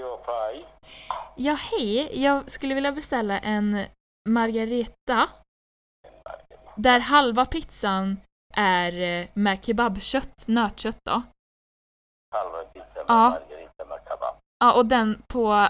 [0.00, 0.64] your pie?
[1.36, 2.22] Ja, hej.
[2.22, 3.78] Jag skulle vilja beställa en
[4.28, 5.28] margareta
[6.76, 8.16] där halva pizzan
[8.54, 11.22] är eh, med kebabkött, nötkött då.
[12.34, 13.30] Halva pizza med Ja.
[13.30, 14.34] margarita med kebab.
[14.58, 15.68] Ja, och den på,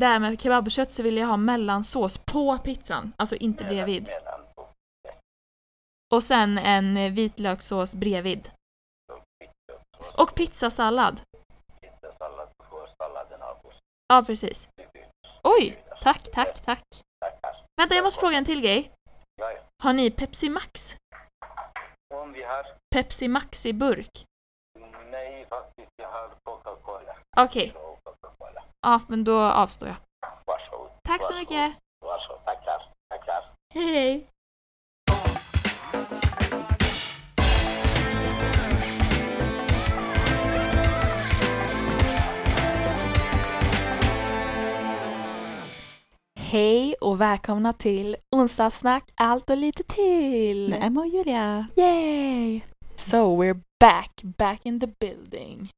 [0.00, 4.02] där med kebabkött så vill jag ha mellansås på pizzan, alltså inte bredvid.
[4.06, 4.68] Mellan på
[6.14, 8.50] Och sen en eh, vitlökssås bredvid.
[10.18, 10.34] Och.
[10.34, 11.20] Pizzasallad.
[11.80, 11.90] Du
[12.70, 13.80] får salladen av oss.
[14.08, 14.68] Ja, precis.
[15.42, 16.84] Oj, tack, tack, tack.
[17.76, 18.90] Vänta, jag måste fråga en till grej.
[19.82, 20.96] Har ni Pepsi Max?
[22.14, 22.66] Om vi har...
[22.94, 24.24] Pepsi Max i burk?
[25.10, 25.90] Nej, faktiskt.
[25.96, 27.16] Jag har Coca-Cola.
[27.36, 27.74] Okej,
[28.86, 29.96] ja men då avstår jag.
[30.46, 30.90] Varsågod.
[31.08, 31.74] Tack så mycket.
[32.04, 32.44] Varsågod.
[32.44, 32.92] Tackar.
[33.10, 33.44] Tackar.
[33.74, 33.94] Hej!
[33.94, 34.33] Hej
[47.00, 50.70] och välkomna till onsdagssnack allt och lite till!
[50.70, 51.66] Med Emma och Julia.
[51.76, 52.60] Yay!
[52.96, 55.68] So we're back, back in the building.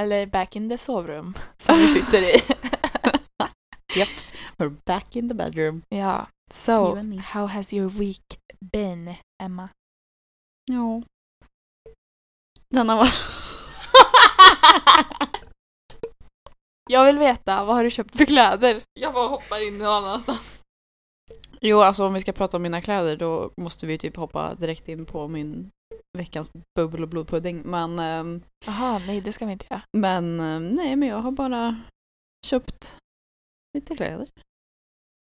[0.00, 2.34] Eller back in the sovrum som vi sitter i.
[4.56, 5.82] We're back in the bedroom.
[5.88, 9.68] ja, so how has your week been, Emma?
[10.70, 11.02] Ja.
[12.70, 13.08] Denna var...
[16.90, 18.82] Jag vill veta, vad har du köpt för kläder?
[19.00, 20.60] Jag bara hoppar in någon annanstans.
[21.60, 24.88] jo, alltså om vi ska prata om mina kläder då måste vi typ hoppa direkt
[24.88, 25.70] in på min
[26.18, 27.62] veckans bubbel och blodpudding.
[27.64, 29.82] Men, ehm, Jaha, nej det ska vi inte göra.
[29.96, 31.80] men ehm, nej, men jag har bara
[32.46, 32.96] köpt
[33.74, 34.28] lite kläder.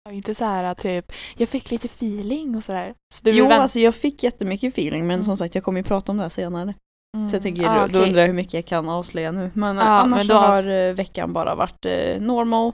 [0.05, 2.95] Ja, Inte så här typ, jag fick lite feeling och sådär.
[3.15, 5.25] Så Jo, alltså jag fick jättemycket feeling men Mm.
[5.25, 6.75] som sagt jag kommer ju prata om det här senare.
[7.17, 7.31] Mm.
[7.31, 9.51] Så jag tänker, ah, då, då undrar jag hur mycket jag kan avslöja nu.
[9.55, 12.73] Men Ja, annars men då- har eh, veckan bara varit eh, normal.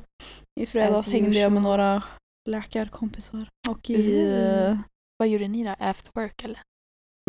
[0.61, 2.03] I fredags hängde jag med några
[2.51, 3.49] läkarkompisar.
[3.71, 4.27] Och i...
[4.27, 4.79] Mm.
[5.19, 5.75] Vad gjorde ni då?
[5.79, 6.59] After work eller?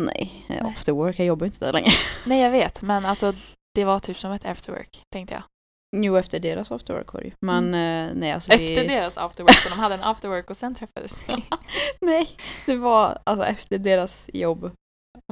[0.02, 1.18] nej, eh, after work.
[1.18, 1.90] Jag jobbar inte där längre.
[2.26, 3.32] Nej jag vet, men alltså
[3.74, 5.42] det var typ som ett after work, tänkte jag.
[6.04, 7.32] Jo, efter deras after work var det ju.
[7.40, 8.64] Men eh, nej, alltså Mm.
[8.66, 8.88] Efter vi...
[8.88, 11.44] deras after work, så de hade en after work och sen träffades ni.
[12.00, 12.28] Nej,
[12.66, 14.70] det var alltså efter deras jobb.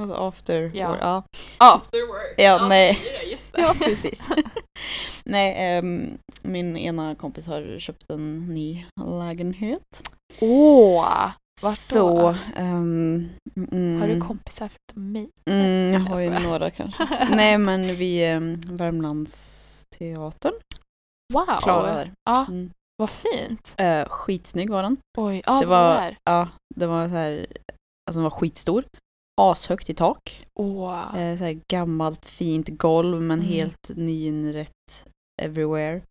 [0.01, 0.89] Alltså after Ja.
[0.89, 0.99] work.
[1.01, 1.23] Ja,
[1.59, 2.33] after work?
[2.37, 2.99] Ja, nej.
[3.03, 3.61] det är det, Just det.
[3.61, 4.19] ja precis.
[5.25, 8.85] nej, ehm, min ena kompis har köpt en ny
[9.19, 10.09] lägenhet.
[10.41, 11.31] Åh!
[11.61, 12.09] Vart då?
[12.09, 13.29] Så, ehm,
[13.71, 15.29] mm, Har du kompisar förutom mig?
[15.49, 17.27] Mm, jag har ju några kanske.
[17.35, 20.53] Nej men vi, um, Värmlandsteatern,
[21.33, 21.45] Wow!
[21.61, 22.07] Klara.
[22.29, 22.71] Ja, Mm.
[22.97, 23.75] vad fint.
[23.81, 24.97] Uh, skitsnygg var den.
[25.17, 27.31] Oj, ja det det var var, ja, det var så här,
[28.09, 28.83] alltså den var skitstor.
[29.41, 30.41] Ashögt i tak.
[30.59, 31.17] Åh.
[31.17, 33.51] Eh, så här gammalt fint golv men Mm.
[33.51, 35.05] helt nyinrett
[35.41, 36.01] everywhere.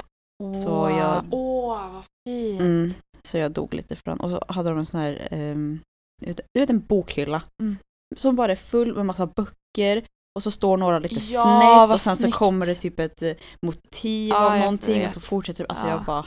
[0.65, 2.61] så Åh, jag- Åh, vad fint.
[2.61, 2.93] Mm.
[3.23, 4.21] Så jag dog lite för den.
[4.21, 5.81] Och så hade de en sån här, ehm,
[6.21, 7.43] du, vet, du vet en bokhylla.
[7.63, 7.77] Mm.
[8.17, 10.05] Som bara är full med massa böcker.
[10.37, 12.35] Och så står några lite Ja, snett och sen snyggt.
[12.35, 13.33] så kommer det typ ett eh,
[13.67, 15.91] motiv Ja, av någonting och så fortsätter Alltså Ja.
[15.91, 16.27] jag bara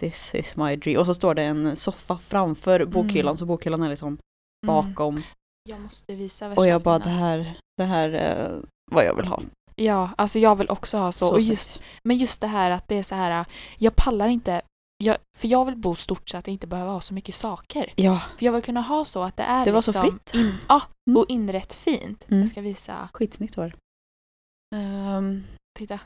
[0.00, 1.00] This is my dream.
[1.00, 3.36] Och så står det en soffa framför bokhyllan Mm.
[3.36, 4.18] så bokhyllan är liksom Mm.
[4.66, 5.22] bakom.
[5.68, 8.62] Jag måste visa värsta Och jag bara det här, det här är
[8.92, 9.42] vad jag vill ha.
[9.76, 11.18] Ja, alltså jag vill också ha så.
[11.28, 11.50] Så och snyggt.
[11.50, 13.44] just, men just det här att det är så här,
[13.78, 14.62] jag pallar inte,
[15.04, 17.92] jag, för jag vill bo stort så att jag inte behöver ha så mycket saker.
[17.96, 20.34] Ja, För jag vill kunna ha så att det är Det var så liksom fritt.
[20.34, 21.16] In, ja, Mm.
[21.16, 22.26] och inrätt fint.
[22.28, 22.40] Mm.
[22.40, 23.08] Jag ska visa.
[23.12, 23.74] skitsnyggt var det.
[24.76, 25.42] Ehm,
[25.78, 26.00] titta,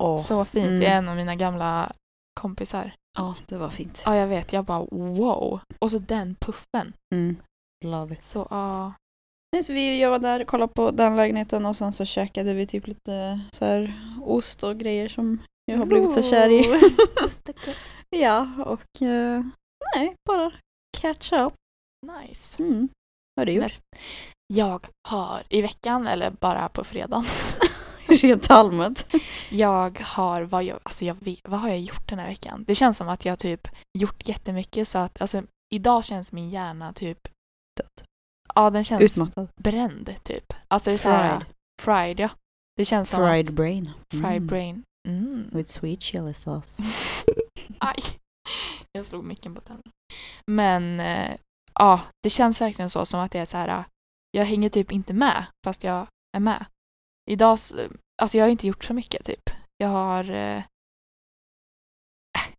[0.00, 0.16] Åh.
[0.16, 0.66] så fint.
[0.66, 0.82] Mm.
[0.82, 1.92] Är en av mina gamla
[2.40, 2.92] kompisar.
[3.18, 4.02] Ja, det var fint.
[4.04, 4.52] Ja, jag vet.
[4.52, 5.60] Jag bara wow.
[5.78, 6.92] Och så den puffen.
[7.14, 7.36] Mm.
[7.84, 8.16] Love.
[8.18, 8.92] Så ja.
[9.52, 12.54] Nej, så vi, jag var där och kollade på den lägenheten och sen så käkade
[12.54, 13.92] vi typ lite så här
[14.22, 16.80] ost och grejer som jag har blivit så kär i.
[18.10, 19.42] Ja, och eh,
[19.94, 20.52] nej, bara
[20.98, 21.52] catch up.
[22.06, 22.62] nice.
[22.62, 22.88] Mm.
[23.34, 23.78] Vad har du gjort?
[24.54, 27.24] Jag har i veckan, eller bara på fredagen,
[28.06, 29.06] Rent allmänt.
[29.50, 32.64] Jag har, vad, jag, alltså jag vad har jag gjort den här veckan?
[32.66, 33.68] Det känns som att jag typ
[33.98, 35.42] gjort jättemycket så att alltså,
[35.74, 37.28] idag känns min hjärna typ
[37.76, 38.06] Död.
[38.54, 39.48] Ja, den känns Utmattad.
[39.60, 40.52] bränd typ.
[40.68, 41.46] Alltså det är så här, Fried.
[41.82, 42.30] fried ja.
[42.76, 43.90] Det känns som Fried att, brain.
[44.10, 44.46] fried Mm.
[44.46, 44.82] brain.
[45.08, 45.50] Mm.
[45.52, 46.82] With sweet chili sauce.
[47.78, 47.96] Aj.
[48.92, 49.90] Jag slog micken på tänderna.
[50.46, 51.36] Men eh,
[51.74, 53.84] ja, det känns verkligen så som att det är så här.
[54.30, 56.06] Jag hänger typ inte med fast jag
[56.36, 56.64] är med.
[57.30, 57.74] Idag, s-
[58.22, 59.50] alltså jag har inte gjort så mycket typ.
[59.76, 60.30] Jag har...
[60.30, 60.62] Eh,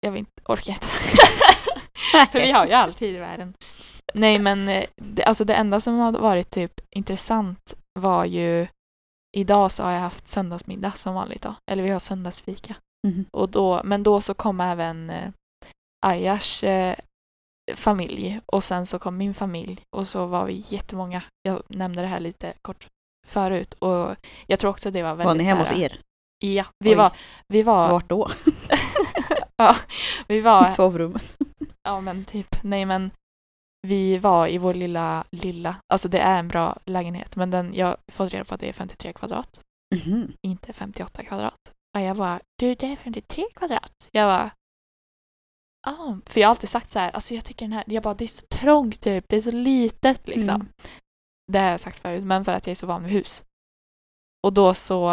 [0.00, 0.86] jag vill inte, orkar inte.
[2.32, 3.54] För vi har ju all tid i världen.
[4.14, 8.66] Nej men eh, det, alltså det enda som har varit typ intressant var ju
[9.36, 11.54] Idag så har jag haft söndagsmiddag som vanligt då.
[11.70, 12.74] Eller vi har söndagsfika.
[13.06, 13.24] Mhm.
[13.32, 15.30] Och då, men då så kom även eh,
[16.06, 16.96] Ayars eh,
[17.74, 21.22] familj och sen så kom min familj och så var vi jättemånga.
[21.42, 22.88] Jag nämnde det här lite kort
[23.26, 24.16] förut och
[24.46, 26.00] jag tror också det var väldigt Var ni hemma hos er?
[26.38, 26.94] Ja, vi Oj.
[26.94, 27.12] var,
[27.48, 28.30] vi var, Vart då?
[29.56, 29.76] ja,
[30.28, 31.36] vi I var, sovrummet?
[31.82, 33.10] ja men typ, nej men
[33.86, 37.86] vi var i vår lilla, lilla, alltså det är en bra lägenhet men den, jag
[37.86, 39.60] har fått reda på att det är 53 kvadrat,
[39.94, 40.32] Mhm.
[40.46, 41.72] inte 58 kvadrat.
[41.96, 44.08] Och jag bara, du det är 53 kvadrat.
[44.12, 44.50] Jag bara,
[45.86, 48.14] ah, för jag har alltid sagt så här, alltså jag tycker den här, jag bara
[48.14, 50.54] det är så trångt typ, det är så litet liksom.
[50.54, 50.68] Mm.
[51.52, 53.44] Det har jag sagt förut, men för att jag är så van vid hus.
[54.46, 55.10] Och då så,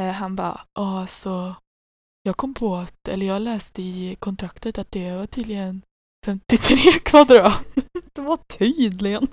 [0.00, 1.54] eh, han bara, ja så,
[2.22, 5.82] jag kom på att, eller jag läste i kontraktet att det var tydligen
[6.26, 7.64] 53 kvadrat.
[8.12, 9.28] Det var tydligen.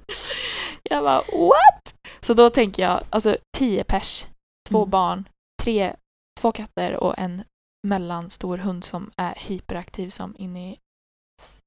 [0.83, 1.95] Jag bara what?
[2.21, 4.25] Så då tänker jag, alltså 10 pers,
[4.69, 4.89] två Mm.
[4.89, 5.29] barn,
[5.63, 5.95] tre,
[6.41, 7.43] två katter och en
[7.87, 10.79] mellanstor hund som är hyperaktiv som inne i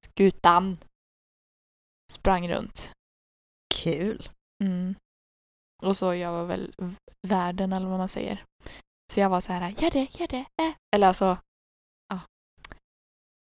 [0.07, 0.79] skutan.
[2.13, 2.91] Sprang runt.
[3.75, 4.29] Kul.
[4.65, 4.95] Mm.
[5.83, 6.75] Och så jag var väl
[7.29, 8.45] värden eller vad man säger.
[9.13, 10.45] Så jag var så här, gör det, gör det.
[10.63, 10.75] Äh.
[10.97, 11.37] Eller alltså.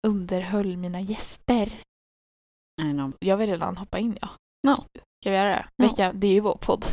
[0.08, 1.82] Underhöll mina gäster.
[3.20, 4.30] Jag vill redan hoppa in ja.
[4.62, 4.76] Ja.
[4.76, 5.66] Ska vi göra det?
[5.76, 5.88] Ja.
[5.88, 6.86] Vecka, det är ju vår podd.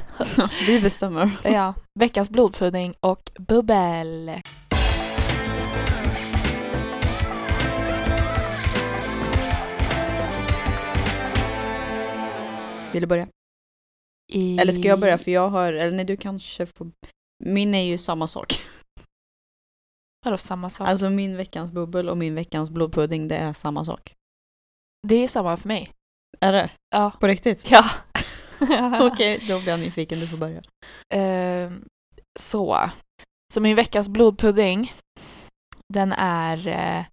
[0.67, 1.41] Vi bestämmer.
[1.45, 4.31] Ja, veckans blodpudding och bubbel.
[12.93, 13.29] Vill du börja?
[14.33, 14.59] I...
[14.59, 15.19] Eller ska jag börja?
[15.19, 16.91] För jag har, eller nej du kanske får...
[17.45, 18.61] Min är ju samma sak.
[20.27, 20.89] Vadå samma sak?
[20.89, 24.15] Alltså min veckans bubbel och min veckans blodpudding, det är samma sak.
[25.09, 25.91] det är samma för mig.
[26.41, 26.71] Är det?
[26.91, 27.13] Ja.
[27.21, 27.71] På riktigt?
[27.71, 27.85] Ja.
[29.01, 30.21] Okej, då blir jag nyfiken.
[30.21, 30.63] Du får börja.
[31.15, 31.85] Ehm,
[32.39, 32.91] så.
[33.55, 34.93] Så min veckas blodpudding,
[35.95, 36.69] den är...
[36.69, 37.05] Eh,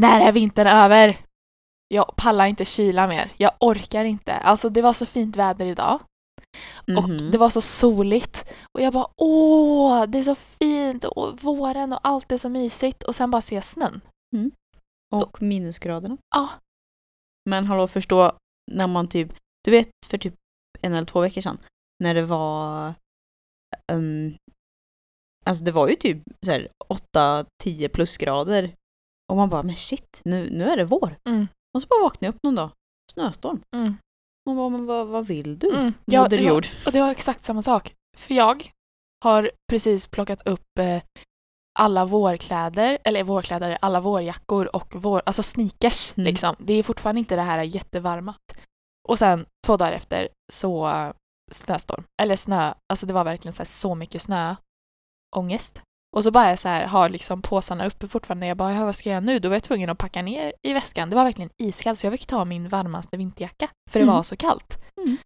[0.00, 1.20] när är vintern över?
[1.88, 3.32] Jag pallar inte kyla mer.
[3.36, 4.34] Jag orkar inte.
[4.34, 6.00] Alltså det var så fint väder idag.
[6.98, 7.30] Och Mhm.
[7.30, 8.54] det var så soligt.
[8.78, 13.02] Och jag bara åh, det är så fint och våren och allt är så mysigt.
[13.02, 14.00] Och sen bara jag snön.
[15.14, 16.16] Och minusgraderna.
[16.34, 16.48] Ja.
[17.50, 18.32] Men hallå, förstå
[18.72, 19.32] när man typ,
[19.64, 20.34] du vet för typ
[20.80, 21.58] en eller två veckor sedan,
[22.04, 22.94] när det var,
[23.92, 24.36] um,
[25.46, 26.68] alltså det var ju typ så här
[27.64, 28.74] 8-10 plusgrader.
[29.30, 31.16] Och man bara, men shit, nu, nu är det vår.
[31.28, 31.46] Mm.
[31.74, 32.70] Och så bara vaknade jag upp någon dag,
[33.12, 33.60] snöstorm.
[33.76, 33.94] Mm.
[34.46, 35.74] Man bara, men vad, vad vill du?
[35.74, 35.94] Mm.
[36.04, 36.66] Ja, Moder jord.
[36.86, 37.92] och det var exakt samma sak.
[38.16, 38.70] För jag
[39.24, 41.02] har precis plockat upp eh,
[41.78, 46.24] alla vårkläder, eller vårkläder, alla vårjackor och vår, alltså sneakers Mm.
[46.26, 46.56] liksom.
[46.58, 48.34] Det är fortfarande inte det här jättevarma.
[49.08, 51.12] Och sen två dagar efter så eh,
[51.50, 52.04] snöstorm.
[52.22, 54.54] Eller snö, alltså det var verkligen så, här, så mycket snö.
[55.36, 55.82] Ångest.
[56.16, 58.46] Och så bara jag så här, har liksom påsarna uppe fortfarande.
[58.46, 59.38] Jag bara, ja, vad ska jag göra nu?
[59.38, 61.10] Då var jag tvungen att packa ner i väskan.
[61.10, 63.68] Det var verkligen iskallt så jag fick ta min varmaste vinterjacka.
[63.90, 64.14] För det Mm.
[64.14, 64.78] var så kallt.
[65.00, 65.16] Mm.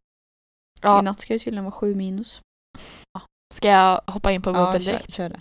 [0.82, 2.40] Ja, I natt ska det tydligen vara sju minus.
[3.54, 5.14] Ska jag hoppa in på Ja, bubbel kör, direkt?
[5.14, 5.40] kör det.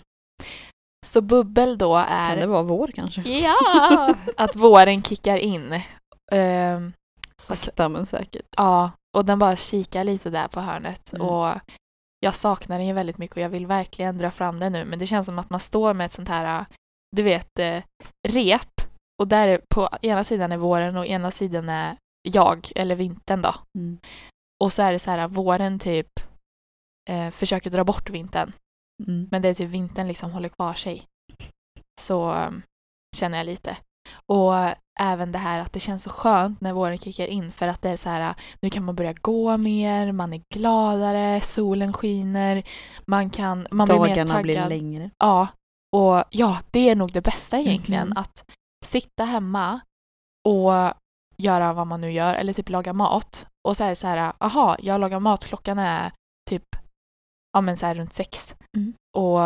[1.06, 3.20] Så bubbel då Kan är det vara vår kanske?
[3.22, 5.80] ja, att våren kickar in.
[6.32, 6.92] Ehm,
[7.42, 8.46] Sakta men säkert.
[8.56, 11.12] ja, och den bara kikar lite där på hörnet.
[11.12, 11.26] Mm.
[11.26, 11.48] Och
[12.26, 14.84] jag saknar den ju väldigt mycket och jag vill verkligen dra fram den nu.
[14.84, 16.66] Men det känns som att man står med ett sånt här,
[17.16, 17.82] du vet, eh,
[18.28, 18.80] rep.
[19.22, 21.96] Och där är, på ena sidan är våren och ena sidan är
[22.28, 23.54] jag, eller vintern då.
[23.78, 23.98] Mm.
[24.64, 26.08] Och så är det så här, våren typ
[27.10, 28.52] eh, försöker dra bort vintern.
[29.06, 29.28] Mm.
[29.30, 31.06] Men det är typ vintern liksom håller kvar sig.
[32.00, 32.62] Så um,
[33.16, 33.76] känner jag lite.
[34.26, 34.54] Och
[35.00, 37.90] även det här att det känns så skönt när våren kickar in för att det
[37.90, 42.62] är så här, nu kan man börja gå mer, man är gladare, solen skiner,
[43.06, 44.42] man kan, man blir mer Dagarna taggad.
[44.42, 45.10] blir längre.
[45.18, 45.48] Ja,
[45.96, 48.08] och ja, det är nog det bästa egentligen.
[48.08, 48.16] Mhm.
[48.16, 48.44] Att
[48.84, 49.80] sitta hemma
[50.48, 50.72] och
[51.36, 53.46] göra vad man nu gör, eller typ laga mat.
[53.68, 56.12] Och så är det så här, aha, jag lagar mat, klockan är
[56.50, 56.64] typ
[57.52, 58.54] ja, men så här runt sex.
[58.76, 58.92] Mm.
[59.16, 59.38] Och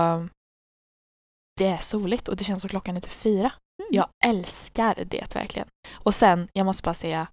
[1.58, 3.52] det är soligt och det känns som klockan är typ fyra.
[3.80, 3.88] Mm.
[3.90, 5.68] Jag älskar det verkligen.
[5.92, 7.28] Och sen, jag måste bara säga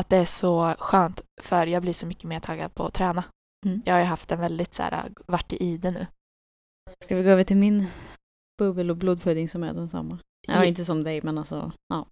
[0.00, 3.24] att det är så skönt för jag blir så mycket mer taggad på att träna.
[3.66, 3.82] Mm.
[3.84, 6.06] Jag har ju haft en väldigt så här, varit i det nu.
[7.04, 7.86] Ska vi gå över till min
[8.58, 10.18] bubbel och blodpudding som är densamma?
[10.46, 12.06] Ja, inte som dig men alltså, ja.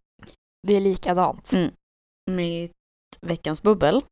[0.67, 1.53] Det är likadant.
[1.53, 1.71] Mm.
[2.31, 2.73] Mitt
[3.21, 4.03] veckans bubbel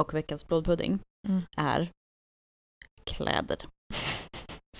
[0.00, 0.98] och veckans blodpudding
[1.28, 1.42] Mm.
[1.56, 1.90] är
[3.04, 3.58] kläder.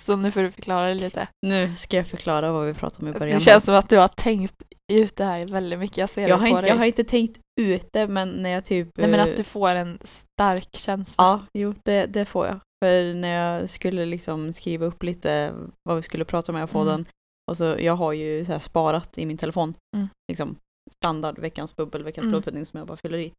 [0.03, 1.27] Så nu får du förklara det lite.
[1.45, 3.37] Nu ska jag förklara vad vi pratade om i början.
[3.37, 5.97] Det känns som att du har tänkt ut det här väldigt mycket.
[5.97, 6.69] Jag ser jag, det har på inte, dig.
[6.69, 8.89] jag har inte tänkt ut det men när jag typ...
[8.97, 11.23] Nej men eh, att du får en stark känsla.
[11.23, 12.59] Ja, jo det, det får jag.
[12.83, 16.67] För när jag skulle liksom skriva upp lite vad vi skulle prata om i här
[16.67, 16.95] podden.
[16.95, 17.05] Mm.
[17.51, 19.73] Och så, jag har ju så sparat i min telefon.
[19.95, 20.07] Mm.
[20.31, 20.55] Liksom
[21.03, 22.31] standard veckans bubbel, veckans Mm.
[22.31, 23.33] blodpudding som jag bara fyller i.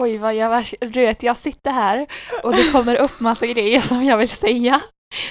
[0.00, 2.06] Oj vad jag vet jag sitter här
[2.42, 4.80] och det kommer upp massa grejer som jag vill säga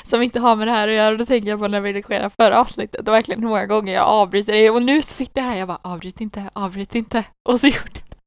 [0.04, 1.18] som inte har med det här att göra.
[1.18, 4.08] Då tänker jag på när vi redigerade förra avsnittet och verkligen hur många gånger jag
[4.08, 7.60] avbryter det och nu så sitter jag här jag bara avbryt inte, avbryt inte och
[7.60, 8.18] så gjorde jag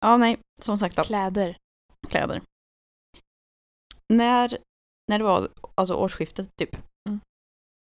[0.00, 1.56] Ja, nej, som sagt då, kläder.
[2.08, 2.42] kläder.
[4.12, 4.58] När,
[5.08, 6.76] när det var alltså årsskiftet typ.
[7.08, 7.20] Mm.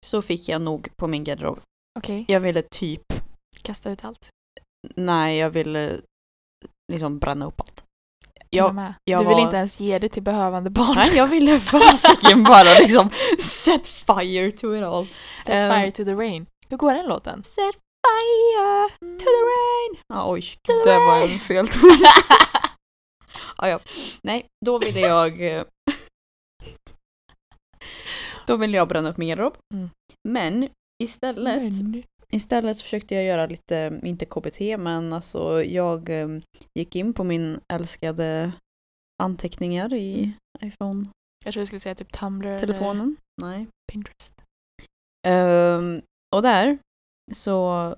[0.06, 1.60] Så fick jag nog på min garderob.
[1.98, 3.02] Okej, Jag ville typ,
[3.62, 4.28] kasta ut allt.
[4.96, 6.00] nej jag ville
[6.92, 7.79] liksom bränna upp allt.
[8.56, 10.94] Jag, Jag, du vill var- inte ens ge det till behövande barn.
[10.96, 15.06] nej, jag ville fasiken bara liksom set fire to it all.
[15.44, 15.72] Set Ehm.
[15.72, 16.46] fire to the rain.
[16.68, 17.42] Hur går den låten?
[17.44, 17.74] Set
[18.06, 19.18] fire Mm.
[19.18, 20.02] to the rain.
[20.08, 21.90] Ja, oj, To det var en fel ton.
[23.58, 23.80] ja, ja.
[24.22, 25.56] Nej, då ville jag...
[25.56, 25.64] eh,
[28.46, 29.56] Då ville jag bränna upp min garderob.
[29.74, 29.90] Mm.
[30.28, 30.68] Men
[31.02, 36.28] istället, Men- istället så försökte jag göra lite, inte KBT, men alltså jag eh,
[36.78, 38.52] gick in på min älskade
[39.22, 40.68] anteckningar i Mm.
[40.72, 41.12] iPhone-telefonen.
[41.44, 43.66] Jag tror jag skulle säga typ Tumblr eller Nej.
[43.92, 44.42] Pinterest.
[45.26, 46.02] Ehm,
[46.36, 46.78] och där
[47.34, 47.96] så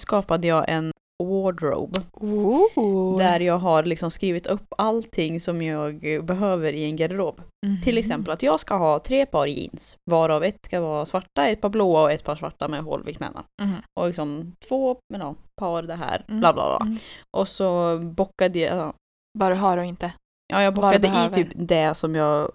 [0.00, 0.92] skapade jag en
[1.24, 2.00] wardrobe.
[2.12, 3.18] Ooh.
[3.18, 7.40] Där jag har liksom skrivit upp allting som jag behöver i en garderob.
[7.66, 7.80] Mhm.
[7.82, 9.96] Till exempel att jag ska ha tre par jeans.
[10.10, 13.16] Varav ett ska vara svarta, ett par blåa och ett par svarta med hål vid
[13.16, 13.44] knäna.
[13.62, 13.74] Mhm.
[14.00, 16.40] Och liksom två men ja, par det här, Mm.
[16.40, 16.86] bla bla bla.
[16.86, 16.98] Mm.
[17.36, 18.94] Och så bockade jag,
[19.38, 20.12] Bara har och inte.
[20.52, 22.50] ja, jag bockade du i typ det som jag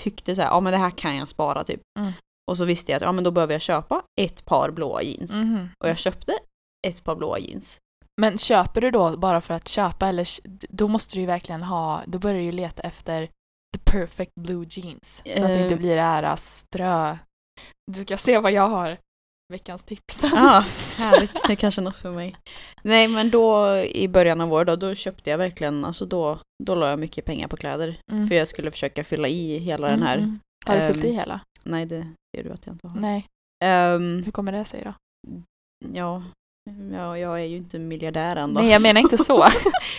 [0.00, 1.80] tyckte så här, ja men det här kan jag spara typ.
[1.98, 2.12] Mm.
[2.50, 5.30] Och så visste jag att ja men då behöver jag köpa ett par blåa jeans.
[5.30, 5.68] Mhm.
[5.84, 6.32] Och jag köpte
[6.86, 7.78] ett par blåa jeans.
[8.20, 10.26] Men köper du då bara för att köpa eller
[10.68, 13.26] då måste du ju verkligen ha, då börjar du ju leta efter
[13.74, 15.22] the perfect blue jeans.
[15.36, 15.78] Så att det inte Eh.
[15.78, 17.18] blir det här strö.
[17.92, 18.98] Du ska se vad jag har.
[19.52, 20.20] Veckans tips.
[20.22, 20.64] Ja,
[20.96, 21.34] härligt.
[21.46, 22.36] Det är kanske är något för mig.
[22.82, 26.74] Nej men då i början av året då, då köpte jag verkligen, alltså då, då
[26.74, 27.96] la jag mycket pengar på kläder.
[28.12, 28.28] Mm.
[28.28, 30.16] För jag skulle försöka fylla i hela den här.
[30.16, 30.40] Mm, mm.
[30.66, 31.40] Har du fyllt i ehm, hela?
[31.62, 32.96] Nej det ser du att jag inte har.
[33.00, 33.26] Nej.
[33.64, 34.94] Ehm, Hur kommer det sig då?
[35.94, 36.22] ja,
[36.92, 38.60] ja, jag är ju inte miljardär än då.
[38.60, 39.44] Nej, jag menar inte så.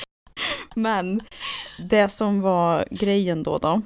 [0.76, 1.22] Men
[1.90, 3.82] det som var grejen då då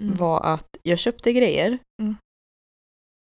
[0.00, 0.16] Mm.
[0.16, 1.78] var att jag köpte grejer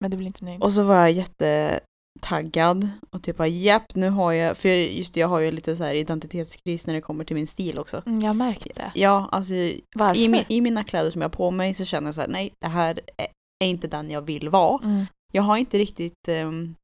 [0.00, 0.62] Men du blir inte nöjd?
[0.62, 5.20] och så var jag jättetaggad och typ bara japp nu har jag, för just det,
[5.20, 8.02] jag har ju lite så här identitetskris när det kommer till min stil också.
[8.06, 8.90] Mm, jag har märkt det.
[8.94, 9.54] Ja, alltså
[9.94, 10.20] Varför?
[10.20, 12.52] i, i mina kläder som jag har på mig så känner jag så här, nej
[12.60, 13.28] det här är,
[13.68, 14.84] inte den jag vill vara.
[14.84, 15.06] Mm.
[15.32, 16.74] Jag har inte riktigt ehm,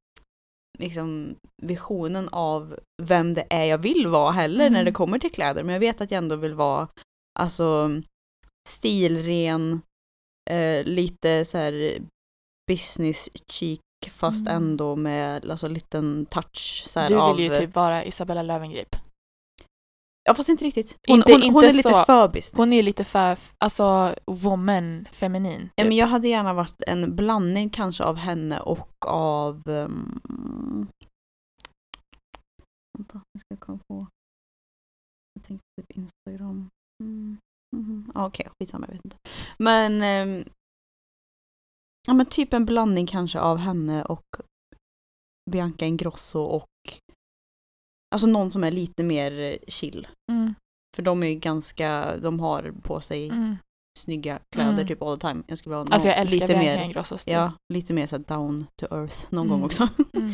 [0.79, 4.85] liksom visionen av vem det är jag vill vara heller när Mm.
[4.85, 5.63] det kommer till kläder.
[5.63, 6.87] Men jag vet att jag ändå vill vara
[7.39, 7.89] alltså
[8.69, 9.81] stilren,
[10.51, 12.01] eh, lite så här
[12.71, 14.63] business chic fast Mm.
[14.63, 17.35] ändå med alltså liten touch så här, Du av...
[17.35, 18.95] vill ju typ vara Isabella Löwengrip.
[20.23, 20.97] Ja fast inte riktigt.
[21.07, 22.03] Hon, Inte- hon, hon inte är lite så.
[22.05, 22.53] för business.
[22.57, 25.61] Hon är lite för, alltså, woman, feminin.
[25.61, 25.71] Typ.
[25.75, 29.61] Ja, men jag hade gärna varit en blandning kanske av henne och av...
[29.67, 30.87] Um,
[32.97, 34.07] vänta, jag ska komma på.
[35.33, 36.69] Jag tänkte typ Instagram.
[37.03, 37.37] Mm.
[37.75, 38.11] mhm.
[38.15, 39.17] Ja, Okej, skitsamma, jag vet inte.
[39.57, 40.01] Men...
[40.01, 40.43] ehm,
[42.07, 44.25] ja men typ en blandning kanske av henne och
[45.51, 46.65] Bianca Ingrosso och...
[48.13, 50.07] Alltså någon som är lite mer eh, chill.
[50.31, 50.55] Mm,
[50.95, 53.55] För de är ju ganska, de har på sig mm.
[53.99, 54.87] snygga kläder Mm.
[54.87, 55.43] typ all the time.
[55.47, 56.93] Jag skulle ha Alltså jag älskar lite mer.
[57.25, 59.49] Ja, lite mer så down to earth någon Mm.
[59.59, 59.87] gång också.
[60.13, 60.33] Mm.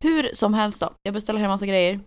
[0.00, 2.00] Hur som helst då, jag beställer hem massa grejer.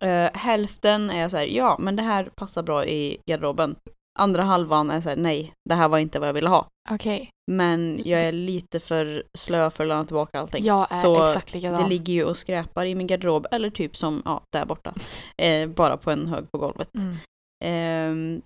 [0.00, 3.76] Eh, hälften är så här, ja men det här passar bra i garderoben.
[4.18, 6.66] Andra halvan är så här, nej, det här var inte vad jag ville ha.
[6.90, 10.64] Okej, Men jag är lite för slö för att lämna tillbaka allting.
[10.64, 11.82] jag är Så exakt likadan.
[11.82, 14.94] Det ligger ju och skräpar i min garderob, eller typ som, ja, där borta.
[15.42, 16.90] Eh, bara på en hög på golvet.
[16.94, 17.16] Mm.
[17.64, 18.42] Ehm,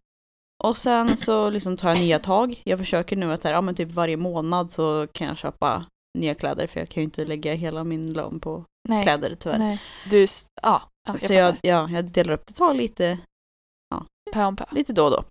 [0.65, 2.63] och sen så liksom tar jag nya tag.
[2.65, 5.85] Jag försöker nu att här, ja, men typ varje månad så kan jag köpa
[6.19, 9.59] nya kläder för jag kan ju inte lägga hela min lön på Nej, kläder tyvärr.
[9.59, 9.83] nej.
[10.11, 11.69] Du, s- ja, ja jag så jag, fattar.
[11.69, 13.19] ja, jag delar upp det, tar lite,
[14.33, 14.65] Pö om pö.
[14.73, 15.25] lite då och då.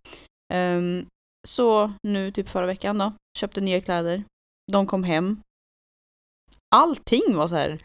[0.52, 1.06] Ehm,
[1.48, 4.24] så nu typ förra veckan då, köpte nya kläder.
[4.72, 5.42] De kom hem.
[6.76, 7.82] Allting var så här.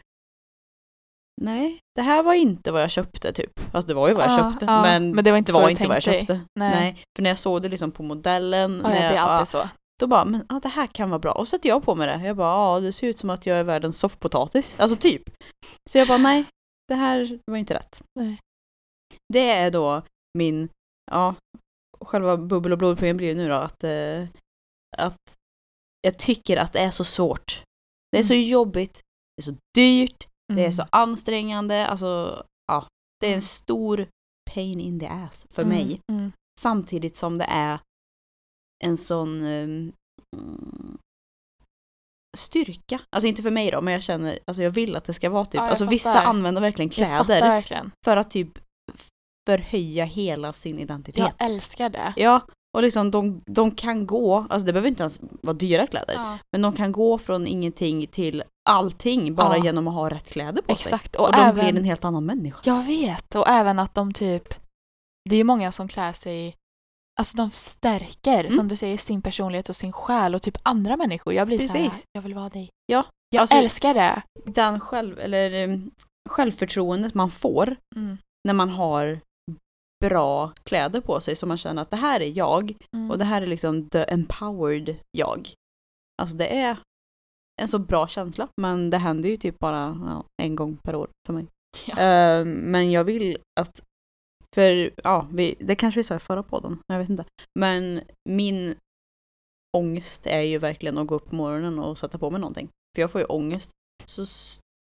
[1.41, 3.51] Nej, det här var inte vad jag köpte typ.
[3.73, 4.65] Alltså det var ju vad jag Ja, köpte.
[4.65, 6.33] ja, men, men det var inte var inte vad jag köpte.
[6.59, 6.75] Nej.
[6.75, 7.03] Nej.
[7.15, 8.77] För när jag såg det liksom på modellen.
[8.77, 9.69] När ja, jag, det är alltid så.
[9.99, 11.31] Då bara, men ja, det här kan vara bra.
[11.31, 12.27] Och så sätter jag på mig det.
[12.27, 14.79] Jag bara, ja det ser ut som att jag är världens soffpotatis.
[14.79, 15.23] Alltså typ.
[15.89, 16.45] Så jag bara, nej,
[16.87, 18.01] det här var inte rätt.
[18.19, 18.39] Nej.
[19.33, 20.01] Det är då
[20.37, 20.69] min,
[21.11, 21.35] ja,
[22.01, 24.23] själva bubbel och blodproblem blir nu då att, eh,
[24.97, 25.35] att
[26.01, 27.63] jag tycker att det är så svårt.
[28.11, 29.01] Det är så jobbigt,
[29.35, 30.89] det är så dyrt, det är så Mm.
[30.91, 32.87] ansträngande, alltså ja,
[33.19, 33.41] det är en Mm.
[33.41, 34.07] stor
[34.53, 35.99] pain in the ass för Mm, mig.
[36.11, 36.31] Mm.
[36.59, 37.79] Samtidigt som det är
[38.85, 39.93] en sån mm,
[42.37, 42.99] styrka.
[43.09, 45.45] Alltså inte för mig då, men jag känner, alltså jag vill att det ska vara
[45.45, 46.25] typ, Ja, alltså vissa fattar.
[46.25, 47.91] använder verkligen kläder verkligen.
[48.05, 48.59] för att typ
[49.47, 51.17] förhöja hela sin identitet.
[51.37, 52.13] Jag älskar det.
[52.15, 52.41] Ja,
[52.77, 56.37] och liksom de, de kan gå, alltså det behöver inte ens vara dyra kläder, Ja,
[56.51, 59.63] men de kan gå från ingenting till allting bara Ja.
[59.65, 60.93] genom att ha rätt kläder på sig.
[60.93, 61.15] exakt.
[61.15, 62.59] Och, Och, de även, blir en helt annan människa.
[62.65, 63.35] Jag vet.
[63.35, 64.47] Och även att de typ,
[65.29, 66.55] det är ju många som klär sig,
[67.19, 68.51] alltså de stärker, Mm.
[68.51, 71.33] som du säger, sin personlighet och sin själ och typ andra människor.
[71.33, 72.03] Jag blir så här, Precis.
[72.11, 72.69] jag vill vara dig.
[72.85, 74.21] Ja, Jag alltså- älskar det.
[74.45, 75.91] Den själv, eller em,
[76.29, 78.17] självförtroendet man får Mm.
[78.47, 79.19] när man har
[79.99, 83.11] bra kläder på sig så man känner att det här är jag Mm.
[83.11, 85.49] och det här är liksom the empowered jag.
[86.21, 86.77] Alltså det är
[87.61, 91.09] en så bra känsla men det händer ju typ bara ja, en gång per år
[91.27, 91.45] för mig.
[91.87, 92.01] Ja.
[92.01, 93.81] Eh, men jag vill att,
[94.55, 97.25] för ja, vi, det kanske vi sa i förra podden, jag vet inte.
[97.59, 98.75] Men min
[99.77, 102.69] ångest är ju verkligen att gå upp på morgonen och sätta på mig någonting.
[102.95, 103.71] För jag får ju ångest
[104.05, 104.25] så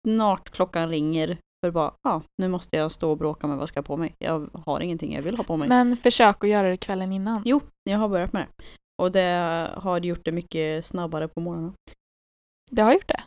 [0.06, 3.68] snart klockan ringer för bara, ja, nu måste jag stå och bråka med vad jag
[3.68, 4.14] ska ha på mig.
[4.18, 5.68] Jag har ingenting jag vill ha på mig.
[5.68, 7.42] Men försök att göra det kvällen innan.
[7.44, 8.64] Jo, jag har börjat med det.
[9.02, 11.72] Och det har gjort det mycket snabbare på morgonen.
[12.70, 13.22] Det har gjort det.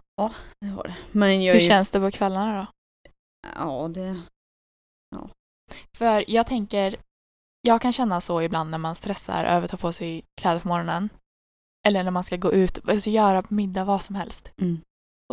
[0.62, 0.96] Det har det.
[1.12, 2.68] Men Hur ju- känns det på kvällarna då?
[3.60, 4.22] Ja, det...
[5.98, 6.96] För jag tänker,
[7.62, 10.68] jag kan känna så ibland när man stressar över att ta på sig kläder på
[10.68, 11.10] morgonen.
[11.88, 14.50] Eller när man ska gå ut, alltså göra middag, vad som helst.
[14.62, 14.82] Mm.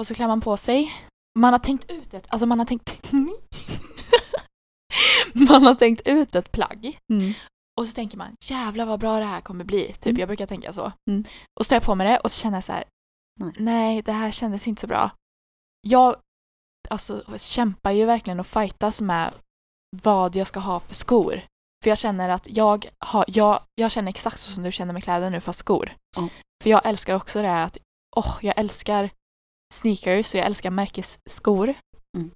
[0.00, 0.90] Och så klär man på sig.
[1.39, 3.12] Man har tänkt ut ett, alltså man har tänkt
[5.35, 6.99] Man har tänkt ut ett plagg.
[7.12, 7.33] Mm.
[7.81, 9.87] Och så tänker man, jävlar vad bra det här kommer bli.
[9.93, 10.21] Typ, Mm.
[10.21, 10.93] jag brukar tänka så.
[11.11, 11.25] Mm.
[11.61, 12.85] Och så tar jag på mig det och så känner jag så här,
[13.41, 13.53] Nej.
[13.59, 15.11] nej, det här kändes inte så bra.
[15.89, 16.17] Jag
[16.91, 19.35] alltså, kämpar ju verkligen och fightas med
[20.02, 21.43] vad jag ska ha för skor.
[21.85, 25.04] För jag känner att jag, har, jag, jag känner exakt så som du känner med
[25.04, 25.93] kläder nu, fast skor.
[26.63, 27.78] För jag älskar också det här att,
[28.17, 29.11] åh, jag älskar
[29.73, 31.75] sneakers och jag älskar märkesskor.
[32.17, 32.30] Mm.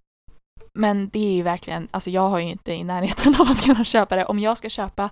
[0.75, 3.85] Men det är ju verkligen, alltså jag har ju inte i närheten av att kunna
[3.85, 4.25] köpa det.
[4.25, 5.11] Om jag ska köpa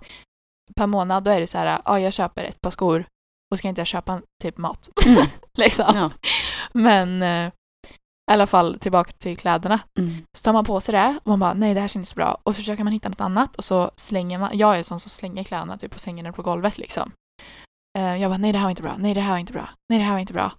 [0.77, 3.07] per månad då är det så här, ja jag köper ett par skor
[3.51, 4.89] och ska inte jag köpa typ mat.
[5.07, 5.23] Mm.
[5.59, 5.93] liksom.
[5.95, 6.11] Ja.
[6.73, 7.53] Men eh,
[8.31, 9.81] i alla fall tillbaka till kläderna.
[9.99, 10.27] Mm.
[10.37, 12.39] Så tar man på sig det och man bara nej det här känns bra.
[12.43, 15.11] Och så försöker man hitta något annat och så slänger man, jag är sån som
[15.11, 17.13] slänger kläderna typ på sängen eller på golvet liksom.
[17.99, 19.69] Eh, jag bara nej det här var inte bra, nej det här var inte bra,
[19.89, 20.53] nej det här var inte bra.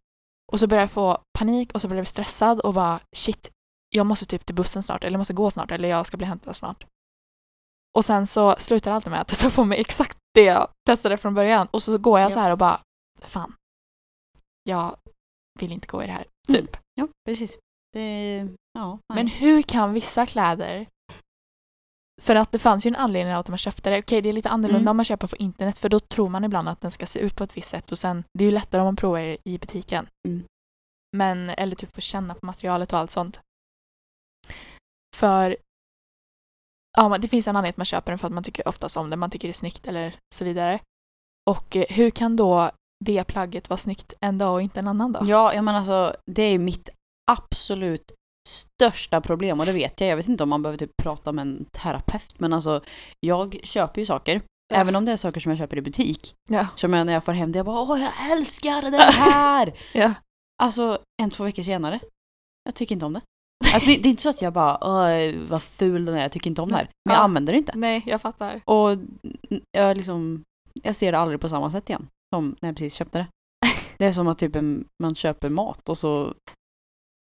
[0.52, 3.50] Och så börjar jag få panik och så blir jag stressad och bara shit,
[3.90, 6.28] jag måste typ till bussen snart eller jag måste gå snart eller jag ska bli
[6.28, 6.86] hämtad snart.
[7.98, 11.18] Och sen så slutar alltid med att jag tar på mig exakt det jag testade
[11.18, 12.82] från början och så går jag så här och bara
[13.22, 13.56] fan,
[14.64, 14.96] jag
[15.60, 16.62] vill inte gå i det här, Mm.
[16.62, 16.78] typ.
[16.94, 17.58] Ja, precis.
[17.94, 19.00] Det, ja.
[19.14, 20.88] Men hur kan vissa kläder
[22.22, 24.00] för att det fanns ju en anledning att man köpte det.
[24.00, 24.92] Okej, det är lite annorlunda Mm.
[24.92, 27.36] om man köper på internet för då tror man ibland att den ska se ut
[27.36, 30.08] på ett visst sätt och sen, det är ju lättare om man provar i butiken.
[30.28, 30.44] Mm.
[31.18, 33.40] Men, eller typ få känna på materialet och allt sånt.
[35.16, 35.58] För
[36.98, 39.10] ja, det finns en anledning att man köper den för att man tycker oftast om
[39.10, 40.80] det, man tycker det är snyggt eller så vidare.
[41.50, 42.70] Och eh, hur kan då
[43.06, 45.28] det plagget vara snyggt en dag och inte en annan dag?
[45.28, 46.90] Ja, jag menar alltså, det är mitt
[47.32, 48.12] absolut
[48.48, 50.10] största problem och det vet jag.
[50.10, 52.82] Jag vet inte om man behöver typ prata med en terapeut men alltså
[53.20, 54.42] jag köper ju saker.
[54.74, 54.76] Ja.
[54.82, 56.34] Även om det är saker som jag köper i butik.
[56.50, 56.68] Ja.
[56.76, 59.74] Så jag när jag får hem det, jag bara åh jag älskar det här!
[59.94, 60.14] Ja.
[60.64, 62.00] Alltså en, två veckor senare,
[62.64, 63.22] jag tycker inte om det.
[63.74, 66.32] Alltså det, det är inte så att jag bara åh vad ful den är, jag
[66.32, 66.90] tycker inte om det här.
[67.06, 67.24] Men jag Ja.
[67.24, 67.72] använder det inte.
[67.76, 68.62] Nej, jag fattar.
[68.66, 68.98] Och
[69.72, 70.44] jag liksom,
[70.84, 72.08] jag ser det aldrig på samma sätt igen.
[72.36, 73.28] Som när jag precis köpte det.
[73.98, 76.34] Det är som att typ en, man köper mat och så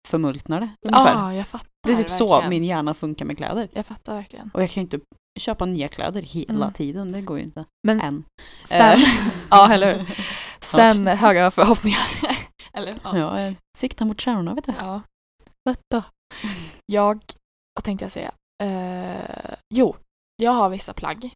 [0.07, 1.15] förmultnar det ungefär.
[1.15, 1.69] Ja, jag fattar.
[1.87, 2.51] det är typ så verkligen.
[2.51, 3.69] min hjärna funkar med kläder.
[3.73, 4.51] Jag fattar verkligen.
[4.55, 5.01] Och jag kan ju inte
[5.41, 6.73] köpa nya kläder hela Mm.
[6.73, 7.65] tiden, det går ju inte.
[7.87, 8.25] Men Än.
[8.65, 9.09] sen, Eh.
[9.51, 10.19] ja eller hur.
[10.61, 11.99] Sen höga förhoppningar.
[12.73, 13.19] eller ja.
[13.19, 14.73] Ja, jag siktar mot stjärnorna vet du.
[14.79, 15.01] ja.
[15.91, 16.03] Du.
[16.93, 17.21] Jag,
[17.75, 18.33] vad tänkte jag säga?
[18.63, 19.97] Eh, jo,
[20.37, 21.31] jag har vissa plagg.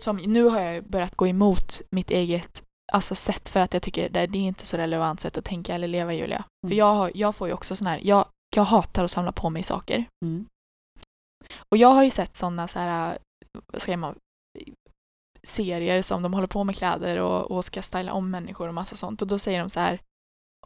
[0.00, 4.08] Som, nu har jag börjat gå emot mitt eget alltså, sätt för att jag tycker
[4.08, 6.44] det, det är inte så relevant sätt att tänka eller leva Julia.
[6.66, 6.78] För Mm.
[6.78, 8.26] jag, har, jag får ju också sån här, jag,
[8.56, 10.04] jag hatar att samla på mig saker.
[10.24, 10.46] Mm.
[11.68, 13.18] Och jag har ju sett sådana så här,
[13.72, 14.14] vad säger man,
[15.42, 18.96] serier som de håller på med kläder och, och ska styla om människor och massa
[18.96, 19.22] sånt.
[19.22, 20.00] Och då säger de så här,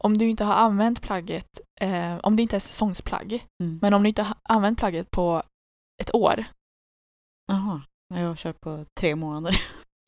[0.01, 3.79] om du inte har använt plagget, eh, om det inte är säsongsplagg, Mm.
[3.83, 5.43] men om du inte har använt plagget på
[6.03, 6.45] ett år,
[7.53, 7.83] Jaha,
[8.15, 9.61] jag har kört på tre månader.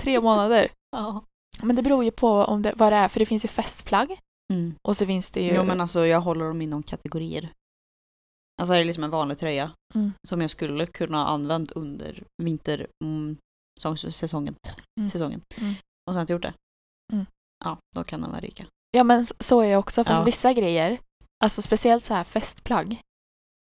[0.03, 0.69] Tre månader.
[0.97, 1.25] Ja.
[1.62, 4.18] Men det beror ju på om det, vad det är, för det finns ju festplagg
[4.53, 4.75] Mm.
[4.83, 5.55] och så finns det ju...
[5.55, 7.53] Jo men alltså jag håller dem inom kategorier.
[8.61, 10.12] Alltså det är liksom en vanlig tröja Mm.
[10.29, 13.37] som jag skulle kunna använt under vinter mm,
[13.81, 14.55] säsong- säsongen.
[15.01, 15.11] Mm.
[15.59, 15.75] Mm.
[16.07, 16.55] Och sen inte gjort det.
[17.12, 17.27] Mm.
[17.64, 18.66] Ja, då kan den vara ryka.
[18.90, 20.25] Ja men så är jag också, fast Ja.
[20.25, 20.99] vissa grejer,
[21.44, 23.01] alltså speciellt så här festplagg,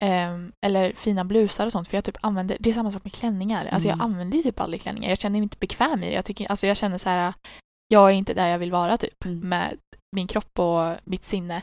[0.03, 3.13] ehm, eller fina blusar och sånt, för jag typ använder, det är samma sak med
[3.13, 6.13] klänningar, alltså jag använder ju typ aldrig klänningar, jag känner mig inte bekväm i det,
[6.15, 7.33] jag, tycker, alltså jag känner så här,
[7.93, 9.49] jag är inte där jag vill vara typ, Mm.
[9.49, 9.77] med
[10.15, 11.61] min kropp och mitt sinne.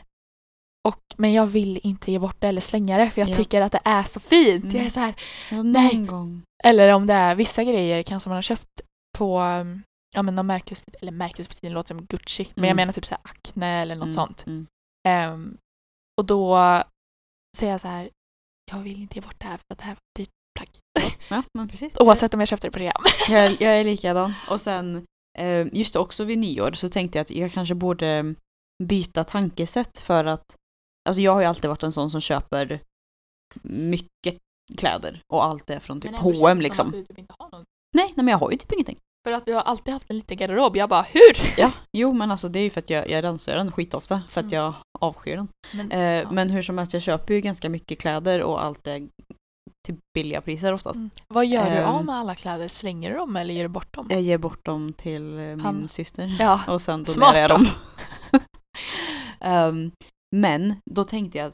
[0.87, 3.35] Och, men jag vill inte ge bort det eller slänga det, för jag Ja.
[3.35, 4.63] tycker att det är så fint.
[4.63, 4.75] Mm.
[4.75, 5.15] Jag är så här,
[5.51, 6.05] Ja, Nej.
[6.05, 6.41] gång.
[6.63, 8.81] eller om det är vissa grejer kanske man har köpt
[9.17, 9.83] på um,
[10.15, 12.75] ja, men någon märkesbutik, eller märkesbutik låter som Gucci, men jag Mm.
[12.77, 14.43] menar typ så här Acne eller något Mm, sånt.
[14.47, 14.67] Mm.
[15.07, 15.57] Ehm,
[16.17, 16.57] och då
[17.57, 18.09] säger jag så här,
[18.71, 20.69] jag vill inte ge bort det här för att det här var dyrt plagg.
[21.29, 21.93] Ja, men precis.
[21.99, 22.93] Oavsett om jag köpte det på rea.
[23.29, 24.33] Jag, jag är likadan.
[24.49, 25.05] Och sen,
[25.73, 28.35] just också vid nyår så tänkte jag att jag kanske borde
[28.83, 30.55] byta tankesätt för att,
[31.09, 32.81] alltså jag har ju alltid varit en sån som köper
[33.63, 34.37] mycket
[34.77, 36.91] kläder och allt är från typ H&M liksom.
[36.91, 37.63] du typ inte har någon.
[37.95, 38.97] Nej, nej men jag har ju typ ingenting.
[39.27, 40.77] För att du har alltid haft en liten garderob.
[40.77, 41.33] Jag bara, hur?
[41.57, 44.39] Ja, jo men alltså det är ju för att jag, jag rensar den skitofta för
[44.39, 44.55] att Mm.
[44.55, 45.47] jag avskyr den.
[45.73, 46.31] Men, Eh, ja.
[46.31, 49.07] Men hur som helst, jag köper ju ganska mycket kläder och allt är
[49.85, 50.95] till billiga priser oftast.
[50.95, 51.09] Mm.
[51.27, 51.85] Vad gör du Ehm.
[51.89, 52.67] av med alla kläder?
[52.67, 54.07] Slänger du dem eller ger du bort dem?
[54.09, 57.67] Jag ger bort dem till eh, min Han- syster Ja, och sen donerar jag dem.
[59.39, 59.91] Ehm,
[60.35, 61.53] men då tänkte jag att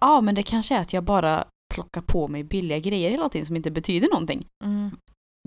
[0.00, 3.46] ja, men det kanske är att jag bara plockar på mig billiga grejer hela tiden
[3.46, 4.46] som inte betyder någonting.
[4.64, 4.90] mm.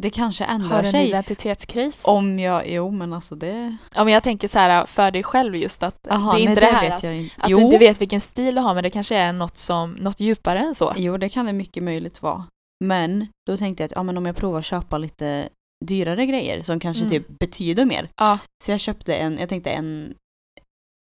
[0.01, 2.03] Det kanske har ändrar du en sig identitetskris?
[2.07, 3.77] om jag, jo men alltså det...
[3.95, 6.49] Ja, men jag tänker så här för dig själv just att Aha, det är nej,
[6.49, 7.36] inte det, här vet att, jag inte.
[7.38, 10.19] att du inte vet vilken stil du har men det kanske är något, som, något
[10.19, 10.93] djupare än så.
[10.97, 12.43] jo, det kan det mycket möjligt vara.
[12.86, 15.49] Men då tänkte jag att ja, men om jag provar att köpa lite
[15.86, 17.12] dyrare grejer som kanske Mm.
[17.12, 18.10] typ betyder mer.
[18.15, 18.39] Ja.
[18.63, 20.15] Så jag köpte en, jag tänkte en,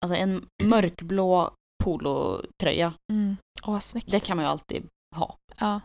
[0.06, 1.52] alltså en mörkblå
[1.84, 2.93] polotröja.
[3.12, 3.38] Mm.
[3.67, 4.12] Åh, snyggt.
[4.12, 4.84] Det kan man ju alltid
[5.15, 5.36] ha.
[5.60, 5.82] Ja.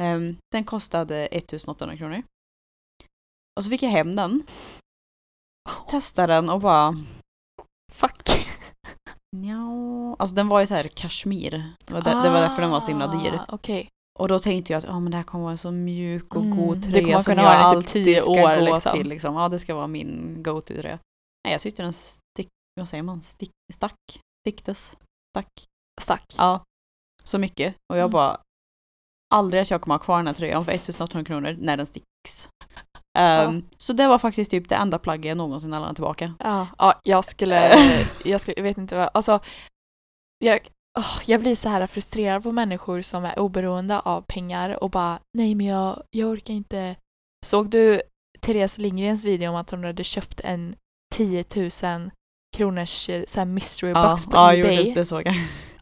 [0.00, 2.22] Ehm, den kostade 1800 kronor.
[3.56, 4.42] Och så fick jag hem den.
[5.90, 6.94] Testade den och bara
[7.92, 8.28] Fuck.
[9.46, 10.16] ja.
[10.18, 11.72] Alltså den var ju så här kashmir.
[11.86, 13.34] Det var, där, det var därför den var så himla dyr.
[13.34, 13.88] Ah, Okej.
[14.18, 16.56] Och då tänkte jag att ja, men det här kommer vara så mjuk och Mm,
[16.56, 18.92] god tröja som kunna jag typ alltid tio ska år, gå liksom.
[18.92, 19.08] till.
[19.08, 19.34] Liksom.
[19.34, 20.98] Ja, det ska vara min go-to-tröja.
[21.44, 24.96] Nej, jag tyckte den stick, vad säger man, stick, stack, sticktes,
[25.36, 25.48] stack.
[26.00, 26.24] Stack.
[26.38, 26.64] Ja,
[27.24, 27.74] så mycket.
[27.92, 28.12] Och jag Mm.
[28.12, 28.40] bara,
[29.34, 32.48] aldrig att jag kommer ha kvar den här tröjan för 1800 kronor när den sticks.
[33.16, 36.34] Ehm, Så det var faktiskt typ det enda plagget jag någonsin har lämnat tillbaka.
[36.38, 37.72] Ja, ja jag skulle,
[38.24, 39.40] jag skulle, jag vet inte vad, alltså
[40.38, 40.58] jag,
[40.98, 45.18] åh, jag blir så här frustrerad på människor som är oberoende av pengar och bara
[45.38, 46.96] nej men jag, jag orkar inte.
[47.46, 48.00] Såg du
[48.40, 50.76] Therese Lindgrens video om att hon hade köpt en
[51.14, 51.44] 10
[51.82, 52.10] 000
[52.56, 54.84] kronors eh, så mystery box på ja, Ebay?
[54.84, 55.34] det, det såg jag.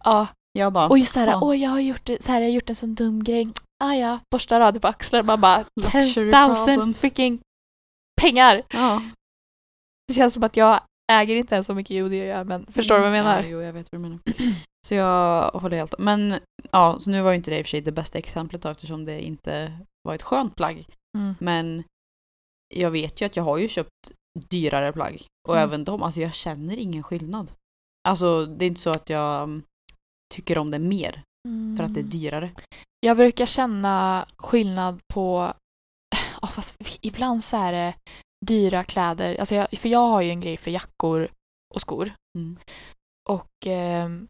[0.04, 1.40] Ja, Jag bara, och just det här, Ja.
[1.42, 3.46] åh jag har gjort så här, jag har gjort en sån dum grej.
[3.84, 5.26] Ah ja, borstar av det på axlarna.
[5.26, 7.00] Man bara Luxury 10 000 problems.
[7.00, 7.40] freaking
[8.20, 8.62] pengar.
[8.70, 9.02] ja.
[10.08, 10.80] Det känns som att jag
[11.12, 13.40] äger inte ens så mycket jo det gör jag men förstår du vad jag menar?
[13.42, 14.18] Ja, jo, jag vet vad du menar.
[14.86, 16.34] Så jag håller helt Men
[16.70, 18.68] ja, så nu var ju inte det i och för sig det bästa exemplet då,
[18.68, 20.86] eftersom det inte var ett skönt plagg.
[21.18, 21.34] Mm.
[21.40, 21.84] Men
[22.74, 24.12] jag vet ju att jag har ju köpt
[24.50, 25.22] dyrare plagg.
[25.48, 25.68] Och Mm.
[25.68, 27.50] även de, alltså jag känner ingen skillnad.
[28.08, 29.62] Alltså det är inte så att jag mm,
[30.34, 31.22] tycker om det mer
[31.76, 32.10] för att det är Mm.
[32.10, 32.50] dyrare.
[33.04, 35.52] Jag brukar känna skillnad på,
[36.42, 37.94] ja, fast ibland så är det
[38.46, 41.28] dyra kläder, alltså jag, för jag har ju en grej för jackor
[41.74, 42.14] och skor.
[42.38, 42.58] Mm.
[43.30, 44.28] Och ehm,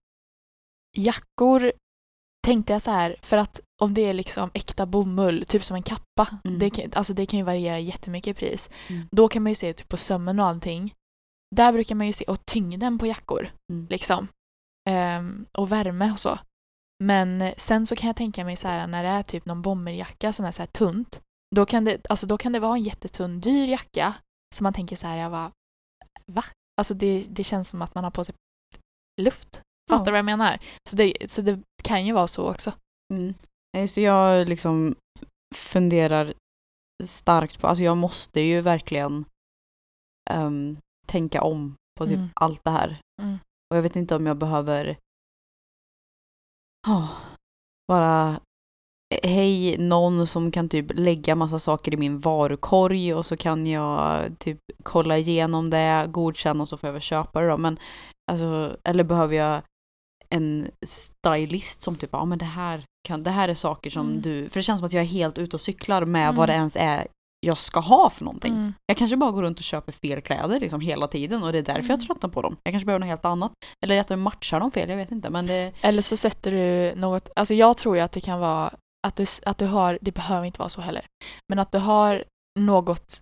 [0.97, 1.73] jackor
[2.47, 5.83] tänkte jag så här, för att om det är liksom äkta bomull, typ som en
[5.83, 6.59] kappa, Mm.
[6.59, 8.71] det, kan, alltså det kan ju variera jättemycket i pris.
[8.89, 9.09] Mm.
[9.11, 10.95] Då kan man ju se typ på sömmen och allting.
[11.57, 13.87] Där brukar man ju se, och tyngden på jackor, Mm.
[13.91, 14.29] liksom.
[14.89, 16.39] Ehm, och värme och så.
[17.05, 20.33] Men sen så kan jag tänka mig så här när det är typ någon bomberjacka
[20.33, 21.21] som är så här tunt.
[21.57, 24.14] Då kan det, alltså då kan det vara en jättetunn, dyr jacka
[24.55, 25.51] som man tänker så här, jag bara,
[26.27, 26.45] va?
[26.79, 28.35] Alltså det, det känns som att man har på sig
[29.21, 29.62] luft.
[29.90, 30.05] Fattar Ja.
[30.05, 30.59] du vad jag menar?
[30.90, 32.73] Så det, så det kan ju vara så också.
[33.14, 33.35] Mm.
[33.77, 34.95] Nej, Så jag liksom
[35.55, 36.35] funderar
[37.05, 39.25] starkt på, alltså jag måste ju verkligen
[40.31, 42.29] ehm, tänka om på typ Mm.
[42.35, 43.01] allt det här.
[43.23, 43.38] Mm.
[43.71, 44.97] Och jag vet inte om jag behöver
[46.87, 47.11] oh,
[47.88, 48.40] bara
[49.23, 54.23] hej någon som kan typ lägga massa saker i min varukorg och så kan jag
[54.38, 57.57] typ kolla igenom det, godkänna och så får jag väl köpa det då.
[57.57, 57.79] Men
[58.33, 59.62] alltså, eller behöver jag
[60.29, 64.23] en stylist som typ, ja men det här, kan, det här är saker som Mm.
[64.23, 66.37] du, för det känns som att jag är helt ute och cyklar med Mm.
[66.37, 67.07] vad det ens är
[67.44, 68.52] jag ska ha för någonting.
[68.54, 68.74] Mm.
[68.87, 71.62] Jag kanske bara går runt och köper fel kläder liksom hela tiden och det är
[71.62, 72.00] därför jag Mm.
[72.07, 72.57] tröttnar på dem.
[72.62, 73.52] Jag kanske behöver något helt annat.
[73.85, 75.30] Eller att de matchar dem fel, jag vet inte.
[75.30, 78.70] Men det, Eller så sätter du något, alltså jag tror ju att det kan vara
[79.07, 81.07] att du, att du har, det behöver inte vara så heller,
[81.48, 82.24] men att du har
[82.59, 83.20] något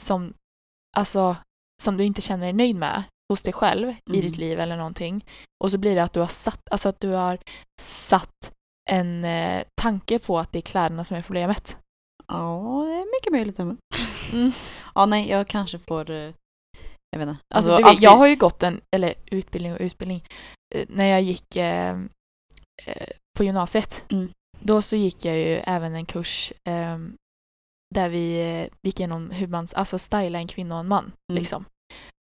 [0.00, 0.34] som,
[0.96, 1.36] alltså,
[1.82, 3.02] som du inte känner dig nöjd med
[3.32, 4.20] hos dig själv i Mm.
[4.20, 5.24] ditt liv eller någonting.
[5.64, 7.38] Och så blir det att du har satt, alltså att du har
[7.82, 8.52] satt
[8.90, 11.76] en eh, tanke på att det är kläderna som är problemet.
[12.32, 13.58] Ja, det är mycket möjligt.
[14.32, 14.52] Mm.
[14.94, 16.10] Ja, nej, jag kanske får...
[16.10, 16.32] eh,
[17.10, 17.42] Jag vet inte.
[17.54, 20.24] Alltså, du vet, alltid- jag har ju gått en, eller utbildning och utbildning,
[20.74, 21.98] eh, när jag gick eh,
[22.86, 24.04] eh, på gymnasiet.
[24.10, 24.32] Mm.
[24.60, 26.98] Då så gick jag ju även en kurs eh,
[27.94, 31.04] där vi gick igenom hur man, alltså styla en kvinna och en man.
[31.04, 31.40] Mm.
[31.40, 31.64] Liksom.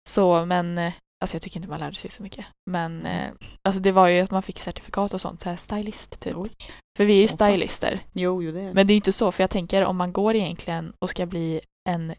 [0.09, 2.45] Så men, alltså jag tycker inte man lärde sig så mycket.
[2.71, 3.31] Men eh,
[3.67, 6.35] alltså det var ju att man fick certifikat och sånt, så här stylist typ.
[6.37, 6.51] Oj.
[6.97, 7.99] För vi är ju stylister.
[8.13, 10.13] Jo, jo, det är Men det är ju inte så, för jag tänker om man
[10.13, 12.13] går egentligen och ska bli en,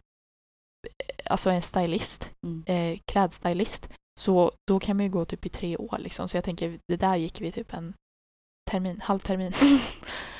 [1.25, 2.65] alltså en stylist, Mm.
[2.67, 3.89] eh, klädstylist,
[4.21, 6.29] så då kan man ju gå typ i tre år liksom.
[6.29, 7.95] Så jag tänker, det där gick vi typ en
[8.71, 9.53] termin, halvtermin.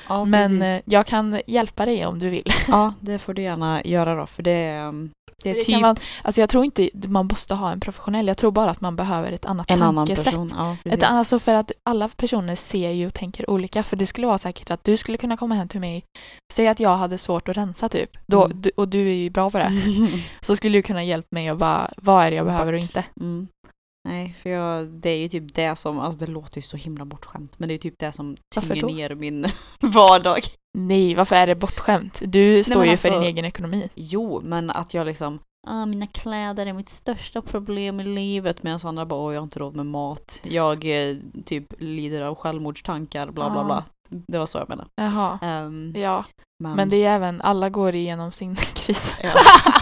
[0.09, 0.63] Ja, Men precis.
[0.63, 2.51] eh, jag kan hjälpa dig om du vill.
[2.67, 4.27] Ja, det får du gärna göra då.
[4.27, 5.11] För det, um,
[5.43, 8.37] det Det typ kan vara, alltså jag tror inte man måste ha en professionell, jag
[8.37, 10.25] tror bara att man behöver ett annat en annan tankesätt.
[10.25, 10.53] person.
[10.57, 13.83] Ja, Ett, alltså för att alla personer ser ju och tänker olika.
[13.83, 16.03] För det skulle vara säkert att du skulle kunna komma hem till mig,
[16.53, 18.61] säg att jag hade svårt att rensa typ, då, Mm.
[18.61, 19.81] du, och du är ju bra på det.
[20.41, 23.03] Så skulle du kunna hjälpa mig och bara, vad är det jag behöver och inte?
[23.19, 23.47] Mm.
[24.07, 27.05] Nej, för jag, det är ju typ det som, alltså det låter ju så himla
[27.05, 29.45] bortskämt, men det är typ det som tynger ner min
[29.79, 30.39] vardag.
[30.77, 32.21] Nej, varför är det bortskämt?
[32.25, 33.89] Du står men ju för alltså- din egen ekonomi.
[33.95, 38.79] Jo, men att jag liksom, ah, mina kläder är mitt största problem i livet, medan
[38.83, 41.15] andra bara, åh jag har inte råd med mat, jag eh,
[41.45, 43.63] typ lider av självmordstankar, bla bla Ah.
[43.65, 43.83] bla.
[44.27, 44.89] Det var så jag menade.
[44.95, 46.25] Jaha, Ehm, ja.
[46.63, 49.15] men, Men det är även, alla går igenom sin kris.
[49.23, 49.29] Ja.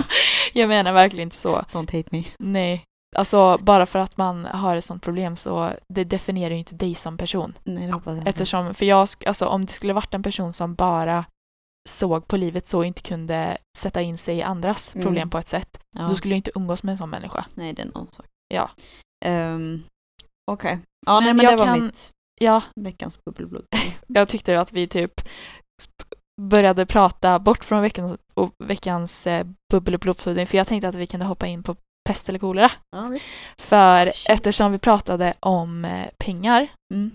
[0.54, 1.56] jag menar verkligen inte så.
[1.72, 2.24] Don't hate me.
[2.40, 2.84] Nej.
[3.16, 6.96] Alltså bara för att man har ett sånt problem så det definierar ju inte dig
[6.96, 7.58] som person.
[7.64, 8.30] Nej, det hoppas jag inte.
[8.30, 11.26] Eftersom, för jag, alltså om det skulle varit en person som bara
[11.90, 15.06] såg på livet så och inte kunde sätta in sig i andras Mm.
[15.06, 16.02] problem på ett sätt, ja.
[16.08, 17.46] då skulle jag inte umgås med en sån människa.
[17.54, 18.26] Nej, det är en annan sak.
[18.54, 18.70] Ja.
[19.26, 19.84] Um,
[20.52, 20.80] Okej.
[21.06, 23.66] Ja, nej Men men jag det var kan- mitt Ja, veckans bubbelblod.
[24.08, 25.14] jag tyckte att vi typ
[26.42, 28.18] började prata bort från veckans,
[28.64, 32.30] veckans eh, bubbel och blodpudding för jag tänkte att vi kunde hoppa in på pest
[32.30, 32.72] eller kolera.
[32.92, 33.12] Ja.
[33.58, 34.30] För Shit.
[34.30, 37.12] eftersom vi pratade om eh, pengar Mm.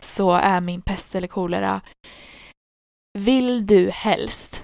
[0.00, 1.80] så är min pest eller kolera
[3.18, 4.62] Vill du helst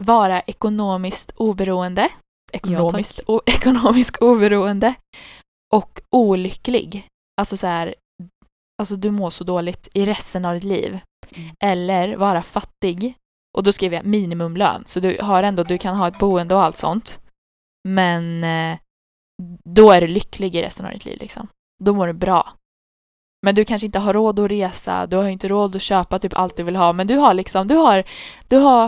[0.00, 2.08] vara ekonomiskt oberoende,
[2.52, 4.94] ekonomiskt, o, ekonomiskt oberoende
[5.74, 7.06] och olycklig?
[7.40, 7.94] Alltså så här,
[8.82, 10.98] alltså du mår så dåligt i resten av ditt liv.
[11.34, 11.50] Mm.
[11.64, 13.14] Eller vara fattig
[13.58, 16.62] och då skriver jag minimumlön så du har ändå, du kan ha ett boende och
[16.62, 17.18] allt sånt.
[17.88, 18.78] Men eh,
[19.64, 21.48] då är du lycklig i resten av ditt liv liksom.
[21.84, 22.52] Då mår du bra.
[23.46, 26.38] Men du kanske inte har råd att resa, du har inte råd att köpa typ
[26.38, 28.04] allt du vill ha, men du har liksom, du har,
[28.48, 28.84] du har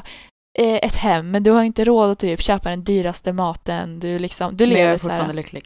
[0.59, 4.19] eh, ett hem, men du har inte råd att typ köpa den dyraste maten, du
[4.19, 5.63] liksom, du Men jag lever är fortfarande lycklig.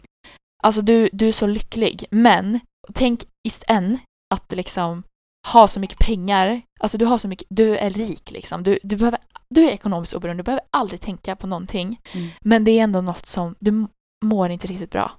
[0.63, 2.59] Alltså du, du är så lycklig, men
[2.93, 4.01] tänk istället
[4.35, 5.03] att liksom
[5.47, 8.95] ha så mycket pengar, alltså du har så mycket, du är rik liksom, du, du,
[8.95, 9.19] behöver,
[9.49, 12.27] du är ekonomiskt oberoende, du behöver aldrig tänka på någonting, Mm.
[12.41, 13.87] men det är ändå något som, du
[14.25, 15.11] mår inte riktigt bra.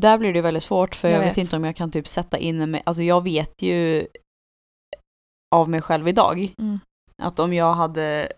[0.00, 1.30] Där blir det väldigt svårt för jag, Jag vet.
[1.30, 1.36] vet.
[1.44, 4.06] inte om jag kan typ sätta in mig, alltså jag vet ju
[5.54, 6.78] av mig själv idag Mm.
[7.22, 8.32] att om jag hade,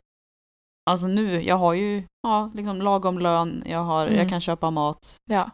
[0.90, 4.19] alltså nu, jag har ju ja, liksom lagom lön, jag, har, Mm.
[4.19, 5.16] jag kan köpa mat.
[5.31, 5.51] Ja.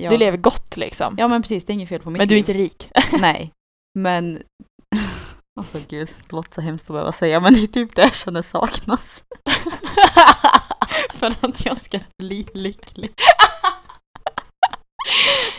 [0.00, 2.28] Jag, Du lever gott liksom, Ja men precis, det är inget fel på mitt men
[2.28, 2.88] du är inte rik.
[3.20, 3.50] Nej,
[3.98, 4.42] men
[5.60, 8.14] alltså gud, det låter så hemskt att behöva säga men det är typ det jag
[8.14, 9.22] känner saknas.
[11.14, 13.12] för att jag ska bli lycklig.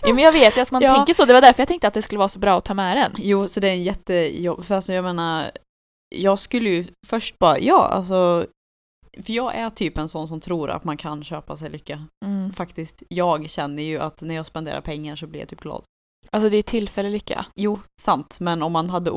[0.01, 0.95] ja, men jag vet ju att man Ja.
[0.95, 2.73] tänker så, det var därför jag tänkte att det skulle vara så bra att ta
[2.73, 3.11] med den.
[3.17, 5.51] Jo, så det är en jättejobb, för alltså jag menar,
[6.15, 8.45] jag skulle ju först bara, ja alltså,
[9.25, 12.03] för jag är typ en sån som tror att man kan köpa sig lycka.
[12.25, 12.53] Mm.
[12.53, 15.83] Faktiskt, jag känner ju att när jag spenderar pengar så blir jag typ glad.
[16.31, 17.45] Alltså det är tillfällig lycka.
[17.55, 19.11] Jo, sant, men om man hade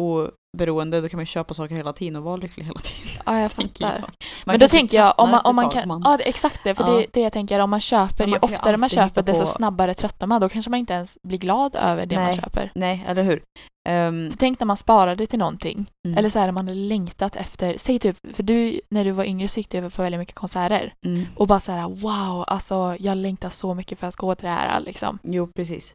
[0.56, 3.22] oberoende då kan man köpa saker hela tiden och vara lycklig hela tiden.
[3.26, 4.00] Ja, jag fattar.
[4.00, 4.10] Man
[4.46, 6.96] Men då tänker jag, om man, om man kan, man- ja exakt det, för Ja.
[6.96, 9.94] det, det jag tänker, om man köper, man ju oftare man köper desto på- snabbare
[9.94, 12.36] tröttnar man, då kanske man inte ens blir glad över det man Nej.
[12.36, 12.72] köper.
[12.74, 13.42] Nej, eller hur?
[13.88, 17.74] För tänk när man sparade till någonting, mm, eller så här man hade längtat efter,
[17.76, 20.34] säg typ, för du när du var yngre så gick du över på väldigt mycket
[20.34, 21.26] konserter mm.
[21.36, 24.52] och bara så här wow, alltså jag längtar så mycket för att gå till det
[24.52, 25.18] här liksom.
[25.22, 25.94] Jo, precis.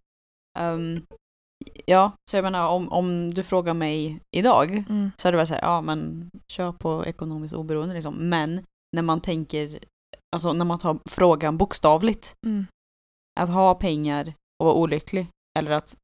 [0.59, 1.01] Ehm,
[1.86, 5.12] ja, så jag menar om, om du frågar mig idag Mm.
[5.17, 8.15] så är det väl så här, ja men kör på ekonomiskt oberoende liksom.
[8.29, 8.63] Men
[8.95, 9.79] när man tänker,
[10.36, 12.33] alltså när man tar frågan bokstavligt.
[12.45, 12.65] Mm.
[13.39, 15.27] Att ha pengar och vara olycklig
[15.59, 15.95] eller att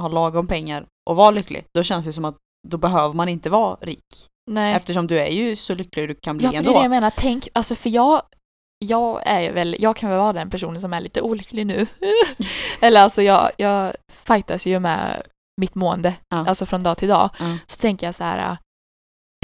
[0.00, 1.64] ha lagom pengar och vara lycklig.
[1.74, 2.36] Då känns det som att
[2.68, 4.28] då behöver man inte vara rik.
[4.50, 4.74] Nej.
[4.74, 6.78] Eftersom du är ju så lycklig du kan bli Ja, för det är ändå.
[6.78, 7.12] det jag menar.
[7.16, 8.22] Tänk, alltså för jag,
[8.82, 11.86] jag är väl, jag kan väl vara den personen som är lite olycklig nu.
[12.80, 15.22] Eller alltså jag, jag fightas ju med
[15.60, 16.46] mitt mående, Ja.
[16.48, 17.30] alltså från dag till dag.
[17.38, 17.58] Ja.
[17.66, 18.56] Så tänker jag så här,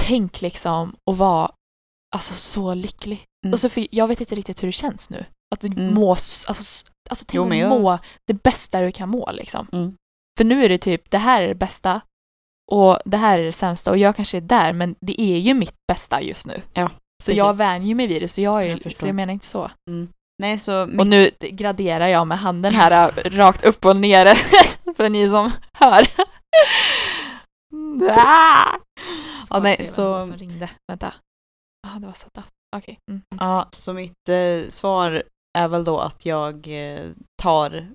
[0.02, 1.50] tänk liksom att vara
[2.16, 3.24] alltså så lycklig.
[3.44, 3.54] Mm.
[3.54, 5.24] Alltså för jag vet inte riktigt hur det känns nu.
[5.54, 5.94] Att Mm.
[5.94, 6.52] må, alltså,
[7.10, 9.66] alltså tänk Jo, jag- må det bästa du kan må liksom.
[9.72, 9.94] Mm.
[10.38, 12.00] För nu är det typ, det här är det bästa
[12.72, 15.54] och det här är det sämsta och jag kanske är där men det är ju
[15.54, 16.62] mitt bästa just nu.
[16.74, 16.90] Ja,
[17.22, 17.60] så jag precis.
[17.60, 19.70] vänjer mig vid det så jag, är, Jag så jag menar inte så.
[20.42, 24.26] Nej, så Och nu graderar jag med handen här äh, rakt upp och ner
[24.96, 26.06] för ni som hör.
[28.10, 28.76] Ah!
[29.50, 30.70] Ja, nej, så- som ringde.
[30.92, 31.14] Vänta.
[31.82, 32.38] Ja, det var satt
[32.76, 32.98] Okej.
[33.10, 33.22] Mm.
[33.32, 33.46] mm.
[33.48, 35.22] Ja, så mitt eh, svar
[35.58, 37.10] är väl då att jag eh,
[37.42, 37.88] tar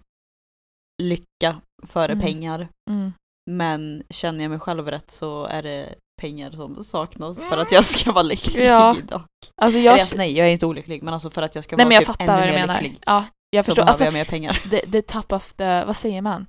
[1.04, 2.26] lycka före Mm.
[2.26, 2.68] pengar.
[2.90, 3.14] Mm.
[3.52, 7.86] Men känner jag mig själv rätt så är det pengar som saknas för att jag
[7.86, 8.96] ska vara lycklig Ja.
[8.98, 9.22] idag.
[9.62, 11.86] Alltså Jag, alltså, nej, jag är inte olycklig men alltså för att jag ska Nej
[11.86, 12.82] vara men jag typ ännu mer menar.
[12.82, 13.84] lycklig Ja, jag så förstår.
[13.84, 14.54] behöver Alltså, jag mer pengar.
[14.70, 16.46] the, the top of the, vad säger man?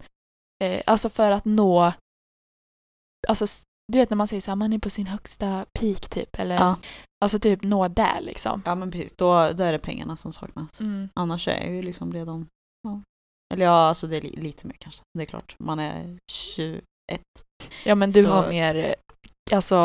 [0.64, 1.92] Eh, alltså för att nå,
[3.28, 3.46] alltså
[3.92, 6.54] du vet när man säger så här, man är på sin högsta peak typ, eller
[6.54, 6.76] Ja.
[7.24, 8.62] alltså typ nå där liksom.
[8.66, 10.80] Ja men precis, då, då är det pengarna som saknas.
[10.80, 11.08] Mm.
[11.14, 12.46] Annars är jag ju liksom redan,
[12.82, 13.02] ja.
[13.54, 15.00] Eller ja, alltså det är li- lite mer kanske.
[15.18, 16.82] Det är klart, man är 21.
[17.84, 18.94] Ja men du Så- har mer,
[19.54, 19.76] alltså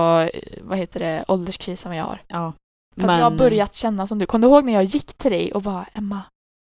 [0.61, 2.21] vad heter det, ålderskris än vad jag har.
[2.27, 2.53] Ja.
[2.95, 4.25] Fast jag har börjat känna som du.
[4.25, 6.21] Kommer du ihåg när jag gick till dig och bara Emma,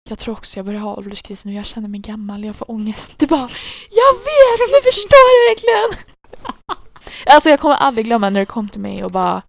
[0.09, 3.19] jag tror också jag börjar ha ålderskris nu, jag känner mig gammal, jag får ångest.
[3.19, 3.49] Du bara,
[3.91, 6.07] jag vet, nu förstår du verkligen!
[7.27, 9.43] alltså jag kommer aldrig glömma när du kom till mig och bara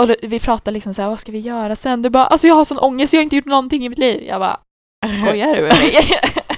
[0.00, 2.02] och vi pratade liksom så här, vad ska vi göra sen?
[2.02, 4.24] Du bara, alltså jag har sån ångest, jag har inte gjort någonting i mitt liv.
[4.28, 4.60] Jag bara,
[5.06, 5.92] skojar du med mig?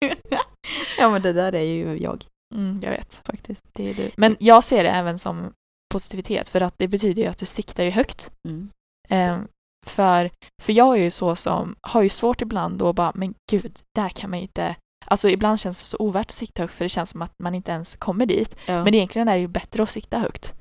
[0.98, 3.64] ja men det där är ju jag mm, jag vet, faktiskt.
[3.72, 4.10] det är du.
[4.16, 5.52] Men jag ser det även som
[5.92, 8.30] positivitet för att det betyder ju att du siktar ju högt.
[8.48, 8.70] Mm.
[9.08, 9.48] Ehm,
[9.86, 10.30] för,
[10.62, 14.08] för jag är ju så som har ju svårt ibland och bara, men gud, där
[14.08, 14.76] kan man ju inte...
[15.06, 17.54] Alltså ibland känns det så ovärt att sikta högt för det känns som att man
[17.54, 18.56] inte ens kommer dit.
[18.66, 18.84] Ja.
[18.84, 20.54] Men egentligen är det ju bättre att sikta högt.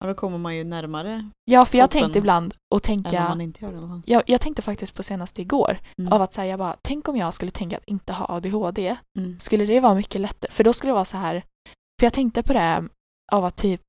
[0.00, 3.10] Ja, då kommer man ju närmare Ja, för jag tänkte ibland och tänka...
[4.06, 6.12] Jag, jag tänkte faktiskt på senast igår Mm.
[6.12, 8.96] av att säga jag bara, tänk om jag skulle tänka att inte ha ADHD.
[9.18, 9.38] Mm.
[9.38, 10.50] Skulle det vara mycket lättare?
[10.52, 11.44] För då skulle det vara så här,
[12.00, 12.88] för jag tänkte på det
[13.32, 13.82] av att typ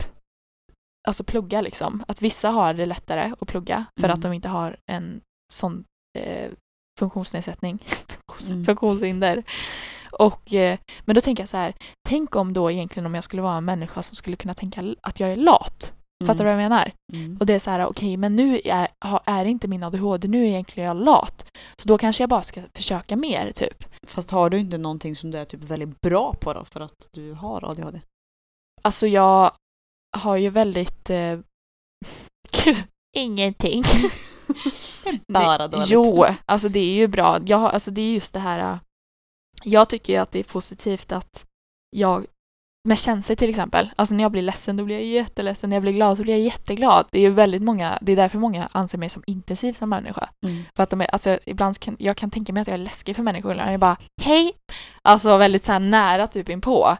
[1.07, 2.03] alltså plugga liksom.
[2.07, 4.13] Att vissa har det lättare att plugga för Mm.
[4.15, 5.21] att de inte har en
[5.53, 5.83] sån
[6.19, 6.51] eh,
[6.99, 7.77] funktionsnedsättning,
[8.27, 8.65] Funktions- Mm.
[8.65, 9.43] funktionshinder.
[10.19, 11.75] Och, eh, men då tänker jag så här,
[12.09, 15.19] tänk om då egentligen om jag skulle vara en människa som skulle kunna tänka att
[15.19, 15.93] jag är lat.
[16.27, 16.91] Fattar du vad jag menar?
[17.13, 17.37] Mm.
[17.39, 18.87] Och det är så här, okej, men nu är,
[19.25, 21.45] är det inte min ADHD, nu är egentligen jag lat.
[21.81, 23.85] Så då kanske jag bara ska försöka mer, typ.
[24.07, 27.07] Fast har du inte någonting som du är typ väldigt bra på då för att
[27.13, 28.01] du har ADHD?
[28.81, 29.51] Alltså jag
[30.17, 31.09] har ju väldigt...
[31.09, 31.39] Eh,
[32.63, 32.77] gud,
[33.17, 33.83] ingenting.
[35.33, 35.89] Bara dåligt.
[35.89, 37.37] Jo, alltså det är ju bra.
[37.45, 38.79] Jag, har- alltså det är just det här...
[39.63, 41.45] Jag tycker ju att det är positivt att
[41.89, 42.25] jag
[42.85, 43.89] med känslor till exempel.
[43.95, 45.69] Alltså när jag blir ledsen då blir jag jätteledsen.
[45.69, 47.05] När jag blir glad så blir jag jätteglad.
[47.11, 50.29] Det är ju väldigt många, det är därför många anser mig som intensiv som människa.
[50.45, 50.63] Mm.
[50.75, 53.15] För att de är, alltså ibland kan, jag kan tänka mig att jag är läskig
[53.15, 53.55] för människor.
[53.55, 54.53] Jag är bara hej!
[55.01, 56.97] Alltså väldigt så nära typ inpå.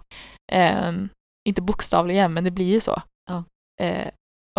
[0.52, 1.10] Ehm,
[1.48, 3.02] inte bokstavligen men det blir ju så.
[3.30, 3.44] Ja.
[3.82, 4.08] Eh,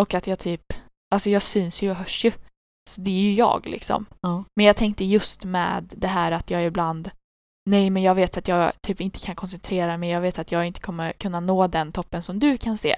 [0.00, 0.72] och att jag typ,
[1.14, 2.32] alltså jag syns ju och hörs ju.
[2.90, 4.06] Så det är ju jag liksom.
[4.20, 4.44] Ja.
[4.56, 7.10] Men jag tänkte just med det här att jag ibland
[7.70, 10.66] Nej men jag vet att jag typ inte kan koncentrera mig, jag vet att jag
[10.66, 12.96] inte kommer kunna nå den toppen som du kan se.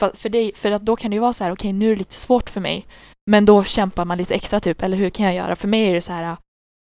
[0.00, 1.90] För, för, det, för att då kan det ju vara så här, okej nu är
[1.90, 2.86] det lite svårt för mig.
[3.30, 5.56] Men då kämpar man lite extra typ, eller hur kan jag göra?
[5.56, 6.36] För mig är det så här,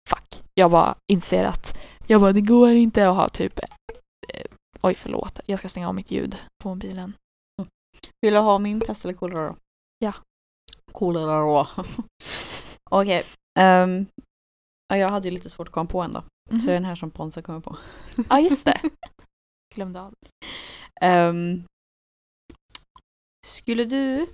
[0.08, 0.42] fuck.
[0.54, 4.44] Jag bara inser att, jag bara det går inte att ha typ, eh,
[4.82, 7.12] oj förlåt, jag ska stänga av mitt ljud på mobilen.
[8.20, 9.56] Vill du ha min pest eller kolera då?
[9.98, 10.12] Ja.
[10.92, 11.68] Kolera då.
[12.90, 13.24] Okej.
[13.58, 14.06] ehm,
[14.88, 16.22] ja, jag hade ju lite svårt att komma på en då.
[16.50, 16.60] Mhm.
[16.60, 17.76] Så det är den här som Ponsa kommer på.
[18.30, 18.80] Ja just det.
[19.74, 20.14] Glömde av.
[21.00, 21.64] Ehm,
[23.46, 24.26] skulle du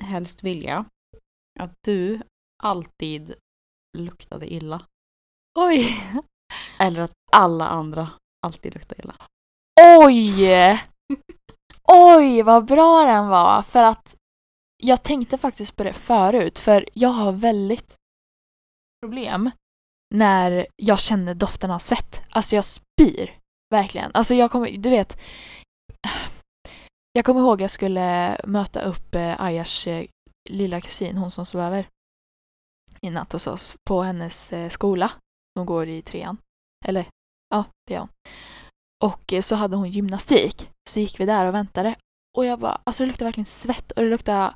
[0.00, 0.84] helst vilja
[1.60, 2.22] att du
[2.62, 3.34] alltid
[3.98, 4.86] luktade illa?
[5.58, 5.86] Oj!
[6.78, 8.10] Eller att alla andra
[8.46, 9.14] alltid luktar illa?
[10.04, 10.80] Oj!
[11.92, 13.62] Oj, vad bra den var!
[13.62, 14.16] För att
[14.82, 17.94] jag tänkte faktiskt på det förut, för jag har väldigt
[19.02, 19.50] problem
[20.14, 22.20] när jag känner doften av svett.
[22.30, 23.38] Alltså jag spyr,
[23.70, 24.10] verkligen.
[24.14, 25.20] Alltså jag kommer, du vet,
[27.12, 30.08] jag kommer ihåg jag skulle möta upp eh, Ayas Ayars
[30.50, 31.86] lilla kusin, hon som sov över
[33.00, 35.12] i natt hos oss, på hennes eh, skola.
[35.54, 36.36] Hon går i trean.
[36.86, 37.06] Eller,
[37.50, 38.08] ja, det gör hon.
[39.04, 40.70] Och så hade hon gymnastik.
[40.90, 41.94] Så gick vi där och väntade.
[42.36, 44.54] Och jag bara, alltså det luktade verkligen svett och det luktade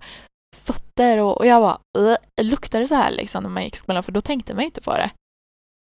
[0.57, 3.79] fötter och, och jag bara, luktar luktade det så här liksom när man gick i
[3.79, 4.03] skolan?
[4.03, 5.11] För då tänkte man ju inte på det.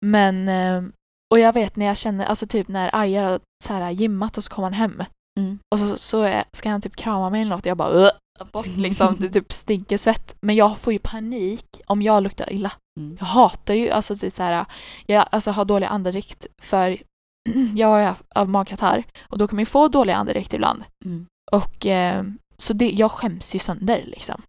[0.04, 0.84] Men, eh,
[1.32, 4.43] och jag vet när jag känner, alltså typ när Ajar har så här gymmat och
[4.43, 5.04] så kommer han hem
[5.39, 5.60] Mm.
[5.72, 7.66] och så, så är, ska han typ krama mig eller något.
[7.66, 8.12] Jag bara
[8.51, 10.36] bort liksom, det typ stinker svett.
[10.41, 12.72] Men jag får ju panik om jag luktar illa.
[12.99, 13.18] Mm.
[13.20, 14.66] Jag hatar ju, alltså det så här,
[15.06, 16.97] jag alltså, har dålig andedräkt för
[17.76, 20.84] jag har av magkatarr och då kan man ju få dålig andedräkt ibland.
[21.06, 21.26] Mm.
[21.51, 22.24] Och eh,
[22.58, 24.41] så det, jag skäms ju sönder liksom.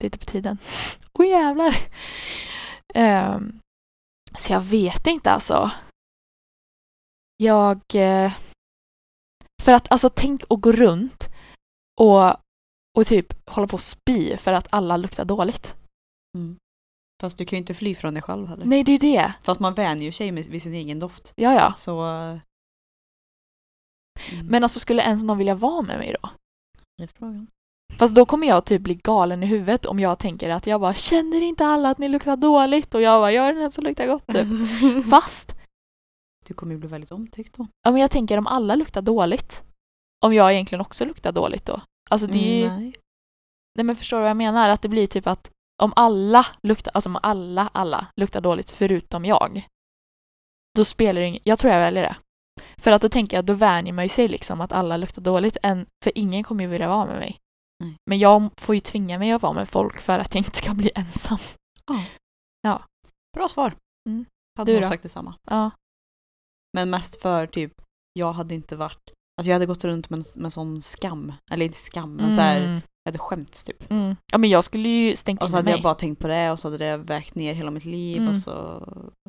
[0.00, 0.58] Det är på tiden.
[1.18, 1.76] Åh jävlar!
[2.94, 3.60] Ehm,
[4.38, 5.70] så jag vet inte alltså.
[7.36, 7.80] Jag...
[7.94, 8.32] Eh,
[9.62, 11.28] för att alltså tänk att gå runt
[12.00, 12.28] och,
[12.98, 15.74] och typ hålla på och spy för att alla luktar dåligt.
[16.36, 16.56] Mm.
[17.22, 18.66] Fast du kan ju inte fly från dig själv heller.
[18.66, 19.34] Nej, det är det.
[19.42, 21.32] Fast man vänjer sig med, vid sin egen doft.
[21.36, 21.74] Ja, ja.
[21.76, 22.06] Så...
[22.06, 22.38] eh,
[24.32, 24.46] Mm.
[24.46, 26.30] Men alltså skulle ens någon vilja vara med mig då?
[26.96, 27.46] Det är frågan.
[27.98, 30.94] Fast då kommer jag typ bli galen i huvudet om jag tänker att jag bara
[30.94, 34.26] känner inte alla att ni luktar dåligt och jag bara gör den som luktar gott
[34.26, 34.46] typ.
[35.10, 35.54] Fast,
[36.46, 37.66] Du kommer ju bli väldigt omtyckt då.
[37.82, 39.62] ja men jag tänker om alla luktar dåligt.
[40.24, 41.80] Om jag egentligen också luktar dåligt då.
[42.10, 42.94] Alltså det är ju, nej.
[43.76, 44.68] nej men förstår du vad jag menar?
[44.70, 45.50] Att det blir typ att
[45.82, 49.66] om alla luktar, alltså om alla, alla luktar dåligt förutom jag.
[50.76, 52.16] Då spelar det ingen, jag tror jag väljer det.
[52.78, 55.56] För att då tänker jag, då vänjer man ju sig liksom att alla luktar dåligt.
[55.62, 57.38] Än, för ingen kommer ju vilja vara med mig.
[57.84, 57.94] Nej.
[58.10, 60.74] Men jag får ju tvinga mig att vara med folk för att jag inte ska
[60.74, 61.38] bli ensam.
[63.36, 63.74] Bra svar.
[64.08, 64.24] Mm.
[64.58, 65.34] Hade Du nog sagt detsamma.
[65.50, 65.70] Ja.
[66.76, 67.72] Men mest för typ,
[68.12, 71.32] jag hade inte varit, alltså jag hade gått runt med, med sån skam.
[71.50, 72.80] Eller inte skam, men så här, Mm.
[73.04, 73.90] jag hade skämts typ.
[73.90, 74.16] Mm.
[74.32, 75.72] Ja men jag skulle ju stängt Och så hade mig.
[75.74, 78.28] jag bara tänkt på det och så hade det vägt ner hela mitt liv Mm.
[78.30, 78.50] och så...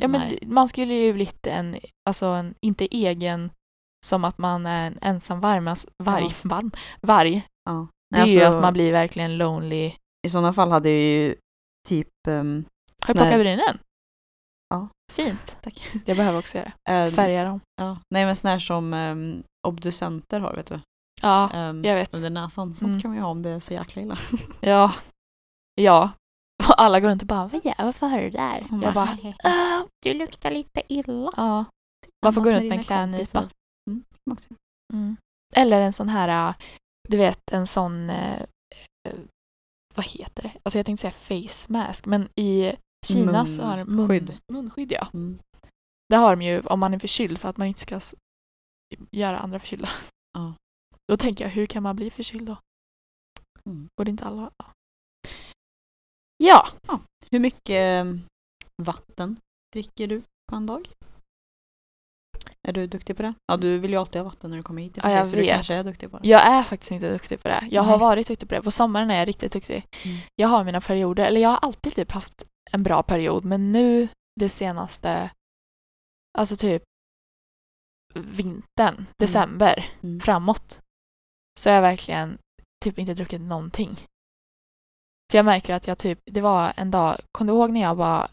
[0.01, 0.39] Ja men nej.
[0.45, 1.77] man skulle ju blivit en,
[2.09, 3.51] alltså en, inte egen
[4.05, 6.31] som att man är en ensam varm, alltså, varg, Ja.
[6.49, 6.71] varm,
[7.01, 7.45] varg.
[7.69, 7.87] Ja.
[8.15, 9.93] Det är ju Alltså, att man blir verkligen lonely.
[10.27, 11.35] I sådana fall hade jag ju
[11.87, 12.07] typ...
[12.27, 12.65] Um,
[13.07, 13.77] Har du plockat brynen?
[14.69, 14.87] Ja.
[15.11, 15.57] Fint.
[15.61, 15.91] Tack.
[16.05, 16.91] Jag behöver också göra det.
[16.91, 17.59] Ehm, Färga dem.
[17.81, 17.97] Ja.
[18.13, 20.79] Nej men sån här som um, obducenter har vet du.
[21.21, 22.15] Ja, Ehm, jag vet.
[22.15, 22.75] Under näsan.
[22.75, 23.01] Sånt Mm.
[23.01, 24.17] kan man ju ha om det är så jäkla illa.
[24.61, 24.93] Ja.
[25.81, 26.11] Ja.
[26.69, 28.65] Och alla går runt och bara, vad gör varför har du det där?
[28.69, 29.17] Hon Jag bara.
[29.43, 31.31] "Ah." du luktar lite illa.
[31.37, 31.65] ja.
[32.19, 33.49] Varför gå Tillsammans runt med en klädnypa?
[33.89, 34.03] Mm.
[34.93, 35.17] Mm.
[35.55, 36.55] Eller en sån här, äh,
[37.07, 38.41] du vet en sån, eh,
[39.07, 39.15] eh,
[39.95, 40.51] vad heter det?
[40.63, 42.73] Alltså jag tänkte säga face mask, men i
[43.05, 44.37] Kina så har de mun, Munskydd.
[44.51, 44.91] munskydd.
[44.91, 45.07] Ja.
[45.13, 45.39] Mm.
[46.09, 48.01] Det har de ju om man är förkyld för att man inte ska
[49.11, 49.89] göra andra förkylda.
[50.33, 50.53] Ja.
[51.07, 52.57] Då tänker jag, hur kan man bli förkyld då?
[53.65, 53.89] Mm.
[53.97, 54.51] Borde inte alla
[56.37, 56.67] ja.
[56.87, 56.99] ja,
[57.31, 58.21] Hur mycket um,
[58.83, 59.39] vatten
[59.73, 60.89] dricker du på en dag?
[62.67, 63.33] Är du duktig på det?
[63.45, 65.35] Ja, du vill ju alltid ha vatten när du kommer hit i Ja, jag så
[65.35, 65.53] du vet.
[65.55, 66.27] kanske är duktig på det.
[66.27, 67.67] jag är faktiskt inte duktig på det.
[67.71, 67.99] Jag har Nej.
[67.99, 68.61] varit duktig på det.
[68.61, 69.85] På sommaren är jag riktigt duktig.
[70.05, 70.17] Mm.
[70.35, 74.07] Jag har mina perioder, eller jag har alltid typ haft en bra period, men nu
[74.39, 75.31] det senaste,
[76.37, 76.83] alltså typ
[78.15, 80.19] vintern, december, Mm.
[80.19, 80.79] framåt,
[81.59, 82.37] så har jag verkligen
[82.83, 83.95] typ inte druckit någonting.
[85.31, 87.97] För jag märker att jag typ, det var en dag, kom du ihåg när jag
[87.97, 88.27] bara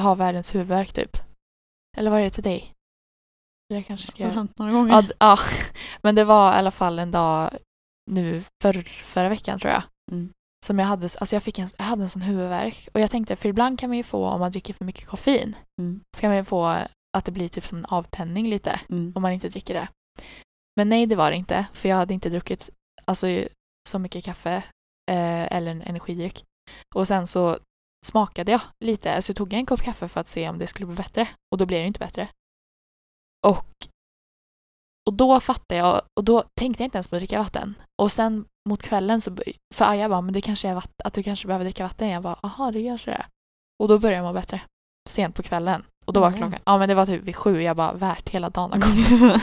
[0.00, 1.16] har världens huvudvärk typ?
[1.96, 2.72] Eller var det till dig?
[3.68, 4.92] Jag kanske ska Det har hänt några gånger.
[4.92, 5.38] Ja, d- ja,
[6.02, 7.50] men det var i alla fall en dag
[8.10, 9.82] nu för, förra veckan tror jag.
[10.12, 10.32] Mm.
[10.66, 12.88] Som jag hade, alltså jag, fick en, jag hade en sån huvudvärk.
[12.94, 15.56] Och jag tänkte, för ibland kan man ju få, om man dricker för mycket koffein,
[15.80, 16.00] Mm.
[16.16, 16.64] så kan man ju få
[17.16, 19.12] att det blir typ som en avtändning lite, Mm.
[19.16, 19.88] om man inte dricker det.
[20.76, 22.70] Men nej, det var det inte, för jag hade inte druckit
[23.04, 23.26] alltså,
[23.88, 24.56] så mycket kaffe
[25.10, 26.44] eh, eller en energidryck.
[26.94, 27.58] Och sen så
[28.06, 30.86] smakade jag lite, så tog jag en kopp kaffe för att se om det skulle
[30.86, 31.28] bli bättre.
[31.52, 32.28] Och då blev det inte bättre.
[33.46, 33.66] Och,
[35.08, 37.74] och då fattade jag, och då tänkte jag inte ens på att dricka vatten.
[38.02, 39.36] Och sen mot kvällen så,
[39.74, 42.08] för Aja bara, men det kanske är vatten, att du kanske behöver dricka vatten.
[42.08, 43.26] Jag bara, aha det kanske det är.
[43.82, 44.60] Och då började jag må bättre.
[45.08, 45.84] Sent på kvällen.
[46.06, 46.38] Och då var Mm.
[46.40, 49.42] klockan, ja men det var typ vid sju, jag bara, värt hela dagen har gått.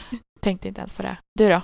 [0.40, 1.16] Tänkte inte ens på det.
[1.38, 1.62] Du då?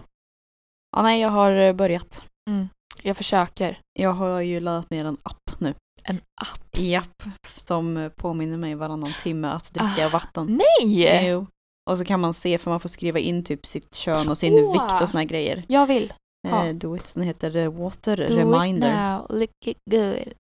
[0.97, 2.25] ja, nej, jag har eh, börjat.
[2.51, 2.68] Mm.
[3.03, 3.81] Jag försöker.
[3.93, 5.75] Jag har ju laddat ner en app nu.
[6.03, 6.79] En app?
[6.79, 7.22] Japp,
[7.57, 10.61] som påminner mig varannan timme att dricka Ah, vatten.
[10.81, 11.27] Nej!
[11.29, 11.47] Jo.
[11.91, 14.55] Och så kan man se, för man får skriva in typ sitt kön och sin
[14.55, 14.72] Åh.
[14.72, 15.64] vikt och såna här grejer.
[15.68, 16.12] Jag vill.
[16.49, 17.14] Eh, do it.
[17.14, 18.89] Den heter eh, Water Do Reminder.
[18.89, 18.95] it
[19.30, 20.35] now, look it good.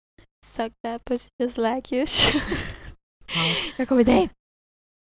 [0.46, 2.06] Suck that pussy just like you.
[3.76, 4.30] Jag kommer dit.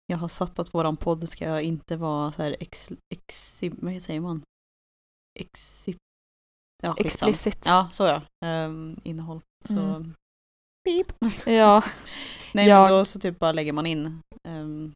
[0.07, 4.19] Jag har satt att våran podd ska inte vara så här ex, exi, vad säger
[4.19, 4.41] man?
[5.39, 5.95] Exi,
[6.83, 7.59] Ja, explicit.
[7.65, 8.21] Ja, så ja.
[8.45, 9.41] Ehm, innehåll.
[9.65, 9.79] Så.
[9.79, 10.13] Mm.
[11.45, 11.83] Ja.
[12.53, 14.21] Nej Jag- men då så typ bara lägger man in.
[14.47, 14.93] Um,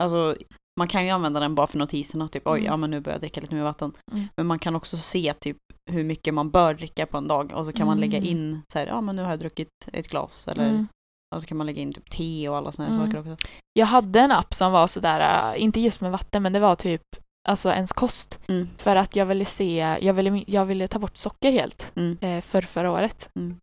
[0.00, 0.36] alltså
[0.80, 2.28] man kan ju använda den bara för notiserna.
[2.28, 2.66] Typ oj, Mm.
[2.70, 3.92] ja men nu börjar jag dricka lite mer vatten.
[4.12, 4.24] Mm.
[4.36, 5.56] Men man kan också se typ
[5.90, 7.52] hur mycket man bör dricka på en dag.
[7.54, 8.30] Och så kan man lägga Mm.
[8.30, 10.48] in så här, ja men nu har jag druckit ett glas.
[10.48, 10.86] Eller Mm.
[11.34, 13.06] och så kan man lägga in typ te och alla sådana Mm.
[13.06, 13.46] saker också.
[13.72, 16.74] Jag hade en app som var sådär, äh, inte just med vatten, men det var
[16.74, 17.02] typ
[17.48, 18.38] alltså ens kost.
[18.48, 18.68] Mm.
[18.78, 22.18] För att jag ville se, jag ville, jag ville ta bort socker helt Mm.
[22.20, 23.28] eh, för förra året.
[23.34, 23.56] Mm.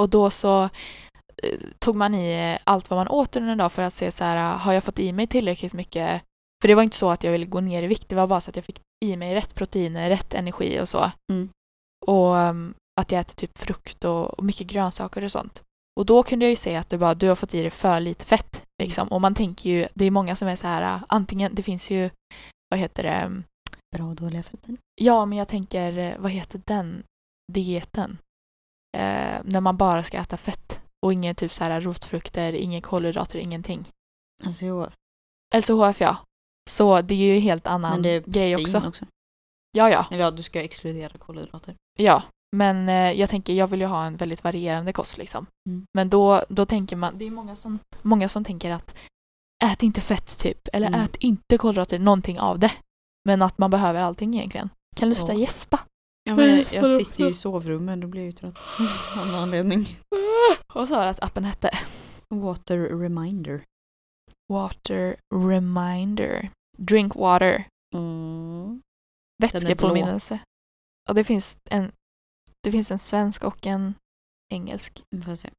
[0.00, 0.68] Och då så
[1.78, 4.56] tog man i allt vad man åt under en dag för att se så här,
[4.56, 6.22] har jag fått i mig tillräckligt mycket?
[6.62, 8.40] För det var inte så att jag ville gå ner i vikt, det var bara
[8.40, 11.10] så att jag fick i mig rätt proteiner, rätt energi och så.
[11.32, 11.48] Mm.
[12.06, 15.62] Och um, att jag äter typ frukt och, mycket grönsaker och sånt.
[16.00, 18.00] Och då kunde jag ju se att det bara, du har fått i dig för
[18.00, 18.62] lite fett.
[18.82, 19.08] Liksom.
[19.08, 22.10] Och man tänker ju, det är många som är så här, antingen, det finns ju,
[22.70, 23.44] vad heter det, um,
[23.96, 24.76] Bra och dåliga fetter.
[25.00, 27.02] ja men jag tänker, eh, vad heter den
[27.52, 28.18] dieten?
[28.96, 30.71] Eh, när man bara ska äta fett
[31.02, 33.88] och ingen typ så här rotfrukter, inga kolhydrater, ingenting.
[34.44, 34.86] Alltså jo,
[35.54, 36.16] LCHF ja.
[36.70, 38.82] Så det är ju helt annan men det är grej också.
[38.88, 39.04] också.
[39.76, 41.74] Ja, ja, Eller ja, du ska exkludera kolhydrater.
[41.98, 42.22] ja.
[42.56, 45.46] Men eh, jag tänker, jag vill ju ha en väldigt varierande kost liksom.
[45.68, 45.84] Mm.
[45.94, 48.94] Men då, då tänker man, det är många som, många som tänker att
[49.64, 51.00] ät inte fett typ, eller Mm.
[51.00, 52.72] ät inte kolhydrater, någonting av det.
[53.24, 54.70] Men att man behöver allting egentligen.
[54.96, 55.80] Kan du sluta gäspa?
[56.24, 58.58] Ja, men jag, jag sitter ju i sovrummet, då blir jag ju trött.
[59.18, 59.98] Av någon anledning.
[60.74, 61.70] Vad sa du att appen hette?
[62.28, 63.64] Water reminder.
[64.48, 66.50] Water reminder.
[66.78, 67.64] Drink water.
[67.94, 68.82] Mm.
[69.42, 70.40] Vätskepåminnelse.
[71.08, 71.92] Och det finns en
[72.62, 73.94] det finns en svensk och en
[74.52, 75.02] engelsk.
[75.10, 75.50] Vi får se.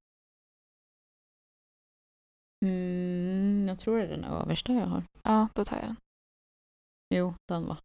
[2.66, 5.04] Mm, jag tror det är den översta jag har.
[5.24, 5.96] Ja, då tar jag den.
[7.16, 7.78] Jo, den va.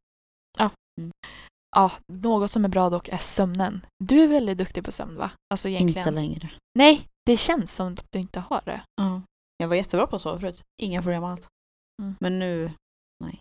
[0.58, 0.70] Ja,
[2.12, 3.86] något som är bra dock är sömnen.
[4.04, 5.30] Du är väldigt duktig på sömn va?
[5.50, 5.98] Alltså egentligen.
[5.98, 6.50] Inte längre.
[6.78, 8.80] Nej, det känns som att du inte har det.
[8.94, 9.22] Ja.
[9.56, 10.62] Jag var jättebra på att sova förut.
[10.82, 11.48] Inga problem alls.
[12.02, 12.14] Mm.
[12.20, 12.72] Men nu,
[13.24, 13.40] nej.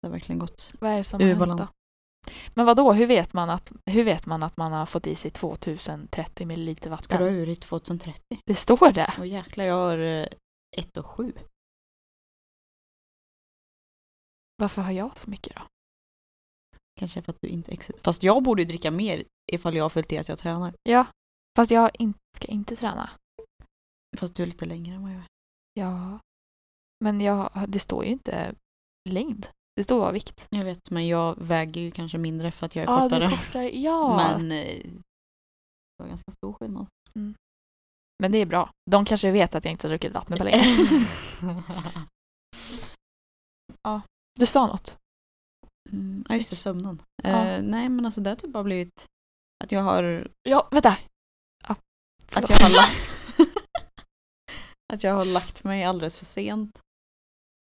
[0.00, 0.72] Det har verkligen gått.
[0.80, 1.60] Vad är det som Ur balans.
[1.60, 1.66] då?
[2.54, 2.92] Men vad då?
[2.92, 6.76] hur vet man att hur vet man att man har fått i sig 2030 ml
[6.76, 7.18] Ska vatten?
[7.18, 8.38] du ha ur i 2030?
[8.46, 9.14] Det står det.
[9.18, 10.26] Åh jäklar, jag har eh,
[10.76, 11.32] ett och sju.
[14.56, 15.62] Varför har jag så mycket då?
[17.02, 19.88] Kanske för att du inte ex- Fast jag borde ju dricka mer ifall jag har
[19.90, 20.74] följt i att jag tränar.
[20.82, 21.06] Ja,
[21.56, 23.10] fast jag in, ska inte träna.
[24.16, 25.26] Fast du är lite längre än vad jag är.
[25.74, 26.18] Ja,
[27.04, 28.54] men jag, det står ju inte
[29.10, 29.46] längd.
[29.76, 30.46] Det står bara vikt.
[30.50, 33.26] Jag vet, men jag väger ju kanske mindre för att jag är Ja, kortare.
[33.28, 33.78] du är kortare.
[33.78, 36.86] Ja, men, Men eh, det var ganska stor skillnad.
[38.18, 38.70] det är bra.
[38.90, 40.64] De kanske vet att jag inte har druckit vatten på länge.
[44.40, 44.96] Du sa något.
[45.90, 47.02] Mm, ja, just det, sömnen.
[47.22, 47.28] Ja.
[47.48, 49.06] Eh, nej, men alltså det har typ bara blivit
[49.64, 50.28] att jag har...
[50.42, 50.96] Ja, vänta.
[51.68, 51.76] Ja,
[52.32, 52.92] Att jag har, lagt,
[54.92, 56.78] att jag har lagt mig alldeles för sent.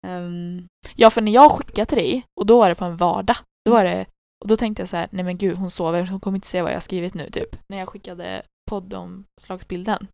[0.07, 3.35] Ehm, Ja, för när jag skickade till dig och då var det på en vardag.
[3.65, 4.05] Då var det,
[4.43, 6.61] och då tänkte jag så här, nej men gud hon sover, hon kommer inte se
[6.61, 7.55] vad jag har skrivit nu typ.
[7.69, 10.07] När jag skickade poddomslagsbilden.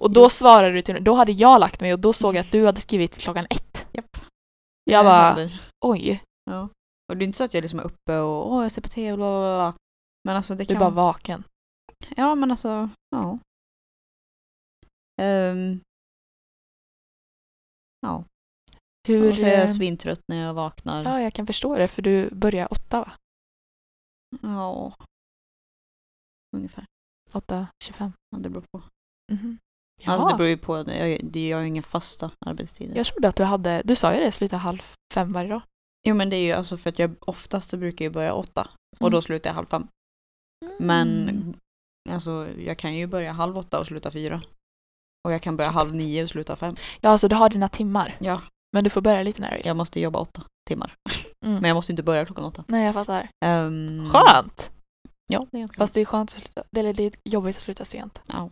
[0.00, 0.28] Och då Jo.
[0.28, 2.66] svarade du till mig, då hade jag lagt mig och då såg jag att du
[2.66, 3.86] hade skrivit klockan ett.
[3.92, 4.16] Japp.
[4.84, 5.50] Jag bara,
[5.84, 6.68] oj, Ja.
[7.08, 8.88] Och det är inte så att jag liksom är uppe och åh, jag ser på
[8.88, 9.74] tv bla bla bla.
[10.24, 10.94] Men alltså det du är kan...
[10.94, 11.44] bara vaken.
[12.16, 13.38] Ja, men alltså, ja.
[15.22, 15.80] Ehm,
[18.00, 18.24] ja.
[19.08, 19.28] Hur...
[19.28, 21.04] och så är jag eh, svintrött när jag vaknar.
[21.04, 23.12] Ja, jag kan förstå det för du börjar åtta va?
[24.42, 24.94] Ja.
[26.56, 26.86] Ungefär.
[27.32, 28.12] 8.25.
[28.30, 28.82] Ja, det beror på.
[29.32, 29.58] Mhm.
[30.04, 30.32] Alltså Jaha.
[30.32, 32.96] det beror ju på, jag, jag har ju inga fasta arbetstider.
[32.96, 34.82] Jag trodde att du hade, du sa ju det, sluta halv
[35.14, 35.62] fem varje dag.
[36.06, 38.70] Jo men det är ju alltså för att jag oftast brukar ju börja åtta
[39.00, 39.22] och då Mm.
[39.22, 39.86] slutar jag halv fem.
[40.78, 41.54] Men Mm.
[42.10, 44.42] alltså jag kan ju börja halv åtta och sluta fyra.
[45.24, 46.76] Och jag kan börja halv nio och sluta fem.
[47.00, 48.16] Ja, alltså du har dina timmar.
[48.20, 48.42] Ja,
[48.72, 50.94] Men du får börja lite när jag måste jobba åtta timmar.
[51.46, 51.60] Mm.
[51.60, 52.64] Men jag måste inte börja klockan åtta.
[52.68, 53.28] Nej, jag fattar.
[53.44, 54.70] Um, Skönt!
[55.30, 57.62] Ja, det är ganska Fast det är skönt att sluta, eller det är jobbigt att
[57.62, 58.20] sluta sent.
[58.28, 58.50] Ja.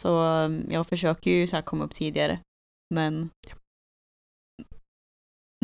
[0.00, 2.38] Så um, jag försöker ju så här komma upp tidigare.
[2.94, 3.30] Men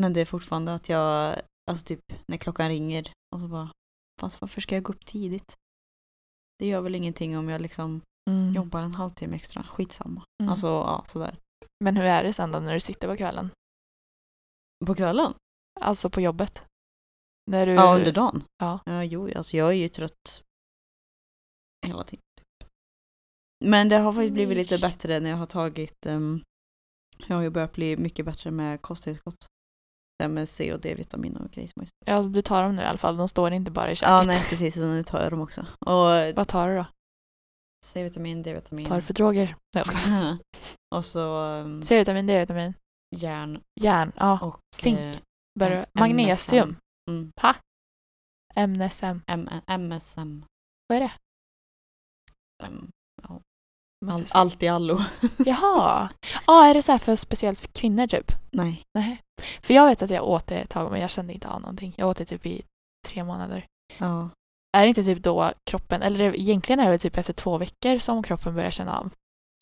[0.00, 1.40] Men det är fortfarande att jag,
[1.70, 3.70] alltså typ när klockan ringer och så bara,
[4.20, 5.54] fast varför ska jag gå upp tidigt?
[6.58, 8.54] Det gör väl ingenting om jag liksom Mm.
[8.54, 10.24] jobbar en halvtimme extra, skitsamma.
[10.42, 10.50] Mm.
[10.52, 11.38] Alltså ja, sådär.
[11.84, 13.50] Men hur är det sen då när du sitter på kvällen?
[14.86, 15.34] På kvällen?
[15.80, 16.66] Alltså på jobbet?
[17.50, 17.72] När du...
[17.72, 18.42] Ja, under dagen?
[18.58, 18.80] Ja.
[18.84, 20.42] Ja, jo, alltså jag är ju trött
[21.86, 22.22] hela tiden.
[22.36, 22.68] Typ.
[23.64, 26.42] Men det har faktiskt blivit lite bättre när jag har tagit, ehm,
[27.26, 29.46] jag har ju börjat bli mycket bättre med kosttillskott.
[30.18, 31.70] Det här med C och D-vitamin och grejer.
[32.06, 33.16] Ja, du tar dem nu i alla fall.
[33.16, 34.10] De står inte bara i köket.
[34.10, 34.74] Ja, nej precis.
[34.74, 35.60] Så nu tar jag dem också.
[35.60, 36.86] Och Vad tar du då?
[37.84, 38.86] C-vitamin, D-vitamin.
[38.86, 39.46] Tar du för droger?
[39.46, 40.38] Nej, jag skojar.
[40.94, 42.74] och så um, C-vitamin, D-vitamin,
[43.16, 44.38] järn järn, ja.
[44.42, 44.98] och Zink.
[45.60, 46.76] eh, Magnesium.
[47.10, 47.32] Mm,
[48.56, 49.22] MSM.
[49.26, 50.44] M- MSM.
[50.88, 51.12] Vad är det?
[52.66, 52.90] Um,
[54.04, 55.00] Måste all, allt i allo.
[55.38, 56.08] Jaha.
[56.46, 58.32] Ja, är det så här för speciellt för kvinnor typ?
[58.50, 58.82] Nej.
[58.98, 59.22] Nej.
[59.62, 61.94] För jag vet att jag åt det ett tag men jag kände inte av någonting.
[61.96, 62.62] Jag åt det typ i
[63.08, 63.66] tre månader.
[63.98, 64.30] Ja.
[64.76, 67.98] Är det inte typ då kroppen, eller egentligen är det väl typ efter två veckor
[67.98, 69.10] som kroppen börjar känna av?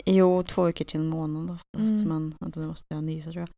[0.05, 1.91] Jo, två veckor till en månad oftast.
[1.91, 2.09] Mm.
[2.09, 3.49] Men vänta, nu måste jag nysa tror jag.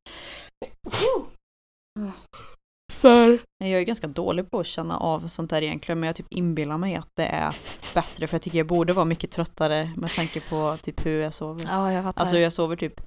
[2.93, 3.41] För?
[3.59, 6.79] Jag är ganska dålig på att känna av sånt där egentligen men jag typ inbillar
[6.79, 7.55] mig att det är
[7.95, 11.35] bättre för jag tycker jag borde vara mycket tröttare med tanke på typ hur jag
[11.35, 11.65] sover.
[11.65, 12.21] Ja, jag fattar.
[12.21, 13.01] Alltså jag sover typ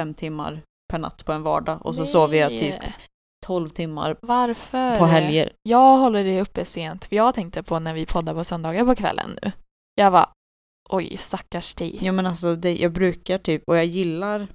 [0.00, 2.94] fem timmar per natt på en vardag och så sover jag typ Nej.
[3.46, 4.98] 12 timmar Varför?
[4.98, 5.52] på helger.
[5.62, 8.94] Jag håller det uppe sent för jag tänkte på när vi poddar på söndagar på
[8.94, 9.52] kvällen nu.
[9.94, 10.28] Jag var
[10.90, 11.98] oj stackars dig.
[12.02, 14.48] Ja men alltså det, jag brukar typ, och jag gillar,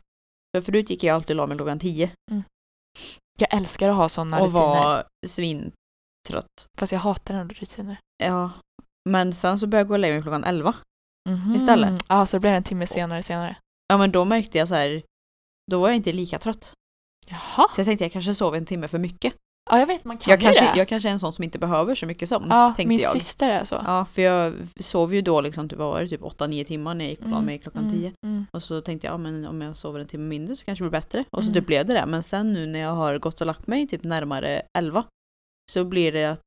[0.55, 2.11] för förut gick jag alltid och la mig klockan 10
[3.39, 4.61] Jag älskar att ha sådana och rutiner.
[4.65, 6.67] var svintrött.
[6.79, 7.97] Fast jag hatar ändå rutiner.
[8.23, 8.51] Ja,
[9.09, 10.73] men sen så började jag gå och lägga mig klockan 11.
[11.29, 11.55] Mhm.
[11.55, 11.99] Istället.
[12.07, 13.55] Ja, så det blev en timme senare senare.
[13.87, 15.03] Ja men då märkte jag så här,
[15.71, 16.73] då var jag inte lika trött.
[17.29, 17.67] Jaha.
[17.75, 19.33] Så jag tänkte jag kanske sov en timme för mycket.
[19.69, 20.77] Ja, jag vet man kan Jag ju kanske, det.
[20.77, 23.11] jag kanske är en sån som inte behöver så mycket sömn, ja, tänkte min jag.
[23.11, 23.75] syster är så.
[23.85, 27.05] Ja, för jag sov ju då liksom, typ, vad var det, typ 8-9 timmar när
[27.05, 28.13] jag gick och la Mm, mig klockan mm, 10.
[28.25, 28.45] Mm.
[28.53, 30.89] Och så tänkte jag, ja men om jag sover en timme mindre så kanske det
[30.89, 31.25] blir bättre.
[31.31, 31.53] Och så Mm.
[31.53, 32.05] typ blev det det.
[32.05, 35.05] Men sen nu när jag har gått och lagt mig typ närmare 11
[35.71, 36.41] så blir det att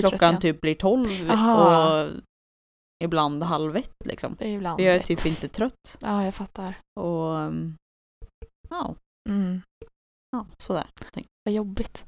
[0.00, 2.02] klockan typ blir 12 Aha.
[2.02, 2.10] och
[3.04, 4.36] ibland halv ett liksom.
[4.38, 5.98] Det är ibland För jag är typ inte trött.
[6.00, 6.74] Ja, jag fattar.
[7.00, 7.74] Och um,
[8.72, 8.94] ja,
[9.28, 9.62] Mm.
[10.30, 10.86] ja, sådär.
[11.44, 12.04] Vad jobbigt.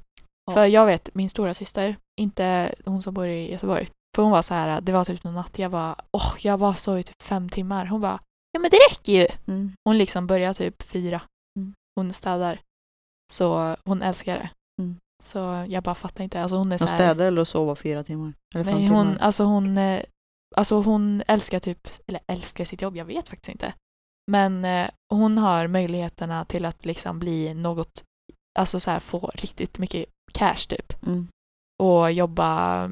[0.47, 0.53] Ja.
[0.53, 3.91] För jag vet, min stora syster, inte hon som bor i Göteborg.
[4.17, 6.73] För hon var så här, det var typ någon natt, jag var, åh, jag var
[6.73, 7.87] så i typ fem timmar.
[7.87, 8.21] Hon bara,
[8.53, 9.27] ja men det räcker ju.
[9.47, 9.73] Mm.
[9.85, 11.21] Hon liksom börjar typ fyra.
[11.59, 11.75] Mm.
[11.97, 12.61] Hon städar.
[13.33, 14.51] Så hon älskar det.
[14.83, 14.97] Mm.
[15.23, 15.39] Så
[15.69, 16.43] jag bara fattar inte.
[16.43, 18.33] Alltså hon är så här, städa eller sova fyra timmar?
[18.55, 18.99] Eller fem Nej, timmar?
[19.05, 20.03] hon, alltså hon, eh,
[20.57, 23.75] alltså hon älskar typ, eller älskar sitt jobb, jag vet faktiskt inte.
[24.31, 28.05] Men eh, hon har möjligheterna till att liksom bli något,
[28.59, 31.03] alltså så här få riktigt mycket cash typ.
[31.07, 31.29] Mm.
[31.83, 32.91] Och jobba,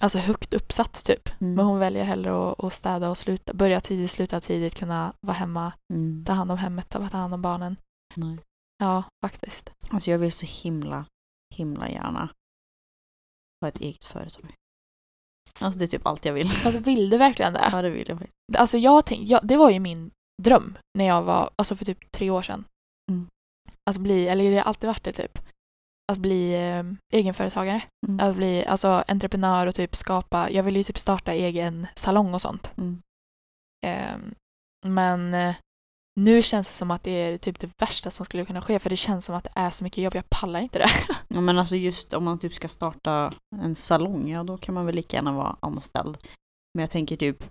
[0.00, 1.40] alltså högt uppsatt typ.
[1.40, 1.54] Mm.
[1.54, 5.36] Men hon väljer hellre att, att städa och sluta, börja tidigt, sluta tidigt, kunna vara
[5.36, 6.24] hemma, Mm.
[6.24, 7.76] ta hand om hemmet, ta hand om barnen.
[8.14, 8.38] Nej.
[8.78, 9.70] Ja, faktiskt.
[9.90, 11.04] Alltså jag vill så himla,
[11.54, 12.28] himla gärna
[13.60, 14.54] ha ett eget företag.
[15.58, 16.48] Alltså det är typ allt jag vill.
[16.52, 17.68] Fast vill du verkligen det?
[17.72, 18.58] Ja det vill jag faktiskt.
[18.58, 20.10] Alltså jag tänk, jag, det var ju min
[20.42, 22.64] dröm när jag var, alltså för typ tre år sedan.
[23.10, 23.26] Mm.
[23.90, 25.38] Att bli, eller det har alltid varit det typ.
[26.12, 27.82] Att bli eh, egenföretagare.
[28.08, 28.28] Mm.
[28.28, 32.42] Att bli alltså entreprenör och typ skapa, jag ville ju typ starta egen salong och
[32.42, 32.70] sånt.
[32.76, 33.02] Mm.
[33.86, 34.34] Ehm,
[34.86, 35.56] men eh,
[36.16, 38.90] nu känns det som att det är typ det värsta som skulle kunna ske för
[38.90, 40.88] det känns som att det är så mycket jobb, jag pallar inte det.
[41.28, 44.86] Ja men alltså just om man typ ska starta en salong, ja då kan man
[44.86, 46.18] väl lika gärna vara anställd.
[46.74, 47.44] Men jag tänker typ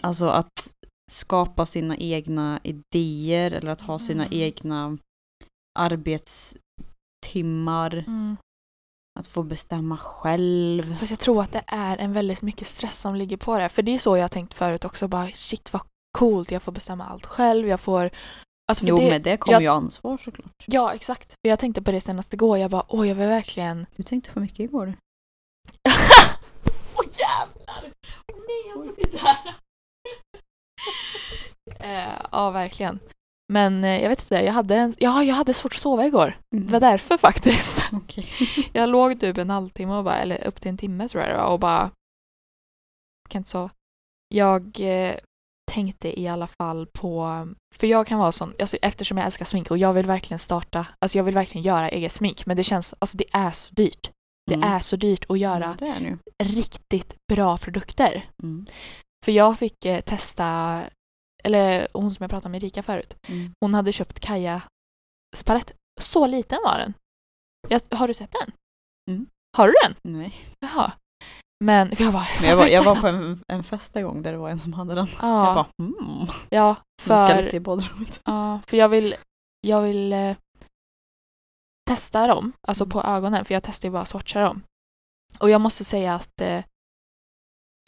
[0.00, 0.70] Alltså att
[1.12, 4.38] skapa sina egna idéer eller att ha sina Mm.
[4.40, 4.98] egna
[5.78, 8.04] arbetstimmar.
[9.18, 10.96] Att få bestämma själv.
[10.98, 13.68] Fast jag tror att det är en väldigt mycket stress som ligger på det.
[13.68, 15.82] För det är så jag tänkt förut också, bara shit vad
[16.14, 18.10] coolt, jag får bestämma allt själv, jag får
[18.66, 20.64] Alltså för Jo det, med det kommer ju ansvar såklart.
[20.66, 21.34] Ja, exakt.
[21.42, 22.58] Jag tänkte på det senast igår.
[22.58, 23.86] Jag bara, åh, jag vill verkligen...
[23.96, 24.92] Du tänkte för mycket igår du.
[26.96, 27.92] Åh jävlar!
[28.32, 29.54] Åh nej, jag såg inte här.
[31.80, 32.98] eh, ja, verkligen.
[33.52, 36.38] Men eh, jag vet inte, jag hade, en, ja, jag hade svårt att sova igår.
[36.50, 37.82] Det var därför faktiskt.
[37.92, 38.26] Okej.
[38.72, 41.36] Jag låg typ en halvtimme, och bara, eller upp till en timme tror jag det
[41.36, 41.90] var, och bara...
[43.28, 43.70] Kan inte sova.
[44.28, 45.16] Jag eh,
[45.74, 47.28] tänkte i alla fall på...
[47.74, 50.86] För jag kan vara sån, alltså, eftersom jag älskar smink och jag vill verkligen starta,
[50.98, 54.10] alltså jag vill verkligen göra eget smink, men det känns, alltså det är så dyrt.
[54.46, 54.68] Det Mm.
[54.72, 56.18] är så dyrt att göra nu.
[56.42, 58.30] riktigt bra produkter.
[58.42, 58.66] Mm.
[59.24, 60.80] För jag fick eh, testa,
[61.44, 63.54] eller hon som jag pratade med Erika förut, Mm.
[63.60, 64.62] hon hade köpt Kajas
[65.44, 65.72] palett.
[66.00, 66.94] Så liten var den.
[67.68, 68.52] Jag, har du sett den?
[69.10, 69.26] Mm.
[69.56, 69.94] Har du den?
[70.20, 70.34] Nej.
[70.60, 70.92] Jaha.
[71.60, 74.32] Men jag bara, Men jag var, jag var på en, en fest en gång där
[74.32, 75.04] det var en som hade den.
[75.04, 76.26] att- Jag Ja, bara mm.
[76.50, 78.20] ja, för, lite i badrummet.
[78.24, 79.14] ja, för jag vill,
[79.60, 80.36] jag vill eh,
[81.90, 82.90] testa dem, alltså Mm.
[82.92, 84.62] på ögonen, för jag testar ju bara swatcha dem.
[85.38, 86.64] Och jag måste säga att eh,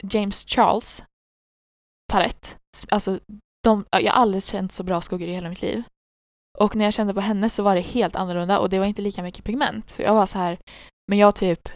[0.02, 1.04] James Charles
[2.12, 2.58] palett,
[2.88, 3.18] alltså
[3.64, 5.82] de, jag har aldrig känt så bra skuggor i hela mitt liv.
[6.58, 9.02] Och när jag kände på henne så var det helt annorlunda och det var inte
[9.02, 9.90] lika mycket pigment.
[9.90, 10.58] Så jag var så här,
[11.08, 11.68] men jag typ,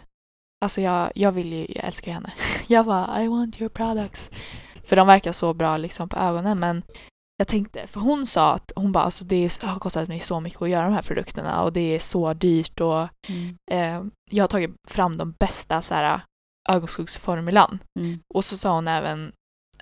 [0.61, 2.33] alltså jag, jag vill ju, jag älskar henne.
[2.67, 4.29] Jag bara I want your products.
[4.83, 6.83] För de verkar så bra liksom på ögonen men
[7.37, 10.61] jag tänkte, för hon sa att hon bara alltså det har kostat mig så mycket
[10.61, 13.57] att göra de här produkterna och det är så dyrt och Mm.
[13.71, 16.21] eh, jag har tagit fram de bästa så här,
[16.69, 17.79] ögonskuggsformulan.
[17.99, 18.19] Mm.
[18.33, 19.31] Och så sa hon även,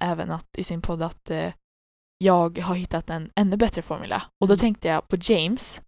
[0.01, 1.53] även att, i sin podd att eh,
[2.17, 4.21] jag har hittat en ännu bättre formula.
[4.41, 4.59] Och då Mm.
[4.59, 5.81] tänkte jag på James,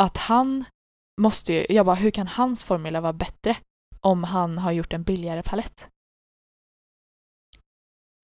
[0.00, 0.64] att han
[1.20, 3.56] måste ju, jag bara hur kan hans formula vara bättre
[4.06, 5.88] om han har gjort en billigare palett?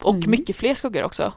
[0.04, 0.30] Och Mm.
[0.30, 1.34] mycket fler skuggor också.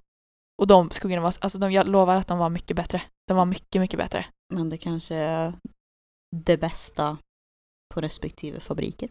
[0.62, 3.02] Och de skuggorna var, alltså de, jag lovar att de var mycket bättre.
[3.28, 4.26] De var mycket, mycket bättre.
[4.54, 5.54] Men det kanske är
[6.36, 7.18] det bästa
[7.94, 9.10] på respektive fabriker.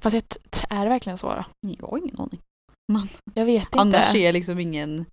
[0.00, 0.22] Fast jag
[0.70, 1.44] är det verkligen så då?
[1.60, 2.40] Jag har ingen aning.
[3.34, 3.78] Jag vet inte.
[3.78, 5.06] Annars är liksom ingen,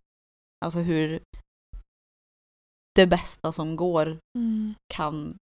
[0.65, 1.23] alltså hur
[2.95, 4.73] det bästa som går Mm.
[4.93, 5.37] kan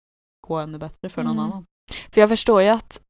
[0.46, 1.44] gå ännu bättre för någon Mm.
[1.44, 1.66] annan.
[2.16, 3.00] För jag förstår ju att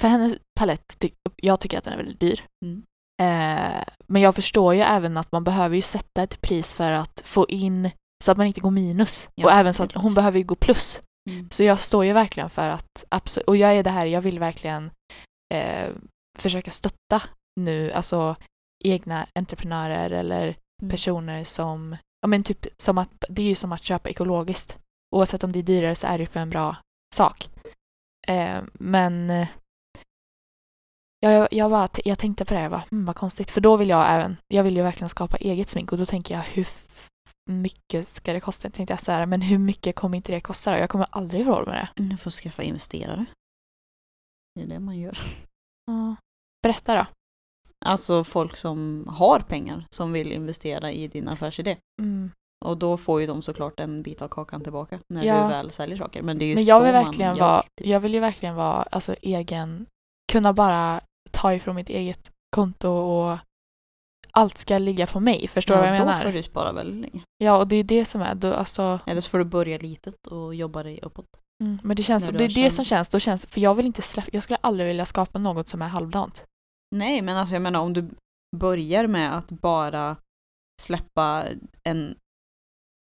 [0.00, 1.04] för hennes palett,
[1.36, 2.44] jag tycker att den är väldigt dyr.
[2.64, 2.82] Mm.
[3.22, 7.22] Eh, men jag förstår ju även att man behöver ju sätta ett pris för att
[7.24, 7.90] få in
[8.24, 9.28] så att man inte går minus.
[9.34, 11.02] Ja, och även så att hon behöver ju gå plus.
[11.30, 11.48] Mm.
[11.50, 14.38] Så jag står ju verkligen för att, absolut, och jag är det här, jag vill
[14.38, 14.90] verkligen
[15.54, 15.90] eh,
[16.38, 17.22] försöka stötta
[17.60, 18.36] nu, alltså
[18.84, 20.90] egna entreprenörer eller Mm.
[20.90, 24.76] personer som, ja men typ som att, det är ju som att köpa ekologiskt.
[25.16, 26.76] Oavsett om det är dyrare så är det ju för en bra
[27.14, 27.48] sak.
[28.26, 29.48] Eh, men eh,
[31.20, 33.50] jag, jag, bara, jag tänkte på det, jag bara, hmm, vad konstigt.
[33.50, 36.34] För då vill jag även, jag vill ju verkligen skapa eget smink och då tänker
[36.34, 36.66] jag hur
[37.50, 38.70] mycket ska det kosta?
[38.70, 40.78] Tänkte jag svära, men hur mycket kommer inte det kosta då?
[40.78, 42.02] Jag kommer aldrig ha råd med det.
[42.02, 43.26] Du får skaffa investerare.
[44.54, 45.18] Det är det man gör.
[45.86, 46.16] Ja.
[46.62, 47.06] Berätta då.
[47.84, 51.76] Alltså folk som har pengar som vill investera i din affärsidé.
[52.00, 52.30] Mm.
[52.64, 55.42] Och då får ju de såklart en bit av kakan tillbaka när Ja.
[55.42, 56.22] du väl säljer saker.
[56.22, 57.86] Men det är ju Men jag så vill man verkligen gör, vara, typ.
[57.86, 59.86] jag vill ju verkligen vara alltså egen,
[60.32, 61.00] kunna bara
[61.30, 63.38] ta ifrån mitt eget konto och
[64.32, 65.48] allt ska ligga på mig.
[65.48, 66.22] Förstår du ja, vad jag då menar?
[66.22, 67.24] får du spara väldigt länge.
[67.38, 70.26] Ja, och det är det som är, då, alltså, Eller så får du börja litet
[70.26, 71.26] och jobba dig uppåt.
[71.62, 73.74] mm, men det känns, det är har det känt- som känns, då känns, för jag
[73.74, 76.44] vill inte släppa, jag skulle aldrig vilja skapa något som är halvdant.
[76.96, 78.10] Nej, men alltså jag menar om du
[78.56, 80.16] börjar med att bara
[80.82, 81.44] släppa
[81.82, 82.16] en,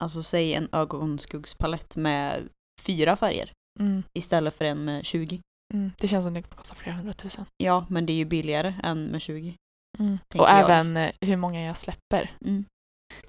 [0.01, 2.49] alltså säg en ögonskuggspalett med
[2.81, 5.39] fyra färger Mm, istället för en med 20.
[5.73, 7.45] mm, det känns som det kommer kosta flera hundratusen.
[7.57, 9.55] Ja, men det är ju billigare än med 20.
[9.99, 10.17] Mm.
[10.35, 10.59] Och jag.
[10.59, 12.31] även eh, hur många jag släpper.
[12.45, 12.65] Mm.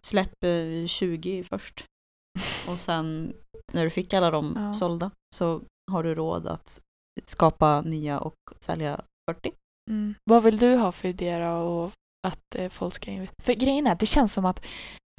[0.02, 1.84] Släpp eh, 20 först.
[2.68, 3.34] Och sen
[3.72, 4.72] när du fick alla dem Ja.
[4.72, 6.80] sålda så har du råd att
[7.24, 9.00] skapa nya och sälja
[9.30, 9.52] 40.
[9.90, 10.14] Mm.
[10.24, 11.90] Vad vill du ha för idéer och
[12.26, 13.42] att eh, folk ska investera?
[13.42, 14.64] För grejen är, det känns som att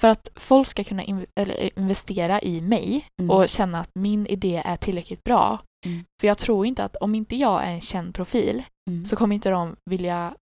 [0.03, 1.03] för att folk ska kunna
[1.35, 3.29] eller, eh, investera i mig Mm.
[3.31, 5.59] och känna att min idé är tillräckligt bra.
[5.85, 6.03] Mm.
[6.21, 9.05] För jag tror inte att om inte jag är en känd profil Mm.
[9.05, 10.33] så kommer inte de vilja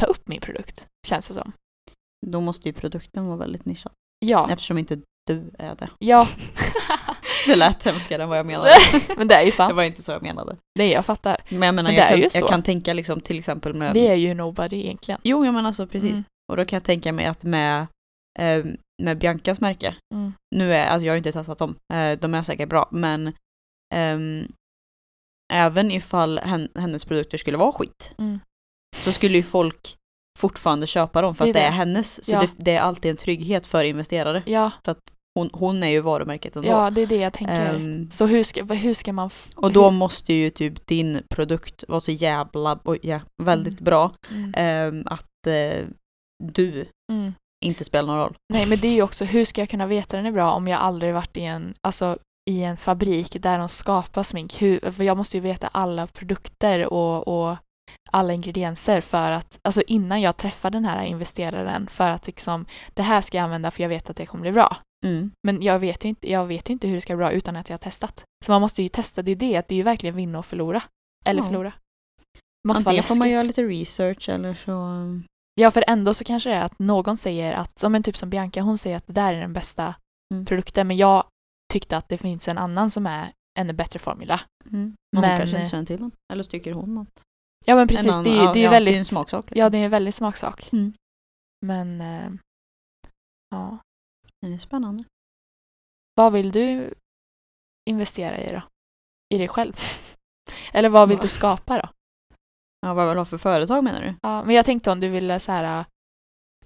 [0.00, 1.52] ta upp min produkt, känns det som.
[2.26, 3.92] Då måste ju produkten vara väldigt nischad.
[4.18, 5.88] Ja, Eftersom inte du är det.
[5.98, 6.28] ja.
[7.46, 8.70] Det lät hemskare än vad jag menade.
[9.16, 9.74] men det är ju Det sant.
[9.74, 10.56] var inte så jag menade.
[10.78, 11.36] Nej, jag fattar.
[11.48, 12.38] Men jag menar, Men det jag, är kan, ju så.
[12.38, 13.94] jag kan tänka liksom till exempel med...
[13.94, 15.20] Vi är ju nobody egentligen.
[15.24, 16.10] Jo, jag menar alltså precis.
[16.12, 16.24] Mm.
[16.50, 17.86] Och då kan jag tänka mig att med,
[18.38, 18.64] eh,
[19.02, 20.32] med Biancas märke, Mm.
[20.56, 23.32] nu är, alltså jag har inte testat dem, eh, de är säkert bra, men
[23.94, 24.48] ehm,
[25.52, 28.40] även ifall hen, hennes produkter skulle vara skit, Mm.
[28.96, 29.96] så skulle ju folk
[30.38, 32.24] fortfarande köpa dem för Det att det är hennes.
[32.24, 32.40] Så Ja.
[32.40, 34.42] det, det är alltid en trygghet för investerare.
[34.46, 34.70] Ja,
[35.38, 36.68] Hon, hon är ju varumärket ändå.
[36.68, 37.74] ja, det är det jag tänker.
[37.74, 39.30] Ehm, Så hur ska, hur ska man...
[39.56, 43.84] och då hur- måste ju typ din produkt vara så jävla, oj, ja, väldigt Mm.
[43.84, 44.54] bra Mm.
[44.56, 45.84] ehm, att eh,
[46.44, 47.32] du Mm.
[47.64, 48.36] Inte spelar någon roll.
[48.52, 50.68] Nej, men det är ju också, hur ska jag kunna veta den är bra om
[50.68, 52.18] jag aldrig varit i en, alltså,
[52.50, 54.62] i en fabrik där de skapar smink?
[54.62, 57.56] Hur, för jag måste ju veta alla produkter och, och
[58.10, 63.02] alla ingredienser för att, alltså innan jag träffar den här investeraren för att liksom, det
[63.02, 64.76] här ska jag använda för jag vet att det kommer bli bra.
[65.06, 65.30] Mm.
[65.46, 67.56] Men jag vet ju inte, jag vet ju inte hur det ska bli bra utan
[67.56, 68.24] att jag har testat.
[68.44, 70.38] Så man måste ju testa, det är ju det, att det är ju verkligen vinna
[70.38, 70.82] och förlora.
[71.26, 71.46] Eller Ja.
[71.46, 71.72] förlora.
[72.62, 74.72] Det måste vara Antingen får man göra lite research eller så...
[75.60, 78.30] Ja, för ändå så kanske det är att någon säger att, som en typ som
[78.30, 79.94] Bianca, hon säger att det där är den bästa
[80.34, 80.46] Mm.
[80.46, 81.24] produkten, men jag
[81.72, 84.40] tyckte att det finns en annan som är ännu bättre formula.
[84.64, 84.96] Mm.
[85.16, 86.10] Men hon kanske inte känner till den.
[86.32, 87.22] Eller så tycker hon att...
[87.66, 89.44] Ja men en precis, annan- det är det är ja, väldigt, Det är en smaksak.
[89.44, 89.60] liksom.
[89.60, 90.72] ja det är en väldigt smaksak.
[90.72, 90.92] Mm.
[91.66, 92.30] Men, eh,
[93.50, 93.78] ja.
[94.42, 95.04] Den är spännande.
[96.14, 96.94] Vad vill du
[97.90, 98.62] investera i då?
[99.34, 99.76] I dig själv?
[100.72, 101.88] Eller vad vill du skapa då?
[102.80, 104.14] Ja, vad jag vill ha för företag menar du?
[104.22, 105.84] Ja, men jag tänkte om du ville så här,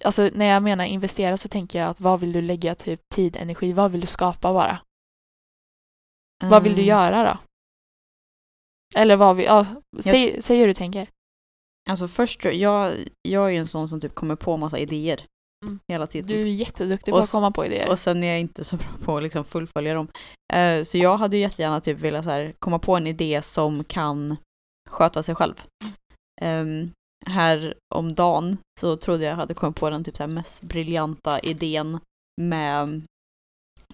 [0.05, 3.37] alltså när jag menar investera så tänker jag att vad vill du lägga typ tid,
[3.37, 4.79] energi, vad vill du skapa bara?
[6.45, 6.89] Vad vill du Mm.
[6.89, 7.39] göra då?
[9.01, 9.67] Eller vad vill, ja,
[10.01, 11.09] säg, säg hur du tänker.
[11.91, 15.25] Alltså först, jag, jag är ju en sån som typ kommer på massa idéer
[15.65, 15.79] Mm.
[15.89, 16.27] hela tiden.
[16.29, 17.89] Du är jätteduktig Och på att s- komma på idéer.
[17.91, 20.09] Och sen är jag inte så bra på att liksom fullfölja dem.
[20.53, 23.85] Eh, så jag hade ju jättegärna typ velat så här, komma på en idé som
[23.85, 24.37] kan
[24.89, 25.55] sköta sig själv.
[26.41, 26.91] Ehm,
[27.26, 31.99] här om dagen så trodde jag hade kommit på den typ så mest briljanta idén
[32.41, 33.03] med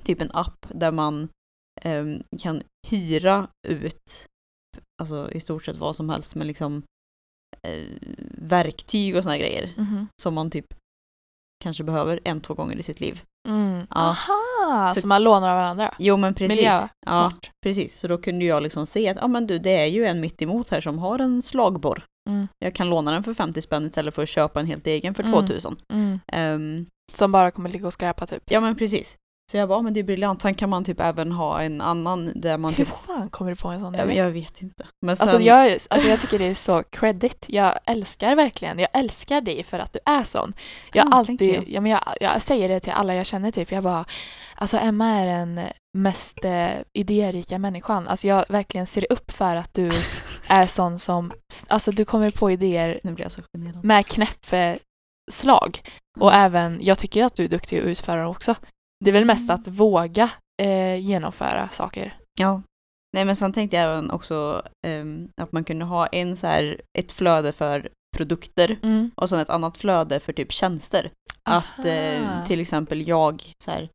[0.02, 1.28] typ en app där man
[1.82, 4.26] ehm, kan hyra ut
[5.02, 6.82] alltså i stort sett vad som helst med liksom
[7.62, 7.84] eh,
[8.30, 10.06] verktyg och såna grejer Mhm.
[10.22, 10.66] som man typ
[11.64, 13.22] kanske behöver en, två gånger i sitt liv.
[13.48, 13.78] Mm.
[13.78, 13.86] Ja.
[13.90, 15.94] Aha, så, Så- man lånar av varandra?
[15.98, 16.56] Jo men precis.
[16.56, 17.32] Miljö, Ja,
[17.64, 17.98] precis.
[18.00, 20.42] Så då kunde jag liksom se att ja men du, det är ju en mitt
[20.42, 22.04] emot här som har en slagborr.
[22.26, 22.48] Mm.
[22.58, 25.22] Jag kan låna den för 50 spänn istället för att köpa en helt egen för
[25.22, 25.34] Mm.
[25.34, 25.76] 2000.
[25.92, 26.18] Mm.
[26.28, 28.42] Ehm, Som bara kommer ligga och skräpa typ.
[28.46, 29.16] ja men precis.
[29.50, 30.42] Så jag bara, ja, men det är briljant.
[30.42, 32.94] Sen kan man typ även ha en annan där man Hur typ...
[32.94, 34.14] fan kommer du på en sån idé?
[34.14, 34.86] jag vet inte.
[35.06, 37.44] Men sen, Alltså jag, alltså jag tycker det är så credit.
[37.48, 40.54] Jag älskar verkligen, jag älskar dig för att du är sån.
[40.92, 43.82] Jag Ja, alltid, ja, men jag, jag säger det till alla jag känner typ, jag
[43.82, 44.04] bara,
[44.54, 45.60] alltså Emma är den
[45.98, 48.08] mest eh, idérika människan.
[48.08, 49.92] Alltså jag verkligen ser upp för att du
[50.46, 51.32] är sån som,
[51.68, 53.84] alltså du kommer på idéer Nu blir jag så generad.
[53.84, 55.80] med knäppslag.
[56.20, 58.54] Och även, jag tycker att du är duktig att utföra också.
[59.04, 60.30] Det är väl mest att våga
[60.62, 62.16] eh, genomföra saker.
[62.40, 62.62] Ja.
[63.16, 66.80] Nej men sen tänkte jag även också ehm, att man kunde ha en så här,
[66.98, 69.10] ett flöde för produkter Mm.
[69.16, 71.10] och sen ett annat flöde för typ tjänster.
[71.50, 72.46] Att eh, Aha.
[72.46, 73.88] till exempel jag så här,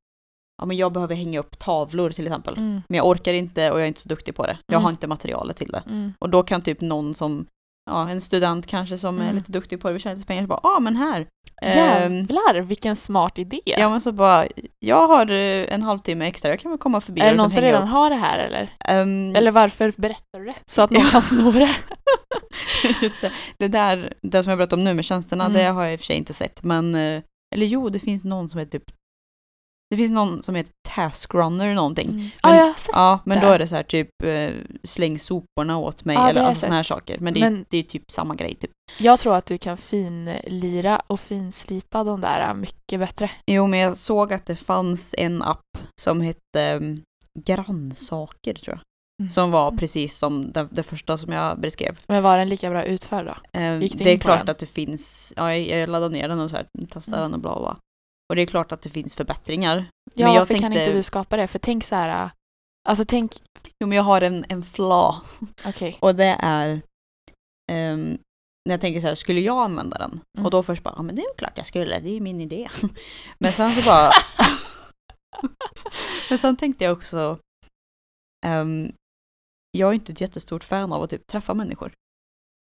[0.62, 2.58] ja men jag behöver hänga upp tavlor till exempel.
[2.58, 2.82] Mm.
[2.90, 4.58] Men jag orkar inte och jag är inte så duktig på det.
[4.68, 4.84] Jag Mm.
[4.84, 5.84] har inte materialet till det.
[5.90, 6.14] Mm.
[6.20, 7.46] Och då kan typ någon som,
[7.92, 9.36] ja en student kanske som är Mm.
[9.36, 11.28] lite duktig på det, vill tjäna lite pengar, bara, ja ah, men här.
[11.62, 13.62] Ehm, Jävlar vilken smart idé!
[13.66, 14.48] ja men så bara,
[14.80, 17.62] jag har eh, en halvtimme extra, jag kan väl komma förbi är det någon som
[17.62, 18.64] redan har det här eller?
[18.64, 18.70] upp.
[18.80, 20.56] Ehm, Eller varför berättar du det?
[20.66, 21.70] Så att någon kan sno det?
[23.02, 23.32] Just det.
[23.58, 25.58] Det där, det som jag berättade om nu med tjänsterna, Mm.
[25.58, 26.64] det har jag i och för sig inte sett.
[26.64, 27.22] Men, eh,
[27.56, 28.92] eller jo, det finns någon som heter typ,
[29.92, 32.10] det finns någon som heter Taskrunner någonting.
[32.10, 32.20] Mm.
[32.22, 32.90] Men- Ja, jag har sett.
[32.94, 33.46] Ja, men det.
[33.48, 34.52] då är det så här typ, eh,
[34.84, 37.18] släng soporna åt mig, det eller alltså såna här saker.
[37.20, 38.72] Men det, är- Men- det är typ samma grej typ.
[39.00, 43.32] Jag tror att du kan finlira och finslipa de där mycket bättre.
[43.48, 47.02] Jo, men jag såg att det fanns en app som hette um,
[47.40, 48.82] Grannsaker tror jag.
[49.22, 49.30] Mm.
[49.30, 51.98] Som var precis som det, det första som jag beskrev.
[52.08, 53.60] Men var den lika bra utförd då?
[53.60, 54.50] Eh, det är klart den?
[54.50, 57.32] att det finns, ja, jag, jag laddade ner den och så här, testade Mm.
[57.32, 57.78] den och bla bla.
[58.32, 59.86] Och det är klart att det finns förbättringar.
[60.16, 61.48] Ja, men jag varför kan tänkte, inte du skapa det?
[61.48, 62.30] För tänk så här,
[62.90, 63.32] alltså tänk,
[63.80, 65.28] Jo, men jag har en, en flaw
[65.66, 65.98] okej.
[66.00, 66.82] och det är
[67.72, 68.18] ehm,
[68.66, 70.22] när jag tänker så här, skulle jag använda den?
[70.38, 70.46] Mm.
[70.46, 72.20] Och då först bara, ja men det är ju klart jag skulle, det är ju
[72.20, 72.70] min idé.
[73.40, 74.12] men sen så bara,
[76.30, 77.40] men sen tänkte jag också,
[78.46, 78.94] ehm,
[79.72, 81.94] jag är inte ett jättestort fan av att typ träffa människor.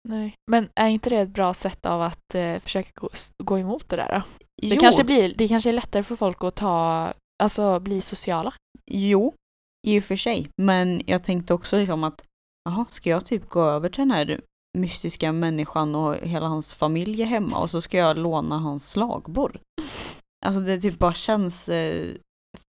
[0.09, 0.35] Nej.
[0.51, 3.09] Men är inte det ett bra sätt av att eh, försöka gå,
[3.45, 4.23] gå emot det där då?
[4.63, 4.81] Det Jo.
[4.81, 7.09] kanske, blir, det kanske är lättare för folk att ta,
[7.43, 8.55] alltså bli sociala.
[8.91, 9.35] Jo,
[9.87, 10.49] i och för sig.
[10.63, 12.23] Men jag tänkte också liksom att,
[12.65, 14.41] jaha, ska jag typ gå över till den här
[14.79, 19.61] mystiska människan och hela hans familj är hemma och så ska jag låna hans slagborr?
[20.47, 22.15] Alltså det typ bara känns eh,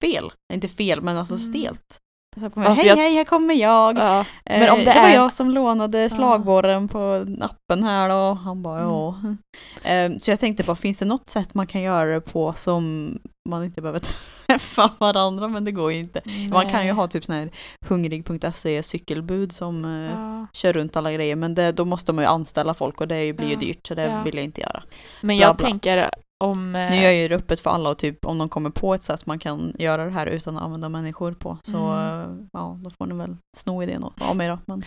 [0.03, 0.31] fel.
[0.53, 1.47] Inte fel, men alltså Mm.
[1.47, 1.97] stelt.
[2.39, 3.97] Så kommer, Alltså hej, jag- hej, här kommer jag.
[3.97, 4.19] Ja.
[4.45, 8.33] Eh, det det, var är- jag som lånade slagborren på appen här då.
[8.33, 9.15] Han bara ja.
[9.23, 9.37] Mm.
[9.83, 13.13] Eh, Så jag tänkte bara, finns det något sätt man kan göra det på som
[13.49, 14.01] man inte behöver
[14.47, 15.47] träffa varandra?
[15.47, 16.21] Men det går ju inte.
[16.53, 16.89] Man kan ju Nej.
[16.95, 17.49] ha typ sån här
[17.87, 20.45] hungrig.se cykelbud som eh, Ja.
[20.53, 21.35] kör runt alla grejer.
[21.35, 23.59] Men det, då måste man ju anställa folk och det blir ju Ja.
[23.59, 23.87] dyrt.
[23.87, 24.21] Så det Ja.
[24.23, 24.83] vill jag inte göra.
[25.21, 25.67] Men bla, jag bla.
[25.67, 26.09] tänker
[26.43, 26.75] om...
[26.75, 28.93] eh, Nu är jag ju det öppet för alla och typ om de kommer på
[28.93, 31.57] ett sätt man kan göra det här utan att använda människor på.
[31.63, 32.39] Så Mm.
[32.41, 34.59] eh, ja, då får ni väl sno idén av mig då.
[34.67, 34.83] Men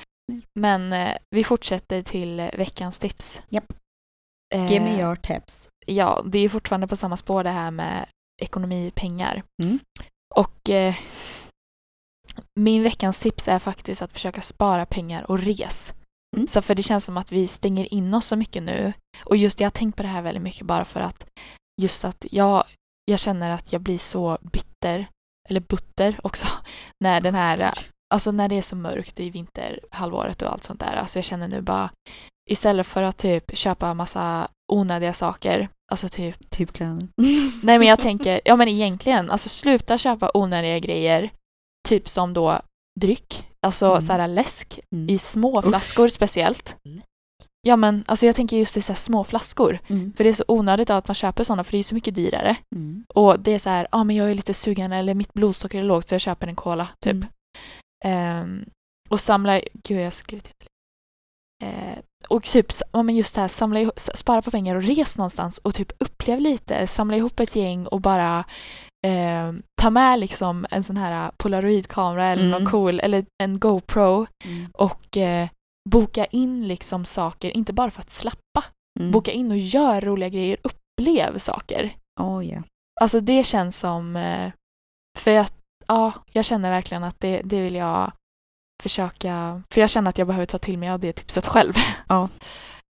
[0.58, 3.42] Men eh, vi fortsätter till eh, veckans tips.
[3.48, 3.72] Japp.
[4.54, 5.68] Eh, give me your tips.
[5.86, 8.06] Ja, det är fortfarande på samma spår det här med
[8.42, 9.42] ekonomi, pengar.
[9.62, 9.78] Mm.
[10.34, 10.94] Och eh,
[12.60, 15.92] min veckans tips är faktiskt att försöka spara pengar och res.
[16.36, 16.48] Mm.
[16.48, 18.92] Så för det känns som att vi stänger in oss så mycket nu.
[19.24, 21.26] Och just jag har tänkt på det här väldigt mycket bara för att
[21.82, 22.64] just att jag,
[23.04, 25.06] jag känner att jag blir så bitter,
[25.48, 26.46] eller butter också,
[27.00, 27.74] när den här
[28.12, 30.96] Alltså när det är så mörkt i vinterhalvåret och allt sånt där.
[30.96, 31.90] Alltså jag känner nu bara
[32.50, 37.08] istället för att typ köpa massa onödiga saker, alltså typ Typ kläder.
[37.62, 41.30] Nej men jag tänker, ja men egentligen, alltså sluta köpa onödiga grejer,
[41.88, 42.60] typ som då
[43.00, 44.02] dryck, alltså Mm.
[44.02, 45.08] så här läsk Mm.
[45.14, 45.64] i små Usch.
[45.64, 46.76] flaskor speciellt.
[47.68, 49.78] Ja men alltså jag tänker just i så små flaskor.
[49.88, 50.12] Mm.
[50.16, 52.56] För det är så onödigt att man köper sådana för det är så mycket dyrare.
[52.76, 53.04] Mm.
[53.14, 55.78] Och det är så här, ja ah, men jag är lite sugen eller mitt blodsocker
[55.78, 57.12] är lågt så jag köper en cola typ.
[57.12, 57.26] Mm.
[58.04, 58.64] Ehm,
[59.10, 60.66] och samla, gud jag har skrivit det.
[61.66, 65.18] Eh, och typ, ja men just det här, samla, ihop- spara på pengar och res
[65.18, 68.44] någonstans och typ upplev lite, samla ihop ett gäng och bara
[69.06, 69.52] eh,
[69.82, 72.62] ta med liksom en sån här polaroidkamera eller Mm.
[72.62, 74.70] någon cool, eller en GoPro Mm.
[74.74, 75.48] och eh,
[75.90, 78.64] boka in liksom saker, inte bara för att slappa,
[79.00, 79.10] Mm.
[79.12, 81.96] boka in och gör roliga grejer, upplev saker.
[82.20, 82.62] Oh, yeah.
[83.00, 84.52] Alltså det känns som, eh,
[85.18, 85.46] för jag,
[85.86, 88.12] ja, jag känner verkligen att det, det vill jag
[88.82, 91.72] försöka, för jag känner att jag behöver ta till mig av det tipset själv.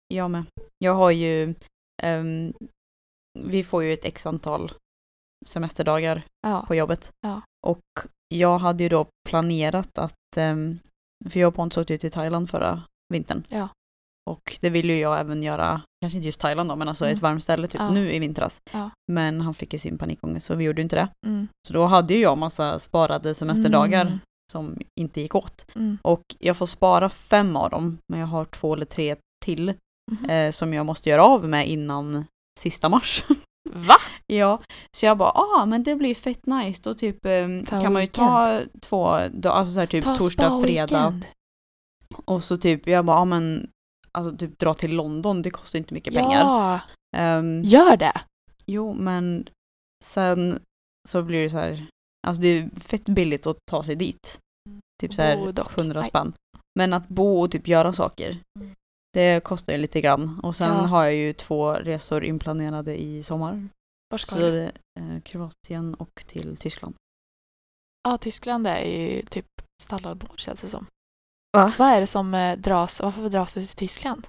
[0.08, 0.44] Jag med.
[0.78, 1.56] Jag har ju,
[2.04, 2.54] ehm,
[3.40, 4.72] vi får ju ett x antal
[5.46, 7.12] semesterdagar Ja, på jobbet.
[7.22, 7.42] Ja.
[7.68, 7.82] Och
[8.28, 10.80] jag hade ju då planerat att, ehm,
[11.30, 12.84] för jag och Pontus åkte ut till Thailand förra
[13.14, 13.44] vintern.
[13.50, 13.70] Ja.
[14.30, 17.14] Och det ville ju jag även göra, kanske inte just Thailand då, men alltså Mm.
[17.14, 17.90] ett varmt ställe typ Ja.
[17.92, 18.62] nu i vintras.
[18.72, 18.90] Ja.
[19.12, 21.08] Men han fick ju sin panikångest så vi gjorde inte det.
[21.28, 24.20] mm, Så då hade ju jag massa sparade semesterdagar Mm,
[24.52, 25.66] som inte gick åt.
[25.76, 29.16] mm, Och jag får spara fem av dem, men jag har två eller tre
[29.46, 29.74] till
[30.12, 30.30] mhm.
[30.30, 32.26] eh, som jag måste göra av med innan
[32.60, 33.24] sista mars.
[33.70, 33.96] Va?
[34.28, 34.62] ja,
[34.98, 36.82] så jag bara, ah men det blir fett nice.
[36.84, 40.16] Då typ eh, Ta kan man ju ta två dagar, alltså så här, typ Ta
[40.16, 41.22] torsdag, fredag.
[42.26, 43.70] Och så typ, jag bara, ah men
[44.12, 46.40] alltså typ dra till London, det kostar inte mycket pengar.
[46.40, 46.80] Ja,
[47.18, 48.22] Ehm, gör det.
[48.66, 49.50] Jo, men
[50.06, 50.60] sen
[51.10, 51.86] så blir det så här,
[52.28, 54.40] alltså det är fett billigt att ta sig dit.
[55.02, 55.78] Typ så här dock.
[55.78, 56.10] 100 Nej.
[56.10, 56.34] spänn.
[56.80, 58.76] Men att bo och typ göra saker, Mm.
[59.16, 60.40] Det kostar ju lite grann.
[60.44, 60.74] Och sen Ja.
[60.74, 63.70] har jag ju två resor inplanerade i sommar.
[64.10, 64.64] Var ska Så du?
[65.00, 66.96] eh, Kroatien och till Tyskland.
[68.04, 69.46] Ja, Tyskland är ju typ
[69.84, 70.86] standardbord känns det som.
[71.58, 71.74] Va?
[71.80, 74.28] Vad är det som eh, dras, varför dras du till Tyskland?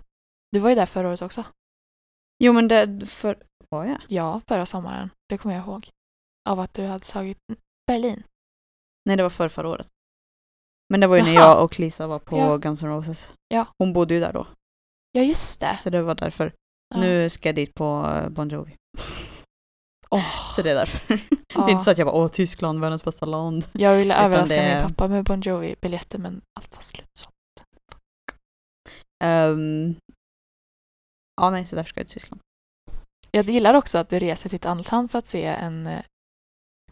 [0.52, 1.44] Du var ju där förra året också.
[2.44, 3.98] Jo men det, för, var jag?
[4.08, 5.10] Ja, förra sommaren.
[5.28, 5.88] Det kommer jag ihåg.
[6.48, 7.38] Av att du hade tagit
[7.86, 8.22] Berlin.
[9.04, 9.88] Nej det var för förra året.
[10.90, 11.44] Men det var ju när Jaha.
[11.44, 12.56] jag och Lisa var på Ja.
[12.56, 13.32] Guns N' Roses.
[13.48, 13.66] Ja.
[13.78, 14.46] Hon bodde ju där då.
[15.16, 15.78] Ja, just det.
[15.82, 16.52] Så det var därför.
[16.94, 17.00] Ja.
[17.00, 18.76] Nu ska jag dit på eh, Bon Jovi.
[20.10, 21.08] Åh, Så det är därför.
[21.08, 21.20] Det
[21.54, 21.66] ja.
[21.66, 23.68] är inte så att jag bara, åh Tyskland, världens bästa land.
[23.72, 27.06] Jag ville överraska det- min pappa med Bon Jovi-biljetter men allt var slut.
[27.18, 27.30] Så.
[29.24, 29.94] Ehm,
[31.40, 32.40] ja nej, så därför ska jag till Tyskland.
[33.30, 36.02] Jag gillar också att du reser till ett annat land för att se en eh,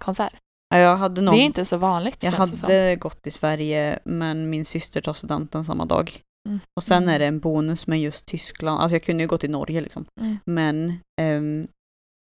[0.01, 0.35] konsert.
[0.75, 4.65] Ja, nog, Det är inte så vanligt jag det hade gått i Sverige men min
[4.65, 6.23] syster tar studenten samma dag.
[6.49, 6.61] Mm.
[6.77, 7.15] Och sen Mm.
[7.15, 8.81] är det en bonus med just Tyskland.
[8.81, 10.05] Alltså jag kunde ju gå till Norge liksom.
[10.21, 10.37] Mm.
[10.45, 11.67] Men um,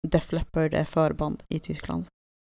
[0.08, 2.04] Def Leppard är förband i Tyskland.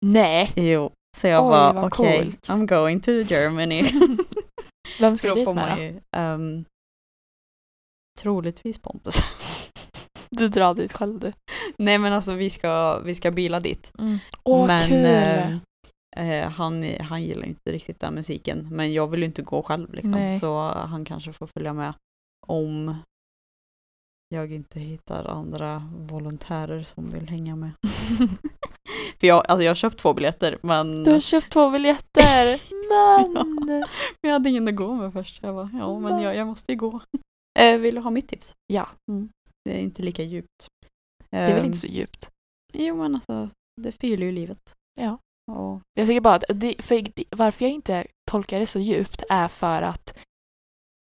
[0.06, 0.52] Nej!
[0.56, 0.90] Jo.
[1.20, 2.48] Så jag Oj, bara okej, coolt.
[2.48, 3.82] I'm going to Germany.
[5.00, 5.82] Vem ska du dit med då?
[5.82, 6.64] ju ehm,
[8.20, 9.14] troligtvis Pontus.
[10.30, 11.32] Du drar dit själv du.
[11.78, 13.92] Nej men alltså vi ska, vi ska bila dit.
[13.98, 14.18] Mm.
[14.42, 15.04] Åh, men kul!
[15.04, 15.56] eh,
[16.16, 18.68] eh, han, han gillar inte riktigt den musiken.
[18.70, 20.10] Men jag vill ju inte gå själv liksom.
[20.10, 20.38] Nej.
[20.40, 21.94] Så han kanske får följa med
[22.46, 22.94] om
[24.28, 27.70] jag inte hittar andra volontärer som vill hänga med.
[29.20, 32.62] För jag, alltså jag har köpt två biljetter men Du har köpt två biljetter!
[32.90, 33.32] Men!
[33.66, 33.84] men
[34.20, 35.42] jag hade ingen att gå med först.
[35.42, 37.00] Jag bara, ja men jag, jag måste ju gå.
[37.58, 38.54] Eh, vill du ha mitt tips?
[38.66, 38.88] Ja.
[39.10, 39.28] Mm.
[39.64, 40.68] Det är inte lika djupt.
[41.30, 42.30] Det är väl Ehm, inte så djupt.
[42.72, 43.48] Jo men alltså,
[43.82, 44.74] det fyller ju livet.
[45.00, 45.18] Ja.
[45.52, 49.22] Och, Jag tycker bara att det, för det- varför jag inte tolkar det så djupt
[49.28, 50.18] är för att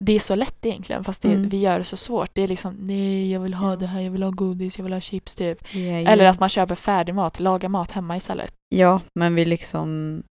[0.06, 1.50] det är så lätt egentligen fast det, Mm.
[1.50, 2.30] vi gör det så svårt.
[2.36, 4.94] Det är liksom nej jag vill ha det här, jag vill ha godis, jag vill
[4.94, 5.74] ha chips typ.
[5.76, 6.32] ja, Eller ja.
[6.32, 8.54] att man köper färdig mat, lagar mat hemma istället.
[8.70, 10.24] Ja, men vi liksom,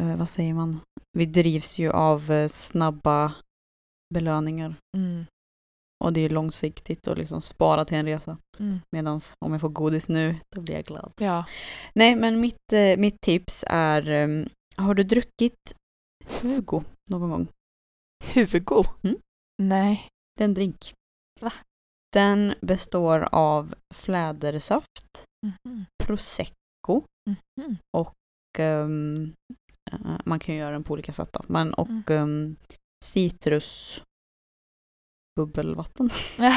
[0.00, 0.80] eh, vad säger man?
[1.18, 3.32] Vi drivs ju av eh, snabba
[4.14, 4.74] belöningar.
[4.96, 5.26] Mm.
[6.04, 8.38] Och det är långsiktigt att liksom spara till en resa.
[8.58, 8.78] Mm.
[8.92, 11.12] Medan om jag får godis nu, då blir jag glad.
[11.20, 11.44] Ja.
[11.94, 15.74] Nej, men mitt, eh, mitt tips är, ehm, har du druckit
[16.40, 17.48] Hugo någon gång?
[18.34, 18.84] Hugo?
[19.02, 19.16] Mm.
[19.62, 20.06] Nej.
[20.36, 20.94] Det är en drink.
[21.40, 21.52] Va?
[22.12, 25.24] Den består av flädersaft,
[25.64, 25.84] Mhm.
[26.04, 27.02] prosecco
[27.60, 27.76] Mhm.
[27.96, 28.14] och
[28.58, 28.88] eh,
[30.24, 31.40] man kan ju göra den på olika sätt då.
[31.48, 32.02] Men och Mm.
[32.08, 32.56] ehm,
[33.04, 34.02] citrus
[35.46, 36.10] bubbelvatten.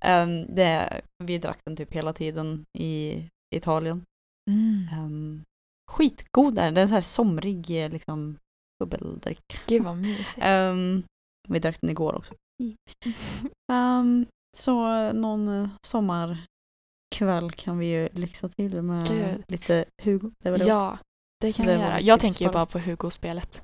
[0.00, 3.24] Ehm, det, vi drack den typ hela tiden i
[3.54, 4.04] Italien.
[4.50, 5.04] mm.
[5.04, 5.44] Um,
[5.92, 6.74] skitgod är den.
[6.74, 8.38] Det är en så här somrig eh, liksom
[8.78, 9.60] bubbeldrick.
[9.66, 10.38] Gud vad mysigt.
[10.40, 11.02] Ehm,
[11.48, 12.34] vi drack den igår också.
[13.72, 14.26] Ehm,
[14.56, 19.44] så eh, någon eh, sommarkväll kan vi ju lyxa till med Gud.
[19.48, 20.30] lite Hugo.
[20.38, 20.98] Det var det ja,
[21.40, 22.00] det kan vi göra.
[22.00, 22.66] Jag tänker ju bara.
[22.66, 23.62] på Hugo-spelet.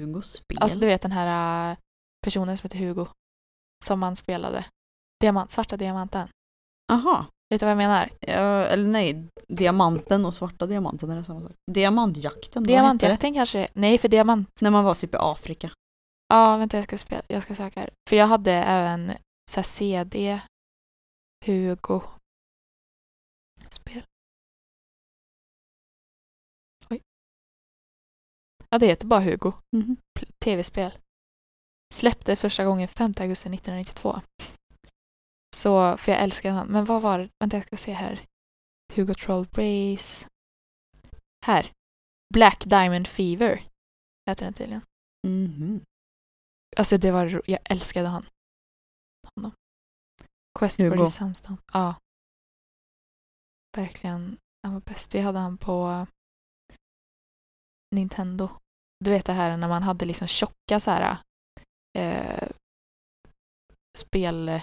[0.00, 0.58] Hugos spel.
[0.60, 1.76] Alltså du vet den här äh,
[2.22, 3.06] personen som heter Hugo.
[3.84, 4.64] som man spelade.
[5.20, 6.28] Diamant, svarta diamanten.
[6.92, 7.26] Aha.
[7.50, 8.10] Vet du vad jag menar?
[8.20, 11.52] Ja, eller nej, diamanten och svarta diamanten är det samma sak.
[11.72, 13.68] Diamantjakten, Diamantjakten kanske?
[13.74, 14.48] Nej, för diamant...
[14.60, 15.70] När man var typ i Afrika.
[16.28, 17.90] Ja, vänta jag ska, spela, jag ska söka här.
[18.08, 19.12] För jag hade även
[19.50, 20.40] så här, CD,
[21.46, 22.00] Hugo,
[23.70, 24.04] spel.
[26.90, 27.00] Oj.
[28.68, 29.52] Ja, det heter bara Hugo.
[29.76, 29.96] Mhm.
[30.20, 30.98] P- Tv-spel.
[31.92, 34.20] Släppte första gången 5 augusti 1992.
[35.56, 36.66] Så, för jag älskar han.
[36.66, 37.28] Men vad var det?
[37.38, 38.26] Vänta, jag ska se här.
[38.94, 40.26] Hugo Troll Brace.
[41.46, 41.72] Här.
[42.34, 43.64] Black Diamond Fever.
[44.30, 44.82] Heter den tydligen.
[45.26, 45.80] Mhm.
[46.76, 48.26] Alltså det var, jag älskade han.
[49.34, 49.52] Honom.
[50.58, 50.96] Quest for Hugo.
[50.96, 51.58] the Sunstone.
[51.72, 51.96] Ja.
[53.76, 54.38] Verkligen.
[54.62, 55.14] Han var bäst.
[55.14, 56.06] Vi hade han på
[57.94, 58.48] Nintendo.
[59.04, 61.18] Du vet det här när man hade liksom tjocka så här
[61.98, 62.48] eh,
[63.98, 64.60] spel...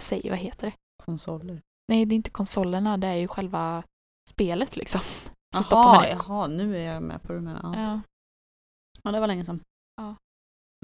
[0.00, 0.72] Säg, vad heter det?
[1.04, 1.62] Konsoler.
[1.88, 2.96] Nej, det är inte konsolerna.
[2.96, 3.82] Det är ju själva
[4.30, 5.00] spelet liksom.
[5.56, 7.60] Så Jaha, jaha, nu är jag med på det du menar.
[7.62, 7.82] Ja.
[7.82, 8.00] Ja.
[9.02, 9.60] ja, det var länge sedan.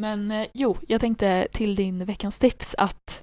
[0.03, 3.23] Men eh, jo, jag tänkte till din veckans tips att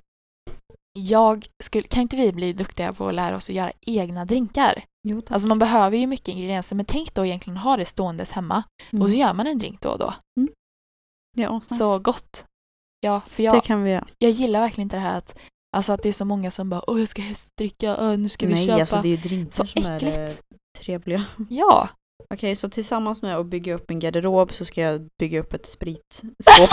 [0.99, 4.83] jag skulle, kan inte vi bli duktiga på att lära oss att göra egna drinkar?
[5.07, 5.31] Jo, tack.
[5.31, 8.89] Alltså man behöver ju mycket ingredienser men tänk då egentligen ha det ståendes hemma och
[8.89, 9.13] så Mm.
[9.19, 10.13] gör man en drink då och då.
[11.37, 11.75] det är asnice.
[11.77, 12.45] Så gott.
[13.03, 14.07] Ja, för Det jag, kan vi göra.
[14.17, 15.35] jag gillar verkligen inte det här att,
[15.77, 18.47] alltså att det är så många som bara åh jag ska hästdricka, åh, nu ska
[18.47, 18.79] vi Nej, köpa.
[18.79, 20.41] alltså det är ju drinkar Så som är eh, äckligt.
[20.79, 21.23] trevliga.
[21.49, 21.89] Ja,
[22.33, 25.65] Okej, så tillsammans med att bygga upp en garderob så ska jag bygga upp ett
[25.65, 26.31] spritskåp.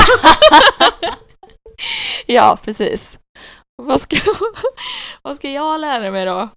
[2.27, 3.19] ja precis.
[3.83, 4.17] Vad ska,
[5.23, 6.49] vad ska jag lära mig då?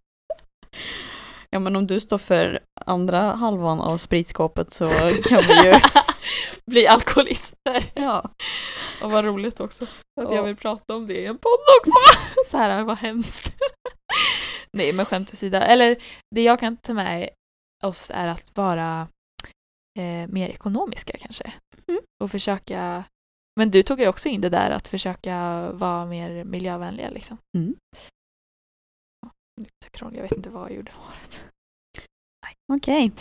[1.49, 4.89] ja, men om du står för andra halvan av spritskåpet så
[5.30, 5.74] kan vi ju...
[6.71, 7.91] Bli alkoholister.
[7.93, 8.29] ja.
[9.01, 9.84] Och vad roligt också.
[10.21, 10.36] Att Ja.
[10.36, 11.91] jag vill prata om det i en podd också.
[12.45, 13.53] Så här, vad hemskt.
[14.77, 15.57] Nej, men skämt åsido.
[15.57, 16.03] Eller
[16.36, 17.29] det jag kan ta med
[17.84, 19.07] oss är att vara
[19.99, 21.53] eh, mer ekonomiska kanske.
[21.88, 22.01] Mm.
[22.23, 23.03] Och försöka...
[23.59, 27.38] Men du tog ju också in det där att försöka vara mer miljövänliga liksom.
[27.57, 27.75] Mm.
[30.01, 31.43] Jag vet inte vad jag gjorde med håret.
[32.76, 33.11] Okej.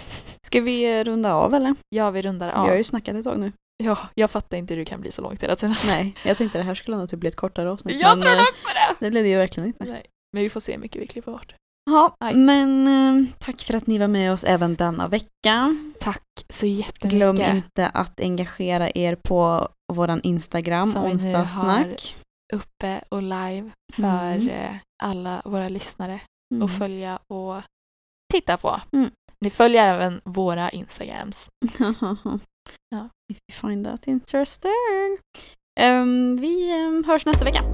[0.46, 1.74] Ska vi eh, runda av eller?
[1.88, 2.76] Ja, vi rundar Vi har av.
[2.76, 3.52] ju snackat ett tag nu.
[3.84, 5.74] Ja, jag fattar inte hur det kan bli så långt hela tiden.
[5.86, 8.00] Nej, jag tänkte det här skulle nog typ bli ett kortare avsnitt.
[8.00, 9.04] Jag men, tror eh, också det!
[9.04, 9.84] det blev det ju verkligen inte.
[9.84, 10.04] Nej.
[10.32, 11.54] Men vi får se hur mycket vi klipper bort.
[11.90, 12.34] Ja, Aj.
[12.34, 15.76] men eh, tack för att ni var med oss även denna vecka.
[16.00, 17.10] Tack så jättemycket.
[17.18, 22.16] Glöm inte att engagera er på våran Instagram, Som vi nu onsdagssnack.
[22.54, 24.48] uppe och live för Mm.
[24.48, 26.20] eh, alla våra lyssnare
[26.54, 26.62] Mm.
[26.66, 27.62] att följa och
[28.32, 28.80] titta på.
[28.92, 29.10] Mm.
[29.42, 31.48] Ni följer även våra Instagrams.
[32.90, 33.08] Ja.
[33.32, 35.18] If you find that interesting.
[35.80, 37.64] Ehm, vi ehm, hörs nästa vecka.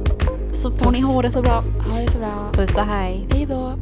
[0.54, 1.14] Så får ni Puss.
[1.14, 1.64] ha det så bra.
[1.90, 2.50] Ha det så bra.
[2.52, 3.28] Puss och hej.
[3.32, 3.72] Hej då.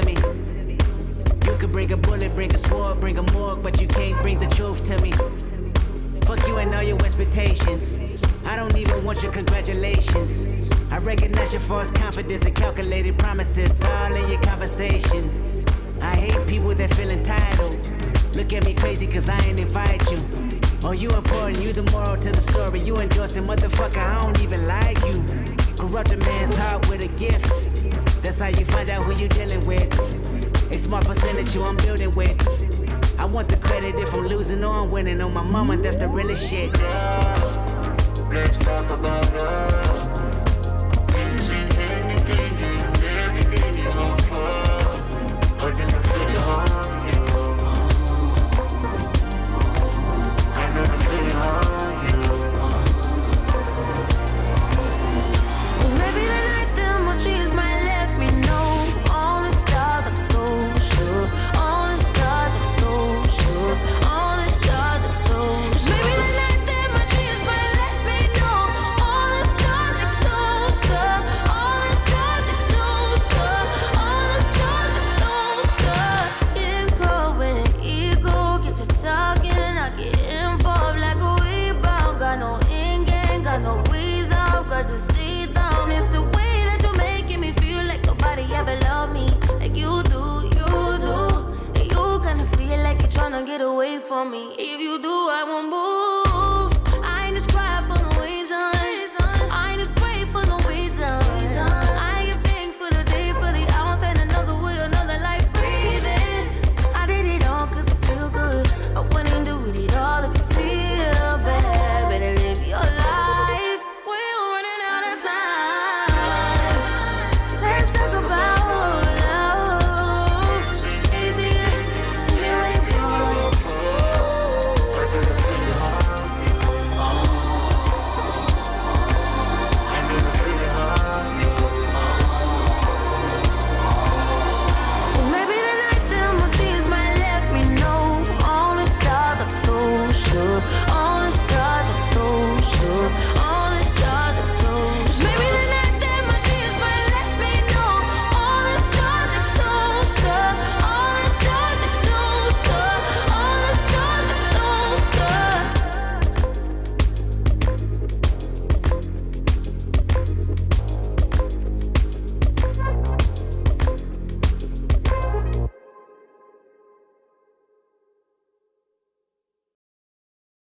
[0.00, 0.14] To me.
[1.46, 4.38] You could bring a bullet, bring a sword, bring a morgue, but you can't bring
[4.38, 5.12] the truth to me.
[6.22, 7.98] Fuck you and all your expectations.
[8.44, 10.48] I don't even want your congratulations.
[10.90, 15.30] I recognize your false confidence and calculated promises all in your conversation.
[16.00, 17.74] I hate people that feel entitled.
[18.34, 20.20] Look at me crazy cause I ain't invite you.
[20.82, 22.80] Oh, you important, you the moral to the story.
[22.80, 25.24] You endorsing, motherfucker, I don't even like you.
[25.78, 27.46] Corrupt a man's heart with a gift.
[28.22, 29.92] That's how you find out who you're dealing with.
[30.70, 32.36] A smart percentage you I'm building with.
[33.18, 35.20] I want the credit if I'm losing or I'm winning.
[35.20, 36.72] On my mama, that's the realest shit.
[38.32, 39.75] Let's talk about love.